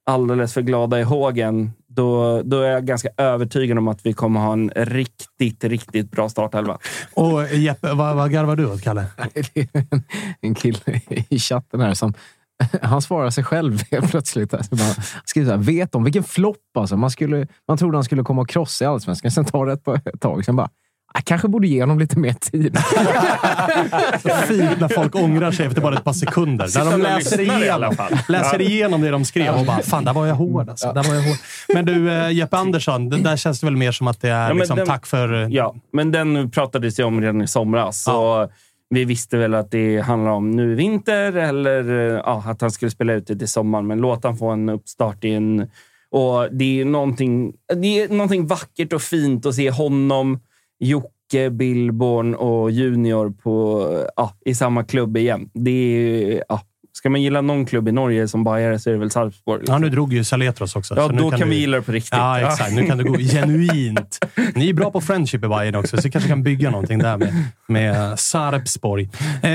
[0.09, 4.39] alldeles för glada i hågen, då, då är jag ganska övertygad om att vi kommer
[4.39, 6.77] ha en riktigt, riktigt bra startelva.
[7.13, 9.05] Och Jeppe, vad, vad garvar du åt, Kalle?
[9.33, 10.03] Det är en,
[10.41, 12.13] en kille i chatten här som
[12.81, 13.79] han svarar sig själv
[14.09, 14.53] plötsligt.
[14.53, 16.97] Alltså bara, han skriver så här, vet de vilken flopp alltså.
[16.97, 19.31] Man, skulle, man trodde han skulle komma och krossa i Allsvenskan.
[19.31, 20.45] Sen tar det ett tag.
[20.45, 20.69] Sen bara,
[21.13, 22.77] jag kanske borde ge honom lite mer tid.
[24.47, 26.69] Fint när folk ångrar sig efter bara ett par sekunder.
[26.83, 28.17] När de läser igenom, alla fall.
[28.27, 28.65] läser Ja.
[28.69, 30.93] igenom det de skrev och bara “Fan, där var jag hård alltså.
[30.93, 31.37] Där var jag hård.
[31.73, 34.47] Men du, eh, Jeppe Andersson, det där känns det väl mer som att det är
[34.47, 35.47] Ja, liksom, den- tack för...
[35.51, 38.03] Ja, men den pratades ju om redan i somras.
[38.03, 38.49] Så
[38.89, 42.71] vi visste väl att det handlar om nu i vinter eller eh, ja, att han
[42.71, 43.87] skulle spela ut det till sommaren.
[43.87, 45.67] Men låt han få en uppstart i en...
[46.11, 50.39] Och det är någonting, det är någonting vackert och fint att se honom,
[50.79, 53.83] Jocke, Billborn och Junior på,
[54.15, 55.49] ja, i samma klubb igen.
[55.53, 56.61] Det är, ja,
[56.93, 59.63] ska man gilla någon klubb i Norge som bajare så är det väl Sarpsborg.
[59.67, 60.95] Ja, nu drog ju Saletros också.
[60.97, 62.13] Ja, då kan du- vi gilla det på riktigt.
[62.13, 62.73] Ja, exakt.
[62.73, 64.19] Nu kan du gå genuint.
[64.55, 67.17] Ni är bra på friendship i Bayern också, så vi kanske kan bygga någonting där
[67.17, 67.33] med,
[67.67, 69.09] med Sarpsborg.
[69.43, 69.49] Eh,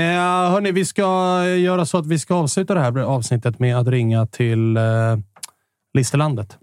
[0.51, 1.01] hörni, vi ska
[1.57, 4.83] göra så att vi ska avsluta det här avsnittet med att ringa till eh,
[5.93, 6.57] Listerlandet.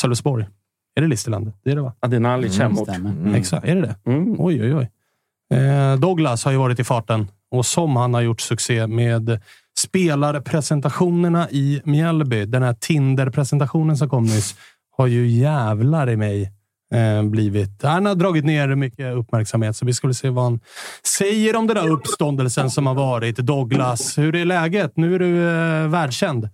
[0.00, 0.46] Sölvesborg.
[0.94, 1.54] Är det Listerlandet?
[1.64, 1.92] Det är det va?
[2.00, 2.88] Ja, det är en Alic Mm, hemort.
[2.88, 3.10] stämmer.
[3.10, 3.34] Mm.
[3.34, 3.96] Exakt, är det det?
[4.38, 4.90] Oj, oj, oj.
[5.58, 9.40] Eh, Douglas har ju varit i farten och som han har gjort succé med
[9.78, 12.44] spelarpresentationerna i Mjällby.
[12.44, 14.54] Den här Tinder-presentationen som kom nyss
[14.96, 16.52] har ju jävlar i mig
[16.94, 17.82] eh, blivit...
[17.82, 20.60] Han har dragit ner mycket uppmärksamhet, så vi skulle se vad han
[21.18, 23.36] säger om den där uppståndelsen som har varit.
[23.36, 24.92] Douglas, hur är läget?
[24.96, 26.48] Nu är du eh, världskänd.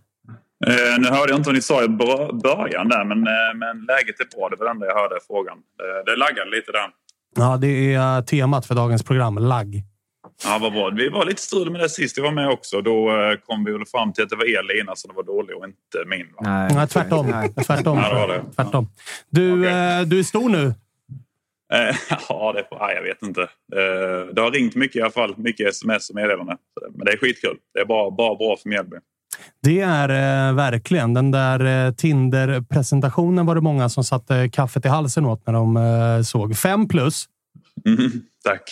[0.66, 3.84] Eh, nu hörde jag inte vad ni sa i bra- början där, men, eh, men
[3.84, 4.48] läget är bra.
[4.48, 5.56] Det var det enda jag hörde frågan.
[5.58, 6.90] Eh, det laggade lite där.
[7.36, 9.38] Ja, det är temat för dagens program.
[9.38, 9.82] Lagg.
[10.44, 10.90] Ja, vad bra.
[10.90, 12.80] Vi var lite strul med det sist jag var med också.
[12.80, 15.56] Då eh, kom vi väl fram till att det var er lina som var dålig
[15.56, 16.26] och inte min.
[16.38, 16.68] Va?
[16.74, 17.26] Nej, tvärtom.
[17.66, 17.98] tvärtom.
[17.98, 18.42] Ja, det var det.
[18.56, 18.88] tvärtom.
[19.30, 20.66] Du, eh, du är stor nu.
[21.72, 21.96] Eh,
[22.28, 23.42] ja, det, ja, jag vet inte.
[23.42, 25.34] Eh, det har ringt mycket i alla fall.
[25.36, 26.56] Mycket sms och meddelanden.
[26.96, 27.56] Men det är skitkul.
[27.74, 28.96] Det är bara, bara bra för Mjällby.
[29.62, 31.14] Det är eh, verkligen.
[31.14, 35.76] Den där eh, Tinder-presentationen var det många som satte kaffet i halsen åt när de
[35.76, 36.56] eh, såg.
[36.56, 37.24] Fem plus.
[37.86, 38.10] Mm,
[38.44, 38.62] tack.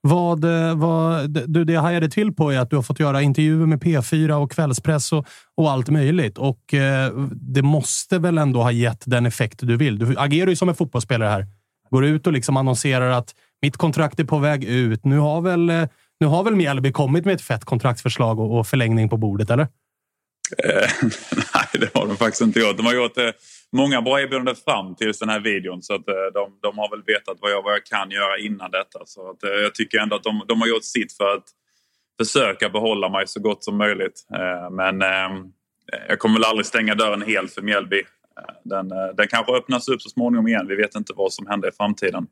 [0.00, 3.22] Vad, eh, vad, du, det jag hajade till på är att du har fått göra
[3.22, 6.38] intervjuer med P4 och kvällspress och, och allt möjligt.
[6.38, 9.98] Och eh, Det måste väl ändå ha gett den effekt du vill.
[9.98, 11.46] Du agerar ju som en fotbollsspelare här.
[11.90, 15.04] Går ut och liksom annonserar att mitt kontrakt är på väg ut.
[15.04, 15.88] Nu har väl, eh,
[16.20, 19.68] nu har väl Mjällby kommit med ett fett kontraktsförslag och, och förlängning på bordet, eller?
[20.64, 20.90] Eh,
[21.54, 22.76] nej, det har de faktiskt inte gjort.
[22.76, 23.30] De har gjort eh,
[23.72, 25.82] många bra erbjudanden fram till den här videon.
[25.82, 28.70] Så att, eh, de, de har väl vetat vad jag, vad jag kan göra innan
[28.70, 28.98] detta.
[29.06, 31.44] Så att, eh, jag tycker ändå att de, de har gjort sitt för att
[32.20, 34.26] försöka behålla mig så gott som möjligt.
[34.34, 35.44] Eh, men eh,
[36.08, 38.02] jag kommer väl aldrig stänga dörren helt för Mjällby.
[38.64, 40.66] Den, den kanske öppnas upp så småningom igen.
[40.68, 42.26] Vi vet inte vad som händer i framtiden.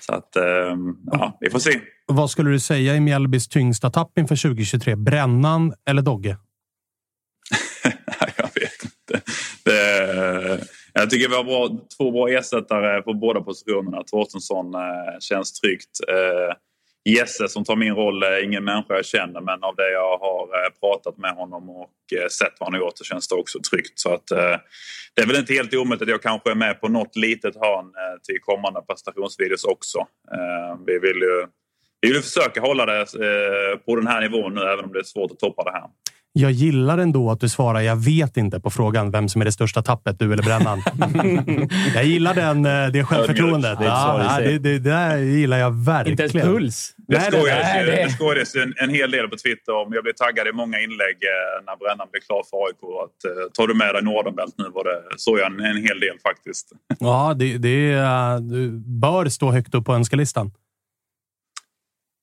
[0.00, 0.76] Så att, eh,
[1.06, 1.80] ja, vi får se.
[2.06, 4.96] Vad skulle du säga är Mjällbys tyngsta tapp inför 2023?
[4.96, 6.36] Brännan eller Dogge?
[9.64, 10.60] Det,
[10.92, 11.68] jag tycker vi har bra,
[11.98, 14.02] två bra ersättare på båda positionerna.
[14.02, 14.80] Torstensson eh,
[15.20, 16.00] känns tryggt.
[17.04, 20.42] Jesse som tar min roll är ingen människa jag känner men av det jag har
[20.42, 23.58] eh, pratat med honom och eh, sett vad han har gjort så känns det också
[23.70, 23.98] tryggt.
[23.98, 24.56] Så att, eh,
[25.14, 27.92] det är väl inte helt omöjligt att jag kanske är med på något litet hörn
[28.22, 30.06] till kommande prestationsvideos också.
[30.86, 31.46] Vi vill ju
[32.00, 33.06] vi vill försöka hålla det
[33.86, 35.84] på den här nivån nu även om det är svårt att toppa det här.
[36.40, 39.52] Jag gillar ändå att du svarar jag vet inte på frågan vem som är det
[39.52, 40.82] största tappet, du eller Brännan.
[41.94, 43.78] jag gillar den, eh, det självförtroendet.
[43.80, 46.20] Ja, det, det där gillar jag verkligen.
[46.20, 46.94] Inte ens puls.
[47.08, 47.20] Det
[48.10, 49.92] skojades, en, en hel del på Twitter om.
[49.94, 52.82] Jag blev taggad i många inlägg eh, när Brännan blev klar för AIK.
[53.04, 54.64] Att, eh, tar du med dig Nordenbält nu?
[54.74, 56.72] Var det, såg jag en, en hel del faktiskt.
[56.98, 60.50] Ja, det, det är, du bör stå högt upp på önskelistan.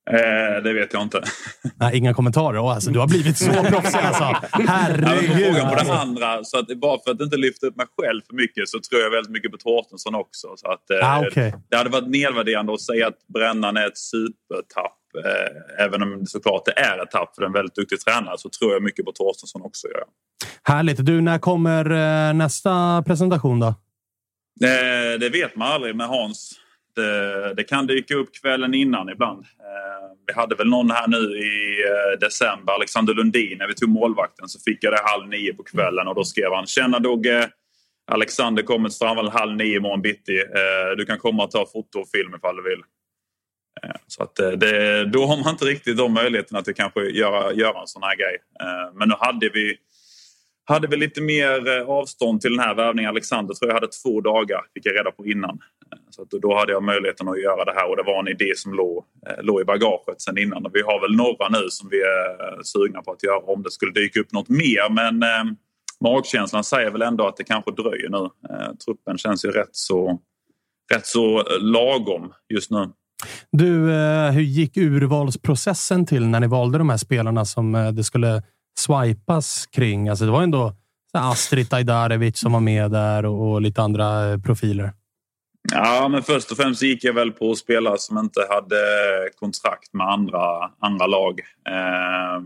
[0.07, 1.23] Eh, det vet jag inte.
[1.75, 2.59] Nej, inga kommentarer.
[2.59, 4.23] Åh, alltså, du har blivit så proffsig alltså.
[4.51, 5.31] Herregud.
[5.31, 5.93] frågan på alltså.
[5.93, 8.79] den andra, så att, bara för att inte lyfta upp mig själv för mycket så
[8.79, 10.47] tror jag väldigt mycket på Torstensson också.
[10.55, 11.53] Så att, eh, Ah, okej.
[11.69, 14.93] Det hade varit nedvärderande att säga att Brännan är ett supertapp.
[15.25, 18.49] Eh, även om det såklart det är ett tapp för en väldigt duktig tränare så
[18.49, 19.87] tror jag mycket på Torstensson också.
[19.93, 20.05] Ja.
[20.73, 21.05] Härligt.
[21.05, 23.75] Du, när kommer eh, nästa presentation då?
[24.59, 26.59] Det, det vet man aldrig med Hans.
[26.97, 29.39] Eh, det, kan dyka upp kvällen innan ibland.
[29.39, 33.89] Eh, vi hade väl någon här nu i eh, december, Alexander Lundin, när vi tog
[33.89, 37.49] målvakten så fick jag det halv nio på kvällen och då skrev han “Tjena Dogge!
[38.11, 40.43] Alexander kommer strammar halv nio imorgon bitti.
[40.97, 42.81] Du kan komma och ta foto och film ifall du vill.”
[44.07, 47.87] Så att det, då har man inte riktigt de möjligheterna att kanske göra, göra en
[47.87, 48.37] sån här grej.
[48.93, 49.77] Men nu hade vi
[50.67, 53.09] hade väl lite mer eh, avstånd till den här värvningen.
[53.09, 55.59] Alexander tror jag hade två dagar, fick jag reda på innan.
[55.91, 58.27] Eh, så att då hade jag möjligheten att göra det här och det var en
[58.27, 60.65] idé som låg, eh, låg i bagaget sen innan.
[60.65, 63.71] Och vi har väl några nu som vi är sugna på att göra om det
[63.71, 64.89] skulle dyka upp något mer.
[64.89, 65.53] Men eh,
[66.01, 68.23] magkänslan säger väl ändå att det kanske dröjer nu.
[68.49, 70.19] Eh, truppen känns ju rätt så,
[70.93, 72.89] rätt så lagom just nu.
[73.51, 78.03] Du, eh, hur gick urvalsprocessen till när ni valde de här spelarna som eh, det
[78.03, 78.43] skulle
[78.77, 80.09] swipas kring?
[80.09, 80.73] Alltså, det var ändå
[81.13, 84.93] Astrid Ajdarevic som var med där och, och lite andra eh, profiler.
[85.71, 89.93] Ja, men först och främst gick jag väl på spelare som inte hade eh, kontrakt
[89.93, 91.39] med andra, andra lag.
[91.67, 92.41] Eh,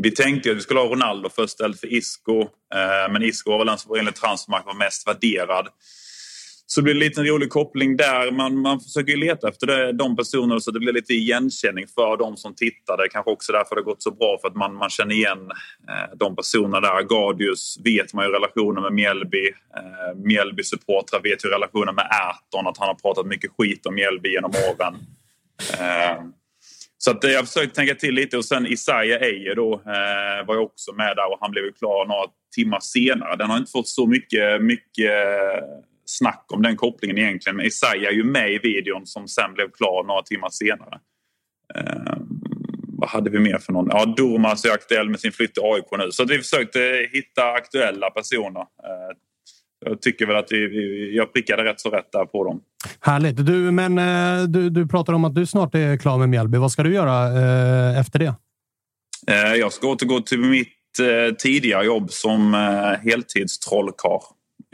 [0.00, 2.40] vi tänkte att vi skulle ha Ronaldo först istället för Isco.
[2.40, 5.68] Eh, men Isco var väl den som enligt transfermarknaden var mest värderad.
[6.68, 8.30] Så det blir en liten rolig koppling där.
[8.30, 12.16] Man, man försöker ju leta efter det, de personerna så det blir lite igenkänning för
[12.16, 13.08] de som tittade.
[13.08, 15.50] Kanske också därför det har gått så bra för att man, man känner igen
[15.88, 17.02] eh, de personerna där.
[17.02, 19.46] Gardius vet man ju relationen med Mjällby.
[19.76, 22.66] Eh, Mjällby-supportrar vet ju relationen med Erton.
[22.66, 24.94] Att han har pratat mycket skit om Mjällby genom åren.
[25.80, 26.22] Eh,
[26.98, 30.54] så att, eh, jag försökte tänka till lite och sen Isaiah Eje då eh, var
[30.54, 33.36] jag också med där och han blev ju klar några timmar senare.
[33.36, 35.12] Den har inte fått så mycket, mycket
[36.06, 37.56] snack om den kopplingen egentligen.
[37.56, 41.00] Men Isaiah är ju med i videon som sen blev klar några timmar senare.
[41.74, 42.16] Eh,
[42.98, 43.88] vad hade vi mer för någon?
[43.90, 46.10] Ja, Durmaz är aktuell med sin flytt till AIK nu.
[46.10, 48.60] Så vi försökte hitta aktuella personer.
[48.60, 49.16] Eh,
[49.84, 52.60] jag tycker väl att vi, vi, jag prickade rätt så rätt där på dem.
[53.00, 53.46] Härligt.
[53.46, 56.58] Du, men eh, du, du pratar om att du snart är klar med Mjällby.
[56.58, 58.34] Vad ska du göra eh, efter det?
[59.26, 60.72] Eh, jag ska återgå till mitt
[61.38, 62.54] tidigare jobb som
[63.04, 64.20] heltidstrollkarl.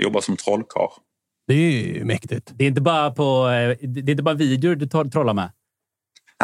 [0.02, 0.90] Jobba som trollkarl.
[1.53, 2.53] Det är ju mäktigt.
[2.55, 5.51] Det är inte bara, på, eh, det är inte bara videor du trollar med.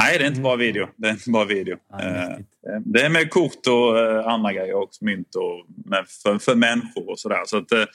[0.01, 0.87] Nej, det är inte bara video.
[0.97, 1.73] Det är inte bara video.
[1.75, 5.05] Eh, det är med kort och eh, andra grejer också.
[5.05, 7.43] Mynt och med, för, för människor och sådär.
[7.47, 7.87] Så att, det,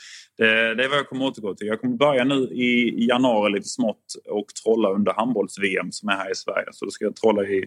[0.76, 1.68] det är vad jag kommer återgå till.
[1.68, 6.31] Jag kommer börja nu i januari lite smått och trolla under handbolls-VM som är här
[6.31, 6.68] i Sverige.
[6.72, 7.65] Så då ska jag trolla i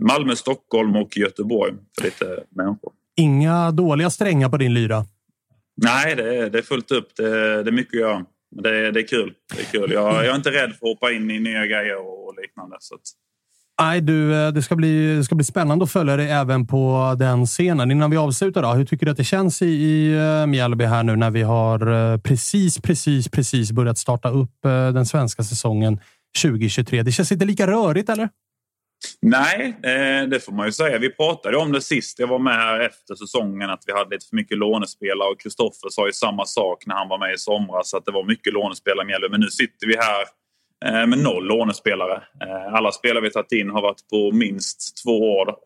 [0.00, 2.92] Malmö, Stockholm och Göteborg för lite människor.
[3.16, 5.04] Inga dåliga strängar på din lyra.
[5.76, 7.08] Nej, det är, det är fullt upp.
[7.16, 8.24] Det, det är mycket att göra.
[8.54, 9.32] Men det, är- det är kul.
[9.54, 9.92] Det är kul.
[9.92, 12.76] Jag, jag är inte rädd för att hoppa in i nya grejer och liknande.
[12.80, 13.00] Så att,
[13.80, 17.14] Nej, du, eh, det ska, bli, det ska bli spännande att följa dig även på
[17.18, 17.90] den scenen.
[17.90, 21.02] Innan vi avslutar, då, hur tycker du att det känns i, i eh, Mjällby här
[21.02, 24.50] nu när vi har eh, precis, precis, precis börjat starta upp
[24.92, 26.00] den svenska säsongen
[26.42, 27.02] 2023?
[27.02, 28.28] Det känns inte lika rörigt, eller?
[29.20, 30.98] Nej, eh, det får man ju säga.
[30.98, 34.26] Vi pratade om det sist jag var med här efter säsongen att vi hade lite
[34.26, 37.94] för mycket lånespelare och Kristoffer sa ju samma sak när han var med i somras
[37.94, 39.28] att det var mycket lånespelare i Mjällby.
[39.28, 40.22] Men nu sitter vi här
[40.84, 42.22] eh, med noll lånespelare.
[42.42, 45.56] Eh, alla spelare vi tagit in har varit på minst två år.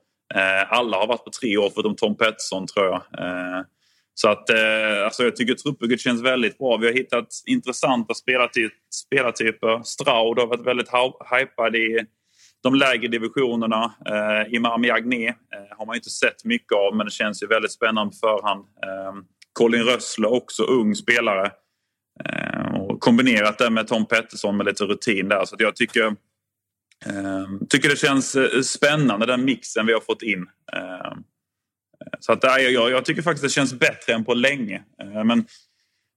[0.68, 3.02] Alla har varit på tre år förutom Tom Pettersson tror jag.
[4.14, 4.50] Så att,
[5.04, 6.76] alltså jag tycker truppbygget känns väldigt bra.
[6.76, 9.82] Vi har hittat intressanta spelartyper.
[9.82, 10.88] Stroud har varit väldigt
[11.30, 12.06] hypad i
[12.62, 13.94] de lägre divisionerna.
[14.06, 17.72] Eh, Imam Jagné eh, har man inte sett mycket av men det känns ju väldigt
[17.72, 18.64] spännande på förhand.
[18.82, 19.22] Eh,
[19.52, 21.50] Colin Rössler också ung spelare.
[22.24, 25.44] Eh, och kombinerat det med Tom Pettersson med lite rutin där.
[25.44, 26.06] Så att jag tycker,
[27.06, 30.46] eh, tycker det känns eh, spännande den mixen vi har fått in.
[30.72, 31.12] Eh,
[32.20, 34.82] så att, eh, jag, jag tycker faktiskt det känns bättre än på länge.
[35.02, 35.44] Eh, men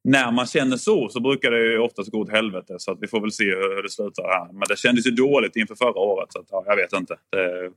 [0.04, 2.76] när man känner så så brukar det ju oftast gå åt helvete.
[2.78, 4.54] Så att vi får väl se hur, det slutar här.
[4.54, 6.34] Men det kändes ju dåligt inför förra året.
[6.34, 7.16] Så att, ja, jag vet inte.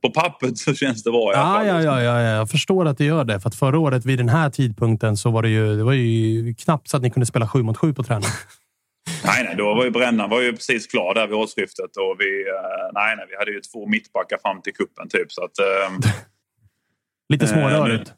[0.02, 1.66] På pappret så känns det bra i alla Ja, fall.
[1.66, 3.40] ja, ja, ja, ja, jag förstår att det gör det.
[3.40, 6.54] För att förra året vid den här tidpunkten så var det ju, det var ju
[6.54, 8.28] knappt så att ni kunde spela sju mot sju på träning.
[9.24, 11.96] Nej, nej, då var ju Brännan var ju precis klar där vid årsskiftet.
[11.96, 15.32] Och vi, eh, nej, nej, vi hade ju två mittbackar fram till kuppen typ.
[15.32, 16.00] Så att, ehm,
[17.32, 18.12] Lite Eh, smårörigt.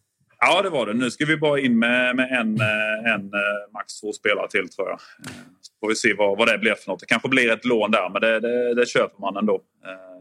[0.46, 0.94] Ja, det var det.
[0.94, 4.68] Nu ska vi bara in med, med en, eh, en, eh, max två spelare till
[4.68, 4.98] tror jag.
[5.26, 7.00] Eh, Så får vi se vad, vad det blir för något.
[7.00, 9.60] Det kanske blir ett lån där, men det, det, det köper man ändå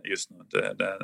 [0.09, 0.37] just nu.
[0.51, 0.97] Det, det,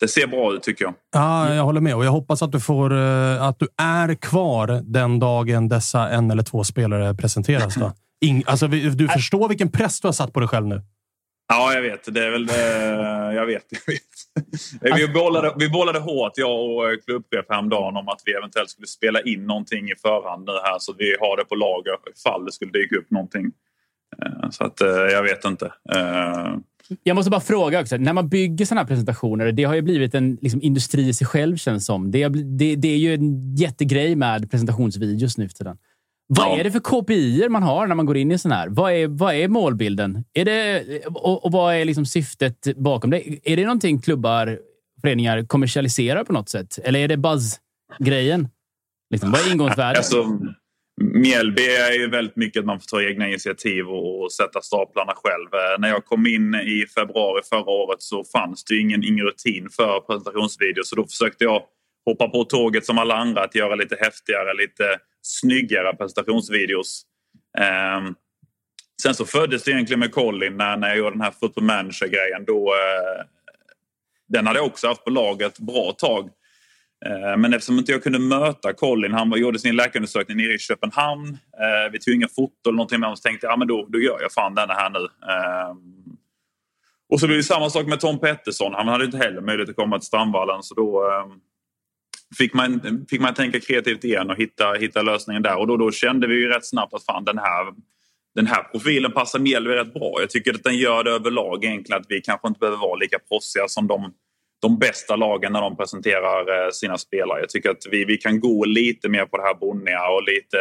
[0.00, 0.94] det ser bra ut tycker jag.
[1.14, 2.92] Ja, jag håller med och jag hoppas att du, får,
[3.40, 7.74] att du är kvar den dagen dessa en eller två spelare presenteras.
[7.74, 7.92] Då.
[8.24, 10.82] Ing, alltså, du förstår vilken press du har satt på dig själv nu.
[11.48, 12.14] Ja, jag vet.
[12.14, 12.48] Det är väl...
[12.48, 13.64] eh, jag vet.
[13.70, 14.98] Jag vet.
[15.00, 18.86] Vi, bollade, vi bollade hårt, jag och eh, klubbchef häromdagen om att vi eventuellt skulle
[18.86, 22.52] spela in någonting i förhand nu här så vi har det på lager ifall det
[22.52, 23.44] skulle dyka upp någonting.
[24.22, 25.72] Eh, Så att eh, jag vet inte.
[27.02, 27.96] Jag måste bara fråga också.
[27.96, 31.26] När man bygger sådana här presentationer, det har ju blivit en liksom, industri i sig
[31.26, 32.10] själv känns som.
[32.10, 35.78] Det, det, det är ju en jättegrej med presentationsvideos nu för tiden.
[36.26, 36.58] Vad Ja.
[36.58, 38.68] är det för KPI man har när man går in i sån här?
[38.68, 40.24] Vad är, vad är målbilden?
[40.34, 43.50] Är det, och, och vad är liksom syftet bakom det?
[43.52, 44.58] Är det någonting klubbar,
[45.00, 46.78] föreningar kommersialiserar på något sätt?
[46.84, 48.48] Eller är det buzz-grejen?
[49.10, 49.98] Liksom, vad är ingångsvärdet?
[49.98, 50.38] Alltså,
[51.02, 55.48] Mjällby är ju väldigt mycket att man får ta egna initiativ och, sätta staplarna själv.
[55.54, 59.24] Eh, När jag kom in i februari förra året så fanns det ju ingen, ingen
[59.26, 61.62] rutin för presentationsvideo så då försökte jag
[62.06, 64.84] hoppa på tåget som alla andra att göra lite häftigare, lite
[65.24, 67.02] snyggare presentationsvideos.
[67.58, 68.14] Ehm,
[69.02, 72.44] sen så föddes det egentligen med Colin när, när jag gjorde den här football manager-grejen.
[72.46, 73.26] Då, eh,
[74.28, 76.30] den hade jag också haft på lager ett bra tag.
[77.06, 81.38] Ehm, men eftersom inte jag kunde möta Colin, han gjorde sin läkarundersökning nere i Köpenhamn.
[81.60, 83.16] Eh, vi tog inga foton eller någonting med honom.
[83.16, 85.08] Så tänkte jag, ah, men då, då gör jag fan denna här nu.
[85.32, 86.16] Ehm,
[87.08, 88.74] och så blev det samma sak med Tom Pettersson.
[88.74, 90.62] Han hade inte heller möjlighet att komma till Strandvallen.
[90.62, 91.02] Så då
[92.38, 92.80] fick, man,
[93.10, 95.58] fick man tänka kreativt igen och hitta, hitta lösningen där.
[95.58, 97.74] Och då, då kände vi ju rätt snabbt att fan den här,
[98.34, 100.16] den här profilen passar Mjällby rätt bra.
[100.20, 103.18] Jag tycker att den gör det överlag egentligen att vi kanske inte behöver vara lika
[103.18, 104.12] proffsiga som de
[104.64, 107.40] de bästa lagen när de presenterar eh, sina spelare.
[107.40, 110.58] Jag tycker att vi, vi kan gå lite mer på det här bonniga och lite,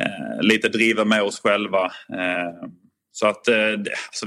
[0.00, 1.84] eh, lite driva med oss själva.
[1.84, 2.68] Eh,
[3.12, 3.72] så att eh,
[4.08, 4.26] alltså,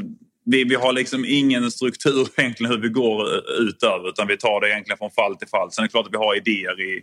[0.51, 4.61] vi, vi har liksom ingen struktur egentligen hur vi går eh, utöver utan vi tar
[4.61, 5.71] det egentligen från fall till fall.
[5.71, 7.01] Sen är det klart att vi har idéer i,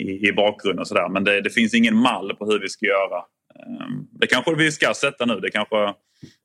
[0.00, 2.86] i, i bakgrunden och sådär men det, det finns ingen mall på hur vi ska
[2.86, 3.18] göra.
[3.56, 5.40] Ehm, det kanske vi ska sätta nu.
[5.40, 5.76] Det kanske...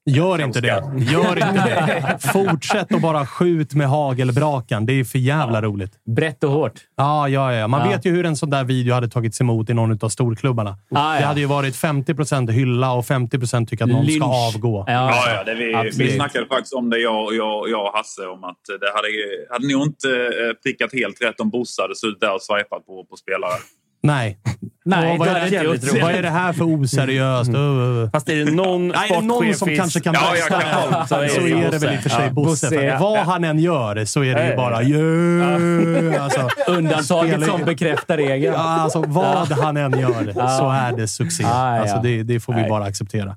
[0.06, 0.84] Gör inte det.
[0.98, 2.18] Gör inte det.
[2.34, 4.86] Fortsätt att bara skjut med hagelbrakan.
[4.86, 5.92] Det är för jävla roligt.
[6.16, 6.74] Brett och hårt.
[6.98, 7.68] Ja, ja, ja.
[7.68, 7.90] Man Ja.
[7.96, 10.78] vet ju hur en sån där video hade tagits emot i någon av storklubbarna.
[10.92, 11.28] Ah, Det ja.
[11.28, 14.24] hade ju varit 50% hylla och 50% tycker att någon Lynch.
[14.24, 14.26] ska
[14.58, 14.84] avgå.
[14.88, 18.44] Ja, ja, det vi, vi snackade faktiskt om det, jag, jag, jag och Hasse, om
[18.44, 19.08] att det hade,
[19.52, 23.06] hade nog inte eh, prickat helt rätt om Bosse hade suttit där och swipat på,
[23.10, 23.58] på spelare.
[24.04, 24.38] Nej.
[24.86, 26.02] Nej, vad, det är det, roligt.
[26.02, 27.50] vad är det här för oseriöst?
[27.50, 28.10] Uh.
[28.12, 31.08] Fast är det någon Nej, är det någon som kanske kan Ja, bästa kan.
[31.08, 32.68] så, Så är det är det väl i och för sig Ja, Bosse.
[32.70, 33.00] För ja.
[33.00, 36.22] vad han än gör så är det ju Ja, bara ja.
[36.24, 38.54] alltså, Undantaget spelar- som bekräftar regeln.
[38.54, 40.48] Ja, alltså, vad han än gör Ja.
[40.48, 41.44] så är det succé.
[41.46, 41.82] Ah, ja.
[41.82, 42.70] Alltså, det, det får vi Nej.
[42.70, 43.36] bara acceptera.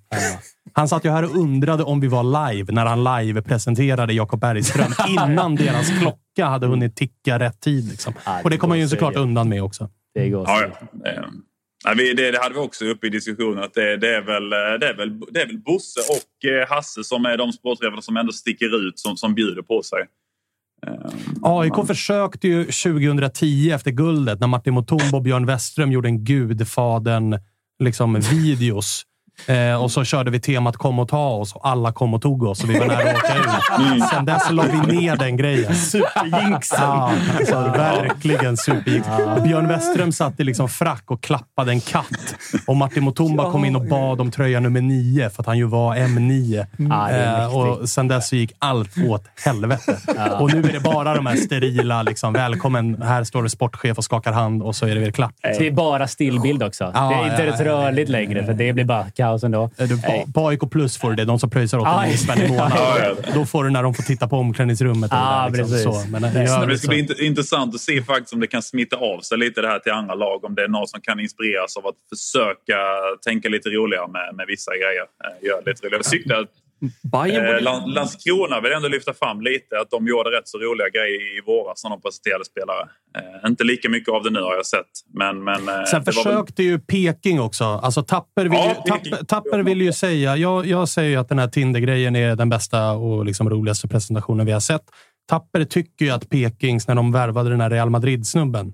[0.77, 4.41] Han satt ju här och undrade om vi var live när han live presenterade Jakob
[4.41, 7.89] Bergström innan deras klocka hade hunnit ticka rätt tid.
[7.91, 8.15] Liksom.
[8.45, 9.91] Och det kommer han ju såklart undan med också.
[10.15, 10.67] Det går Ja,
[11.05, 11.11] ja.
[11.91, 13.65] Eh, det, hade vi också uppe i diskussionen.
[13.65, 16.69] Att det, det, är väl, eh, det, är väl, det är väl Bosse och eh,
[16.69, 20.07] Hasse som är de sportcheferna som ändå sticker ut, som, som bjuder på sig.
[21.43, 27.39] AIK försökte ju 2010 efter guldet när Martin Mutumbo och Björn Westström gjorde en gudfaden
[27.79, 29.07] liksom, videos.
[29.47, 32.43] Eh, och så körde vi temat Kom och ta oss och alla kom och tog
[32.43, 34.05] oss och vi var nära att åka ut.
[34.11, 35.75] Sen dess la vi ner den grejen.
[35.75, 36.79] Superjinxen.
[36.81, 39.09] Ja, alltså, verkligen superjinx.
[39.45, 42.35] Björn Westström satt i liksom frack och klappade en katt.
[42.67, 45.65] Och Martin Mutumba kom in och bad om tröja nummer nio för att han ju
[45.65, 46.67] var M9.
[46.77, 49.97] Ja, det är eh, och sen dess så gick allt åt helvete.
[50.41, 54.05] Och nu är det bara de här sterila, liksom, välkommen, här står det sportchef och
[54.05, 55.35] skakar hand och så är det väl klart.
[55.43, 56.91] Det är bara stillbild också.
[56.95, 59.71] Ja, det är inte ja, rörligt längre, för det blir bara kaos ändå.
[59.79, 61.25] Eh, Du, på, på AIK Plus får du det.
[61.25, 62.13] De som pröjsar åt Aj.
[62.13, 63.17] en spänn i månaden.
[63.35, 65.11] Då får du när de får titta på omklädningsrummet.
[65.11, 65.93] där, liksom.
[65.93, 66.03] så.
[66.11, 69.21] Men Det ska så- bli int- intressant att se faktiskt om det kan smitta av
[69.21, 70.45] sig lite det här till andra lag.
[70.45, 72.79] Om det är någon som kan inspireras av att försöka
[73.27, 75.05] tänka lite roligare med, med vissa grejer.
[75.25, 76.03] Eh, Göra lite roligare.
[76.37, 76.47] Jag
[77.03, 81.39] Bayern eh, Landskrona vill ändå lyfta fram lite att de gjorde rätt så roliga grejer
[81.39, 82.89] i våras när de presenterade spelare.
[83.19, 84.87] Eh, inte lika mycket av det nu har jag sett.
[85.15, 87.65] Men, men, eh, Sen var väl- försökte ju Peking också.
[87.65, 88.91] Alltså Tapper vill, Ja, ju.
[88.93, 90.37] Tapper, Tapper vill ju säga...
[90.37, 94.47] Jag, jag säger ju att den här Tinder-grejen är den bästa och liksom roligaste presentationen
[94.47, 94.83] vi har sett.
[95.29, 98.73] Tapper tycker ju att Pekings, när de värvade den här Real Madrid-snubben,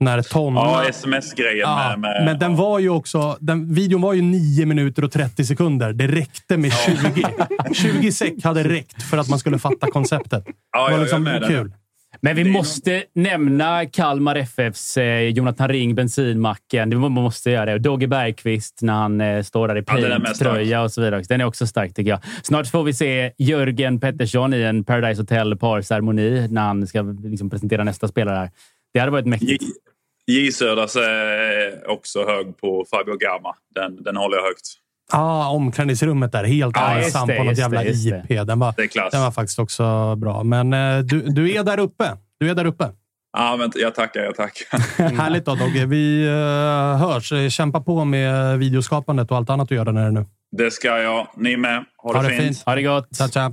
[0.00, 0.60] när Tonna...
[0.60, 2.00] Ja, sms-grejen Ja, med...
[2.00, 3.36] med men den var ju också...
[3.40, 5.92] Den, videon var ju 9 minuter och 30 sekunder.
[5.92, 7.26] Det räckte med 20.
[7.72, 10.44] 20 sek hade räckt för att man skulle fatta konceptet.
[10.72, 11.48] Ja, det var jag liksom där.
[11.48, 11.72] kul.
[12.20, 16.90] Men vi måste nämna Kalmar FFs eh, Jonathan Ring, bensinmacken.
[16.90, 17.74] Det- Man måste göra det.
[17.74, 21.22] Och Dogge Bergqvist när han eh, står där i Ja, paint-tröja och så vidare.
[21.28, 22.20] Den är också stark tycker jag.
[22.42, 27.84] Snart får vi se Jörgen Pettersson i en Paradise Hotel-parceremoni när han ska liksom, presentera
[27.84, 28.50] nästa spelare här.
[28.92, 29.64] Det hade varit mäktigt.
[30.26, 33.54] J Söders är också hög på Fabio Gamma.
[33.74, 34.66] Den, den håller jag högt.
[35.12, 36.44] Ah, omklädningsrummet där.
[36.44, 37.90] Helt Ja, ensam det, på något jävla det.
[37.90, 38.46] IP.
[38.46, 40.42] Den var, den var faktiskt också bra.
[40.42, 42.16] Men eh, du, du är där uppe.
[42.40, 42.90] Du är där uppe.
[43.32, 44.78] Ja, men jag tackar, jag tackar.
[45.16, 45.86] Härligt då Dogge.
[45.86, 47.32] Vi uh, hörs.
[47.32, 50.26] Eh, Kämpa på med videoskapandet och allt annat du gör där nere nu.
[50.56, 51.26] Det ska jag.
[51.36, 51.84] Ni med.
[51.96, 52.62] Ha det, fint.
[52.66, 53.16] Ha det gott.
[53.16, 53.50] Ciao, ciao.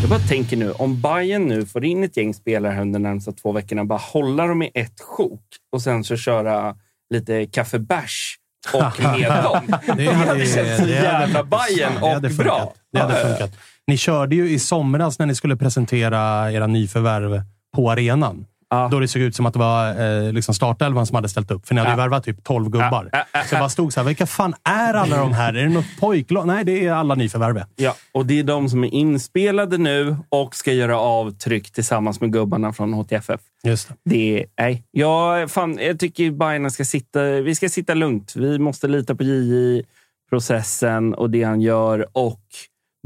[0.00, 3.02] Jag bara tänker nu, om Bayern nu får in ett gäng spelare här under de
[3.02, 6.74] närmsta två veckorna, bara hålla dem i ett sjok och sen så köra
[7.10, 8.36] lite kaffebärs
[8.72, 9.76] och med dem.
[9.96, 12.46] Det hade känts så jävla det hade och funkat.
[12.46, 12.74] bra.
[12.92, 13.58] Det hade funkat.
[13.86, 17.42] Ni körde ju i somras när ni skulle presentera era nyförvärv
[17.76, 18.46] på arenan.
[18.90, 19.88] Då det såg ut som att det var
[20.26, 21.66] eh, liksom startelvan som hade ställt upp.
[21.68, 22.02] För ni hade ju Ja.
[22.02, 23.08] värvat typ 12 gubbar.
[23.12, 25.54] Ja, ja, Så jag bara stod så här, vilka fan är alla de här?
[25.54, 26.46] Är det något pojklag?
[26.46, 27.62] Nej, det är alla nyförvärv.
[27.76, 32.32] Ja, och det är de som är inspelade nu och ska göra avtryck tillsammans med
[32.32, 33.40] gubbarna från HTFF.
[33.64, 33.94] Just det.
[34.04, 34.84] Det är, nej.
[34.90, 38.32] Jag, fan, jag tycker Bayern ska sitta, vi ska sitta lugnt.
[38.36, 39.82] Vi måste lita på JJ,
[40.30, 42.40] processen och det han gör och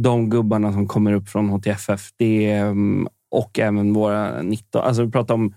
[0.03, 2.09] de gubbarna som kommer upp från HTFF.
[2.17, 4.85] Det är, mm, och även våra 19.
[4.85, 5.55] Alltså vi pratar om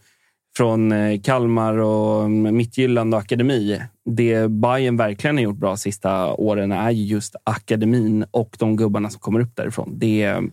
[0.57, 3.81] från eh, Kalmar och mm, Mittjylland och akademi.
[4.05, 9.09] Det Bayern verkligen har gjort bra sista åren är ju just akademin och de gubbarna
[9.09, 9.93] som kommer upp därifrån.
[9.99, 10.43] Det är,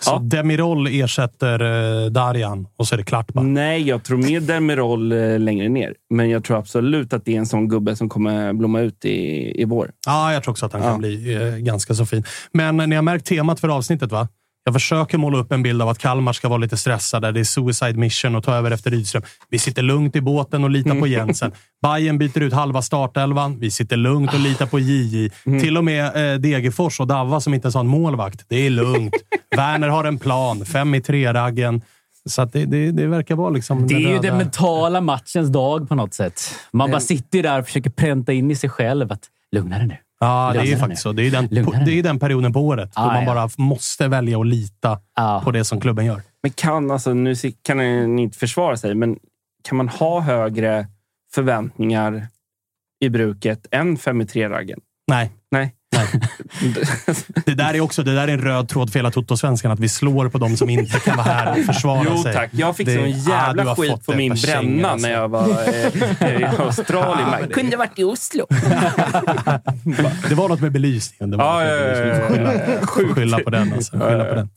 [0.00, 1.60] Så Demirol ersätter
[2.04, 3.44] eh, Darjan och så är det klart bara.
[3.44, 5.94] Nej, jag tror mer Demirol eh, längre ner.
[6.10, 9.16] Men jag tror absolut att det är en sån gubbe som kommer blomma ut i,
[9.62, 9.90] i vår.
[10.06, 10.88] Ja, jag tror också att han Ja.
[10.90, 12.24] kan bli eh, ganska så fin.
[12.52, 14.28] Men ni har märkt temat för avsnittet, va?
[14.66, 17.32] Jag försöker måla upp en bild av att Kalmar ska vara lite stressade.
[17.32, 19.22] Det är suicide mission och ta över efter Rydström.
[19.50, 21.52] Vi sitter lugnt i båten och litar på Jensen.
[21.82, 23.58] Bayern byter ut halva startelvan.
[23.58, 25.30] Vi sitter lugnt och litar på JJ.
[25.44, 28.44] Till och med eh, Degerfors och Davva som inte ens har en målvakt.
[28.48, 29.14] Det är lugnt.
[29.56, 30.64] Werner har en plan.
[30.64, 31.82] Fem i tre-raggen.
[32.28, 33.86] Så att det, det, det verkar vara liksom...
[33.86, 36.54] Det är ju den mentala matchens dag på något sätt.
[36.72, 39.22] Man bara sitter där och försöker pränta in i sig själv att
[39.52, 39.96] lugna dig nu.
[40.20, 41.10] Ja, det är ju faktiskt nu.
[41.10, 41.12] så.
[41.12, 41.48] Det är, den,
[41.84, 43.34] det är den perioden på året då Ah, man ja.
[43.34, 44.98] bara måste välja att lita
[45.44, 46.22] på det som klubben gör.
[46.42, 47.78] Men kan, alltså, nu kan
[48.16, 49.18] ni inte försvara sig, men
[49.64, 50.86] kan man ha högre
[51.34, 52.26] förväntningar
[53.00, 54.80] i bruket än 5 i 3-raggen?
[55.08, 55.32] Nej.
[55.50, 55.74] Nej.
[57.44, 59.88] Det där är också det där är en röd tråd för hela Toto-svenskan, att vi
[59.88, 62.32] slår på de som inte kan vara här och försvara Jo sig.
[62.34, 63.06] tack, jag fick Det- sån Ah,
[63.46, 65.08] jävla du har skit fått på min bränna alltså.
[65.08, 65.48] när jag var
[66.20, 67.30] eh, i Australien.
[67.30, 68.46] Man kunde varit i Oslo.
[70.28, 71.30] Det var något med belysningen.
[71.30, 73.72] Det var med ja, skylla, skylla på den.
[73.72, 73.98] Alltså.
[73.98, 74.48] Skylla på den.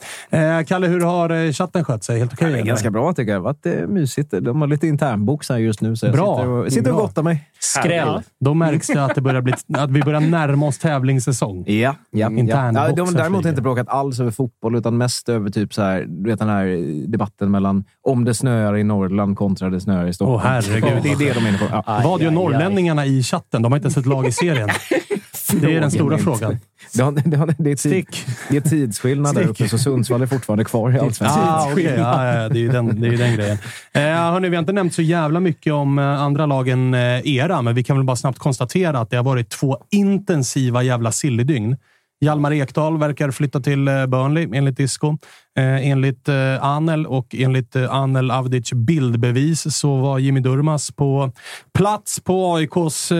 [0.60, 2.20] Eh, Kalle, hur har eh, chatten skött sig?
[2.20, 2.48] Helt okej?
[2.48, 2.66] Det är eller?
[2.68, 3.40] ganska bra tycker jag.
[3.42, 4.34] Det varit eh, mysigt.
[4.42, 6.36] De har lite internbox här just nu, så jag Bra.
[6.38, 7.50] sitter och, sitter och gottar mig.
[7.86, 11.29] Ja, Då märks det att, det börjar bli, att vi börjar närma oss tävlingssäsong.
[11.68, 12.30] Ja, ja, ja.
[12.30, 15.82] Internboxen ja de har däremot inte bråkat alls över fotboll, utan mest över typ så
[15.82, 16.66] här, du vet den här
[17.08, 20.36] debatten mellan om det snöar i Norrland kontra det snöar i Stockholm.
[20.36, 21.04] Åh, herregud.
[21.04, 21.66] Det är det de är inne på.
[21.72, 22.02] Ja.
[22.04, 23.62] Vad gör norrlänningarna i chatten?
[23.62, 24.70] De har inte ens ett lag i serien.
[25.54, 26.60] Det är den stora frågan.
[26.94, 28.06] Det, har, det, har, det, är tid,
[28.50, 31.44] det är tidsskillnad där uppe, så Sundsvall är fortfarande kvar i Allsvenskan.
[31.48, 31.84] Ah, okay.
[31.84, 33.58] ja, ja, det är ju den, det är den grejen.
[33.92, 37.62] Eh, hörni, vi har inte nämnt så jävla mycket om eh, andra lagen eh, era,
[37.62, 41.78] men vi kan väl bara snabbt konstatera att det har varit två intensiva jävla sillydygn.
[42.22, 45.18] Hjalmar Ekdal verkar flytta till eh, Burnley, enligt Disco.
[45.58, 51.32] Eh, enligt eh, Anel och enligt Anel Avdic bildbevis så var Jimmy Durmas på
[51.78, 53.12] plats på AIKs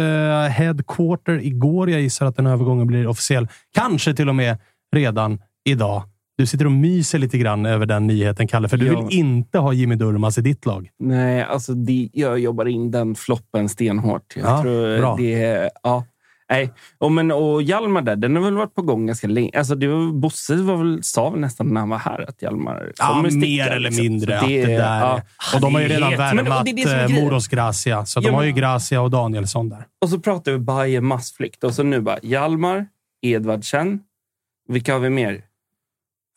[0.52, 1.90] headquarter igår.
[1.90, 3.48] Jag gissar att den övergången blir officiell.
[3.76, 4.58] Kanske till och med
[4.96, 5.40] redan
[5.70, 6.04] idag.
[6.38, 9.02] Du sitter och myser lite grann över den nyheten, Kalle, för du Ja.
[9.02, 10.90] vill inte ha Jimmy Durmas i ditt lag.
[11.00, 14.34] Nej, alltså det, jag jobbar in den floppen stenhårt.
[14.36, 15.16] Jag Ja, tror bra.
[15.18, 16.04] det är- ja.
[16.52, 19.52] Nej, och, men, och Hjalmar där, den har väl varit på gång ganska länge.
[19.58, 22.92] Alltså, det var, Bosse var väl, sa väl nästan när han var här att Hjalmar
[22.98, 23.46] Ja, kommer sticka.
[23.48, 24.04] mer eller liksom.
[24.04, 24.38] mindre.
[24.40, 25.22] Så att det där, ja.
[25.56, 27.24] och de har ju redan vet, det- värvat det det eh.
[27.24, 29.86] Moros Gracia, så de Ja, har men- ju Gracia och Danielsson där.
[30.02, 31.64] Och så pratar vi Bayern massflykt.
[31.64, 32.86] Och så nu bara Hjalmar,
[33.22, 34.00] Edvardsen.
[34.68, 35.42] Vilka har vi mer?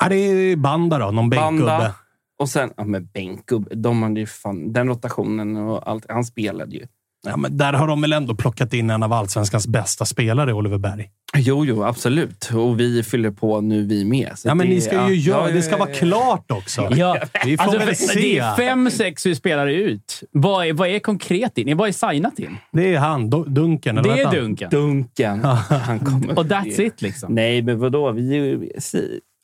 [0.03, 1.93] Ja, det är Banda då, någon bänkgubbe.
[2.39, 3.75] Och sen, ja men bänkgubbe.
[3.75, 6.07] De hade ju fan, den rotationen och allt.
[6.09, 6.87] Han spelade ju.
[7.27, 10.79] Ja, men där har de väl ändå plockat in en av allsvenskans bästa spelare, Oliver
[10.79, 11.11] Berg.
[11.37, 12.51] Jo, jo, absolut.
[12.55, 14.31] Och vi fyller på nu vi med.
[14.39, 15.51] Så Ja, men det- ni ska ju göra...
[15.51, 16.89] det ska vara klart också.
[16.97, 18.39] Ja, Vi får alltså, väl det se.
[18.39, 20.21] är fem, sex vi spelar ut.
[20.33, 21.77] Vad är, vad är konkret in?
[21.77, 22.57] Vad är signat in?
[22.73, 23.99] Det är han, Dunken.
[23.99, 24.31] eller Det är?
[24.33, 24.71] Dunken.
[24.71, 25.45] Dunken.
[25.85, 27.35] Han kommer Och that's it liksom.
[27.35, 28.11] Nej, men vadå?
[28.13, 28.59] Vi,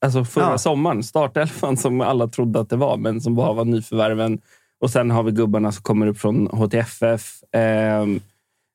[0.04, 0.58] alltså förra Ja.
[0.58, 4.38] sommaren, startelvan som alla trodde att det var, men som bara var nyförvärven.
[4.80, 7.32] Och sen har vi gubbarna som kommer upp från HTFF.
[7.56, 8.20] Ehm,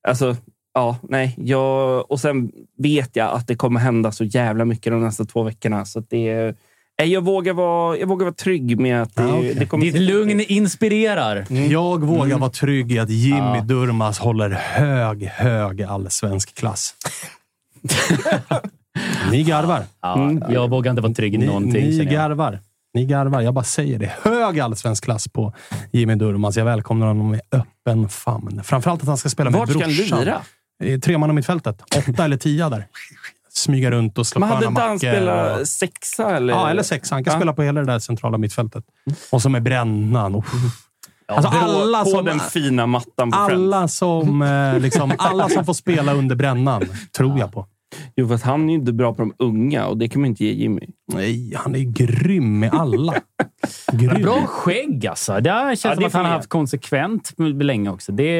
[0.07, 0.35] alltså,
[0.73, 1.35] ja, nej.
[1.37, 5.43] Jag, och sen vet jag att det kommer hända så jävla mycket de nästa två
[5.43, 5.85] veckorna.
[5.85, 6.55] Så att det är
[6.99, 9.55] Nej, Jag vågar vara, jag vågar vara trygg med att det, Ja, okej.
[9.59, 9.85] det kommer...
[9.85, 11.45] Ditt lugn inspirerar.
[11.69, 13.61] Jag vågar vara trygg i att Jimmy Ja.
[13.61, 16.95] Durmaz håller hög, hög allsvensk klass.
[19.31, 19.83] Ni garvar.
[20.01, 21.85] Ja, jag vågar inte vara trygg i Ni, någonting.
[21.89, 22.07] ni jag.
[22.07, 22.59] garvar.
[22.93, 23.41] Ni garvar.
[23.41, 24.11] Jag bara säger det.
[24.21, 25.53] Hög allsvensk klass på
[25.91, 26.57] Jimmy Durmaz.
[26.57, 28.61] Jag välkomnar honom med öppen famn.
[28.63, 30.19] Framförallt att han ska spela med Vart ska han brorsan.
[30.19, 30.41] lira?
[30.99, 31.81] Treman och mittfältet.
[32.09, 32.87] Åtta eller tia där.
[33.53, 36.35] Smyga runt och slå Men hade sköna inte han mackor spelat och- sexa?
[36.35, 36.53] Eller?
[36.53, 37.15] Ja, eller sexa.
[37.15, 37.39] Han kan Ja.
[37.39, 38.83] spela på hela det där centrala mittfältet.
[39.31, 40.35] Och så med brännan.
[40.35, 40.45] Uff.
[41.27, 45.73] Alltså På- alla som, den fina mattan på alla, som, eh, liksom, alla som får
[45.73, 46.83] spela under brännan
[47.17, 47.67] tror jag på.
[48.15, 50.29] Jo, för att han är ju inte bra på de unga och det kan man
[50.29, 50.87] inte ge Jimmy.
[51.13, 53.13] Nej, han är grym med alla.
[53.93, 54.21] Grym.
[54.21, 55.39] Bra skägg alltså.
[55.39, 58.11] Det känns Ja, som det att han har haft konsekvent länge också.
[58.11, 58.39] Det,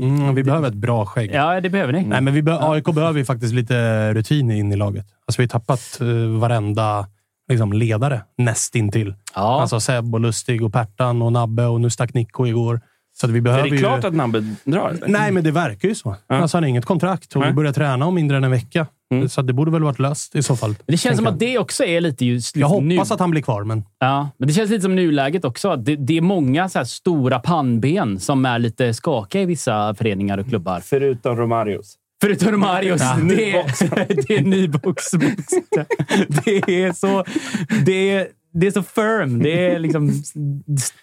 [0.00, 1.30] Mm, vi behöver ett bra skägg.
[1.34, 2.04] ja, det behöver ni.
[2.04, 5.06] Nej, men vi be- AIK behöver ju faktiskt lite rutin in i laget.
[5.26, 7.06] Alltså, vi har tappat uh, varenda
[7.50, 9.14] liksom, ledare nästintill.
[9.34, 9.60] Ja.
[9.60, 12.80] Alltså Seb och Lustig och Pertan och Nabbe och nu stack Nico igår.
[13.12, 13.78] Så att vi behöver är det ju...
[13.78, 14.90] klart att Nabbe drar?
[14.90, 15.08] eller?
[15.08, 16.16] Nej, men det verkar ju så.
[16.26, 18.86] Alltså, han har inget kontrakt och börjar träna om mindre än en vecka.
[19.14, 19.28] Mm.
[19.28, 20.70] Så att det borde väl varit löst i så fall.
[20.70, 23.14] Men det känns som att det också är lite just Jag liksom hoppas nu.
[23.14, 23.84] att han blir kvar, men...
[23.98, 25.76] Ja, men det känns lite som nuläget också.
[25.76, 30.38] Det, det är många så här stora pannben som är lite skakiga i vissa föreningar
[30.38, 30.80] och klubbar.
[30.80, 31.96] Förutom Romarios.
[32.20, 33.00] Förutom Marius.
[33.00, 33.18] Ja.
[33.22, 35.12] Det, är, det är ny box.
[35.12, 35.44] box.
[36.44, 37.24] Det är så...
[37.84, 39.42] Det är, det är så firm.
[39.42, 40.22] Det är liksom...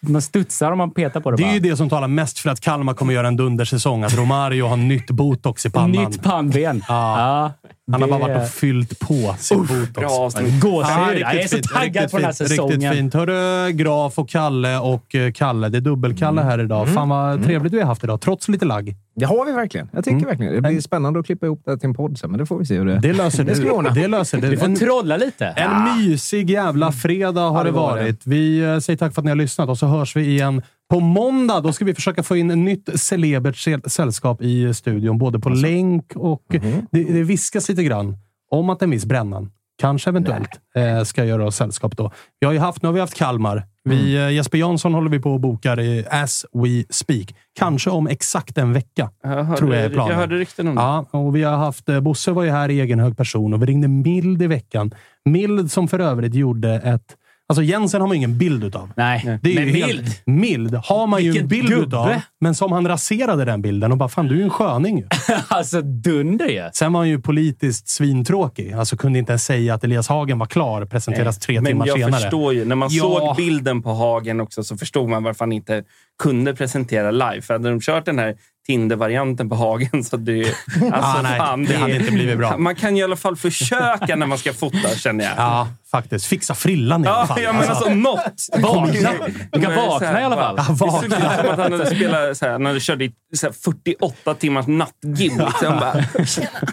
[0.01, 1.37] Man studsar om man petar på det.
[1.37, 1.53] Det är bara.
[1.53, 4.03] ju det som talar mest för att Kalmar kommer göra en dundersäsong.
[4.03, 5.91] Att Romario har nytt botox i pannan.
[5.91, 6.83] Nytt pannben.
[6.87, 7.51] Ja.
[7.91, 9.89] Han har bara det- varit och fyllt på sin botox.
[9.93, 10.61] bra avsnitt.
[10.61, 11.19] Gåshud.
[11.19, 12.71] Jag är så taggad på den här säsongen.
[12.81, 13.13] Riktigt fint.
[13.13, 15.69] Hörru, Graf och Kalle och eh, Kalle.
[15.69, 16.89] Det är dubbelkalle här idag.
[16.89, 18.95] Fan vad trevligt vi har haft idag, trots lite lagg.
[19.19, 19.89] Det har vi verkligen.
[19.93, 20.27] Jag tycker Mm.
[20.27, 20.61] verkligen det.
[20.69, 22.77] blir spännande att klippa ihop det till en podd sen, men det får vi se
[22.77, 22.99] hur det...
[22.99, 24.01] Det löser Det du.
[24.01, 24.47] Det löser du.
[24.49, 25.45] Vi får En, trolla lite.
[25.45, 28.21] en mysig jävla fredag har Ja, det det var varit.
[28.27, 30.99] Vi eh, säger tack för att ni har lyssnat och så hörs vi igen på
[30.99, 31.59] måndag.
[31.61, 35.49] Då ska vi försöka få in ett nytt celebert säll- sällskap i studion, både på
[35.49, 36.43] länk och...
[36.91, 38.17] Det, det viskas lite grann
[38.51, 42.11] om att en viss Brännan, kanske eventuellt, eh, ska göra oss sällskap då.
[42.39, 43.63] Vi har ju haft, nu har vi haft Kalmar.
[43.83, 47.35] Vi, eh, Jesper Jansson håller vi på och bokar i as we speak.
[47.59, 50.11] Kanske om exakt en vecka, Jag hörde, tror jag är planen.
[50.11, 50.81] jag hörde rykten om det.
[50.81, 51.89] Ja, och vi har haft...
[51.89, 54.91] eh, Bosse var ju här i egen hög person och vi ringde Mild i veckan.
[55.25, 57.15] Mild som för övrigt gjorde ett...
[57.49, 58.91] Alltså Jensen har man ju ingen bild utav.
[58.95, 60.11] Nej, Det är men ju helt- mild.
[60.25, 61.85] Mild har man ju en Vilken bild gubbe.
[61.87, 64.97] utav, men som han raserade den bilden och bara “Fan, du är ju en sköning”.
[64.97, 65.07] ju.
[65.47, 66.69] Alltså dunder ju.
[66.73, 68.73] Sen var han ju politiskt svintråkig.
[68.73, 71.97] Alltså kunde inte ens säga att Elias Hagen var klar, presenteras tre Men timmar jag
[71.99, 72.21] senare.
[72.21, 72.65] förstår ju.
[72.65, 73.03] När man Ja.
[73.03, 75.83] såg bilden på Hagen också så förstod man varför han inte
[76.23, 77.41] kunde presentera live.
[77.41, 78.35] För hade de kört den här
[78.67, 80.39] Tinder-varianten på Hagen så det...
[80.81, 82.57] Alltså, Ah, nej, det hade inte blivit bra.
[82.57, 85.33] Man kan i alla fall försöka när man ska fota, känner jag.
[85.37, 86.25] Ja, faktiskt.
[86.25, 87.41] Fixa frillan i alla Ja, fall.
[87.41, 88.33] jag menar alltså något.
[88.61, 89.11] Vakna.
[89.51, 90.55] Du kan Men så vakna i alla fall.
[90.57, 91.15] Ja, Det såg vakna.
[91.17, 94.33] ut som att han hade spelat så här, när han körde i så här 48
[94.33, 95.37] timmars nattgym.
[95.37, 95.93] Liksom bara,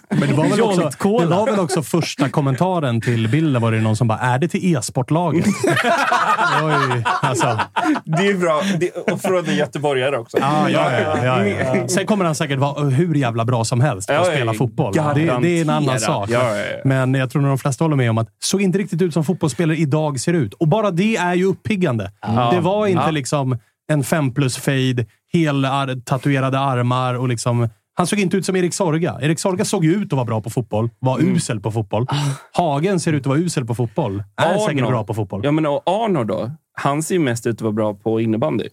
[0.09, 3.81] Men det var, väl också, det var väl också första kommentaren till bilden var det
[3.81, 5.47] någon som bara “Är det till e-sportlaget?”
[6.63, 7.61] Oj, alltså.
[8.05, 8.63] det är bra.
[8.81, 10.39] Det, och från en göteborgare också.
[10.41, 11.89] Ja, ja, ja, ja, ja.
[11.89, 14.55] Sen kommer han säkert vara hur jävla bra som helst på att Ja, ja, spela
[14.55, 14.93] fotboll.
[14.95, 16.31] Det, det är en annan sak.
[16.31, 16.77] Ja, ja, ja.
[16.85, 19.25] Men jag tror nog de flesta håller med om att såg inte riktigt ut som
[19.25, 20.55] fotbollsspelare idag ser ut.
[20.55, 22.13] Och bara det är ju uppiggande.
[22.53, 23.11] Det var inte Ja.
[23.11, 23.59] liksom
[23.93, 27.69] en fem plus fade, hel ar- tatuerade armar och liksom...
[27.97, 29.19] Han såg inte ut som Erik Sorga.
[29.23, 30.91] Erik Sorga såg ju ut att vara bra på fotboll.
[30.99, 31.35] Var Mm.
[31.37, 32.07] usel på fotboll.
[32.53, 34.23] Hagen ser ut att vara usel på fotboll.
[34.37, 34.93] Är säkert Arnold.
[34.93, 35.41] bra på fotboll.
[35.45, 36.51] Ja, men och Arnold då?
[36.73, 38.65] Han ser ju mest ut att vara bra på innebandy.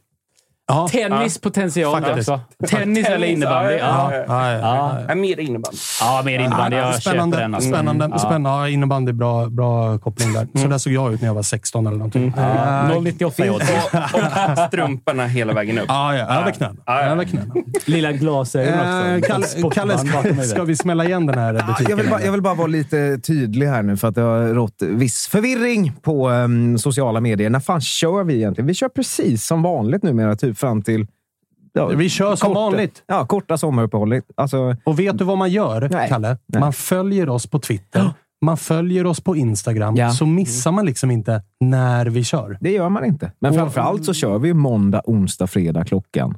[0.71, 0.87] Ja.
[0.91, 2.29] Tennis potential Faktiskt.
[2.29, 2.41] också.
[2.75, 3.73] Tennis eller innebandy.
[3.73, 4.99] Ja, ja, Ja, ja, ja.
[5.09, 5.15] ja.
[5.15, 5.77] mer innebandy.
[6.01, 6.77] ja mer innebandy.
[6.77, 7.55] Jag spännande, köper den.
[7.55, 7.69] Alltså.
[7.69, 8.19] spännande, Mm.
[8.19, 8.49] spännande.
[8.49, 10.47] Ja, innebandy, bra, bra koppling där.
[10.61, 12.33] Så där såg jag ut när jag var 16 eller någonting.
[12.37, 13.69] Ja, Eh, 098 i odds.
[13.93, 15.85] Och strumporna hela vägen upp.
[15.87, 16.75] Ja, ja, över knäna.
[16.85, 17.07] Ja, ja.
[17.07, 17.53] Över knäna.
[17.85, 19.27] Lilla glasögon Eh, också.
[19.31, 19.73] Kalle, Sportband
[20.11, 21.85] Kalle ska, vi smälla igen den här butiken?
[21.89, 22.25] Jag vill, bara, eller?
[22.25, 25.93] jag vill bara vara lite tydlig här nu för att det har rått viss förvirring
[26.01, 27.49] på em, sociala medier.
[27.49, 28.67] När fan kör vi egentligen?
[28.67, 31.07] Vi kör precis som vanligt numera, typ fram till...
[31.73, 33.03] Ja, Vi kör som korta- vanligt.
[33.07, 34.25] Ja, korta sommaruppehållet.
[34.35, 36.09] Alltså, Och vet du vad man gör, Nej.
[36.09, 36.37] Kalle?
[36.47, 36.59] Nej.
[36.59, 38.09] Man följer oss på Twitter.
[38.45, 39.95] Man följer oss på Instagram.
[39.95, 40.11] Ja.
[40.11, 42.57] Så missar man liksom inte när vi kör.
[42.61, 43.31] det gör man inte.
[43.39, 46.37] Men Och- framförallt så kör vi måndag, onsdag, fredag klockan.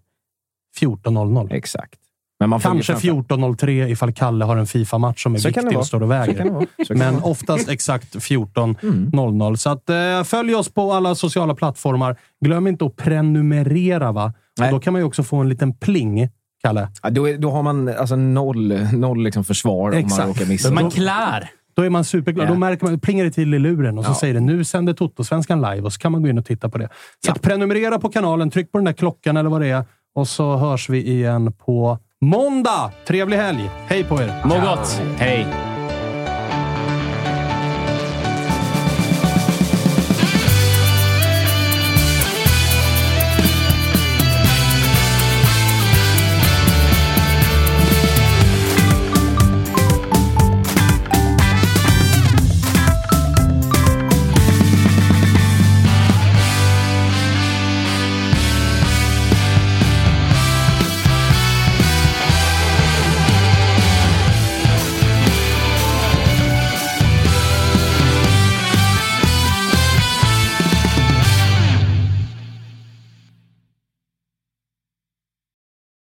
[0.79, 1.53] 14.00.
[1.53, 1.99] Exakt.
[2.43, 5.77] Men man följer Kanske framför- 14.03 ifall Kalle har en Fifa-match som är Så viktig
[5.77, 6.67] och står och väger.
[6.95, 9.41] Men oftast exakt 14.00.
[9.45, 9.57] Mm.
[9.57, 12.15] Så att, eh, följ oss på alla sociala plattformar.
[12.45, 14.11] Glöm inte att prenumerera.
[14.11, 14.33] va?
[14.61, 16.29] Och då kan man ju också få en liten pling,
[16.63, 16.87] Kalle.
[17.03, 20.17] Ja, då, är, då har man alltså noll, noll liksom försvar om Exakt.
[20.19, 20.71] man råkar missa.
[20.73, 21.49] Man klär.
[21.75, 22.47] Då är man superglad.
[22.47, 22.51] Ja.
[22.51, 24.15] Då märker man, plingar det till i luren och så Ja.
[24.15, 26.77] säger det nu sänder Toto-svenskan live och så kan man gå in och titta på
[26.77, 26.89] det.
[27.25, 29.83] Så att prenumerera på kanalen, tryck på den där klockan eller vad det är
[30.15, 32.91] och så hörs vi igen på måndag.
[33.07, 33.69] Trevlig helg!
[33.91, 34.33] Hej på er!
[34.47, 34.97] Må gott!
[35.19, 35.72] Hej!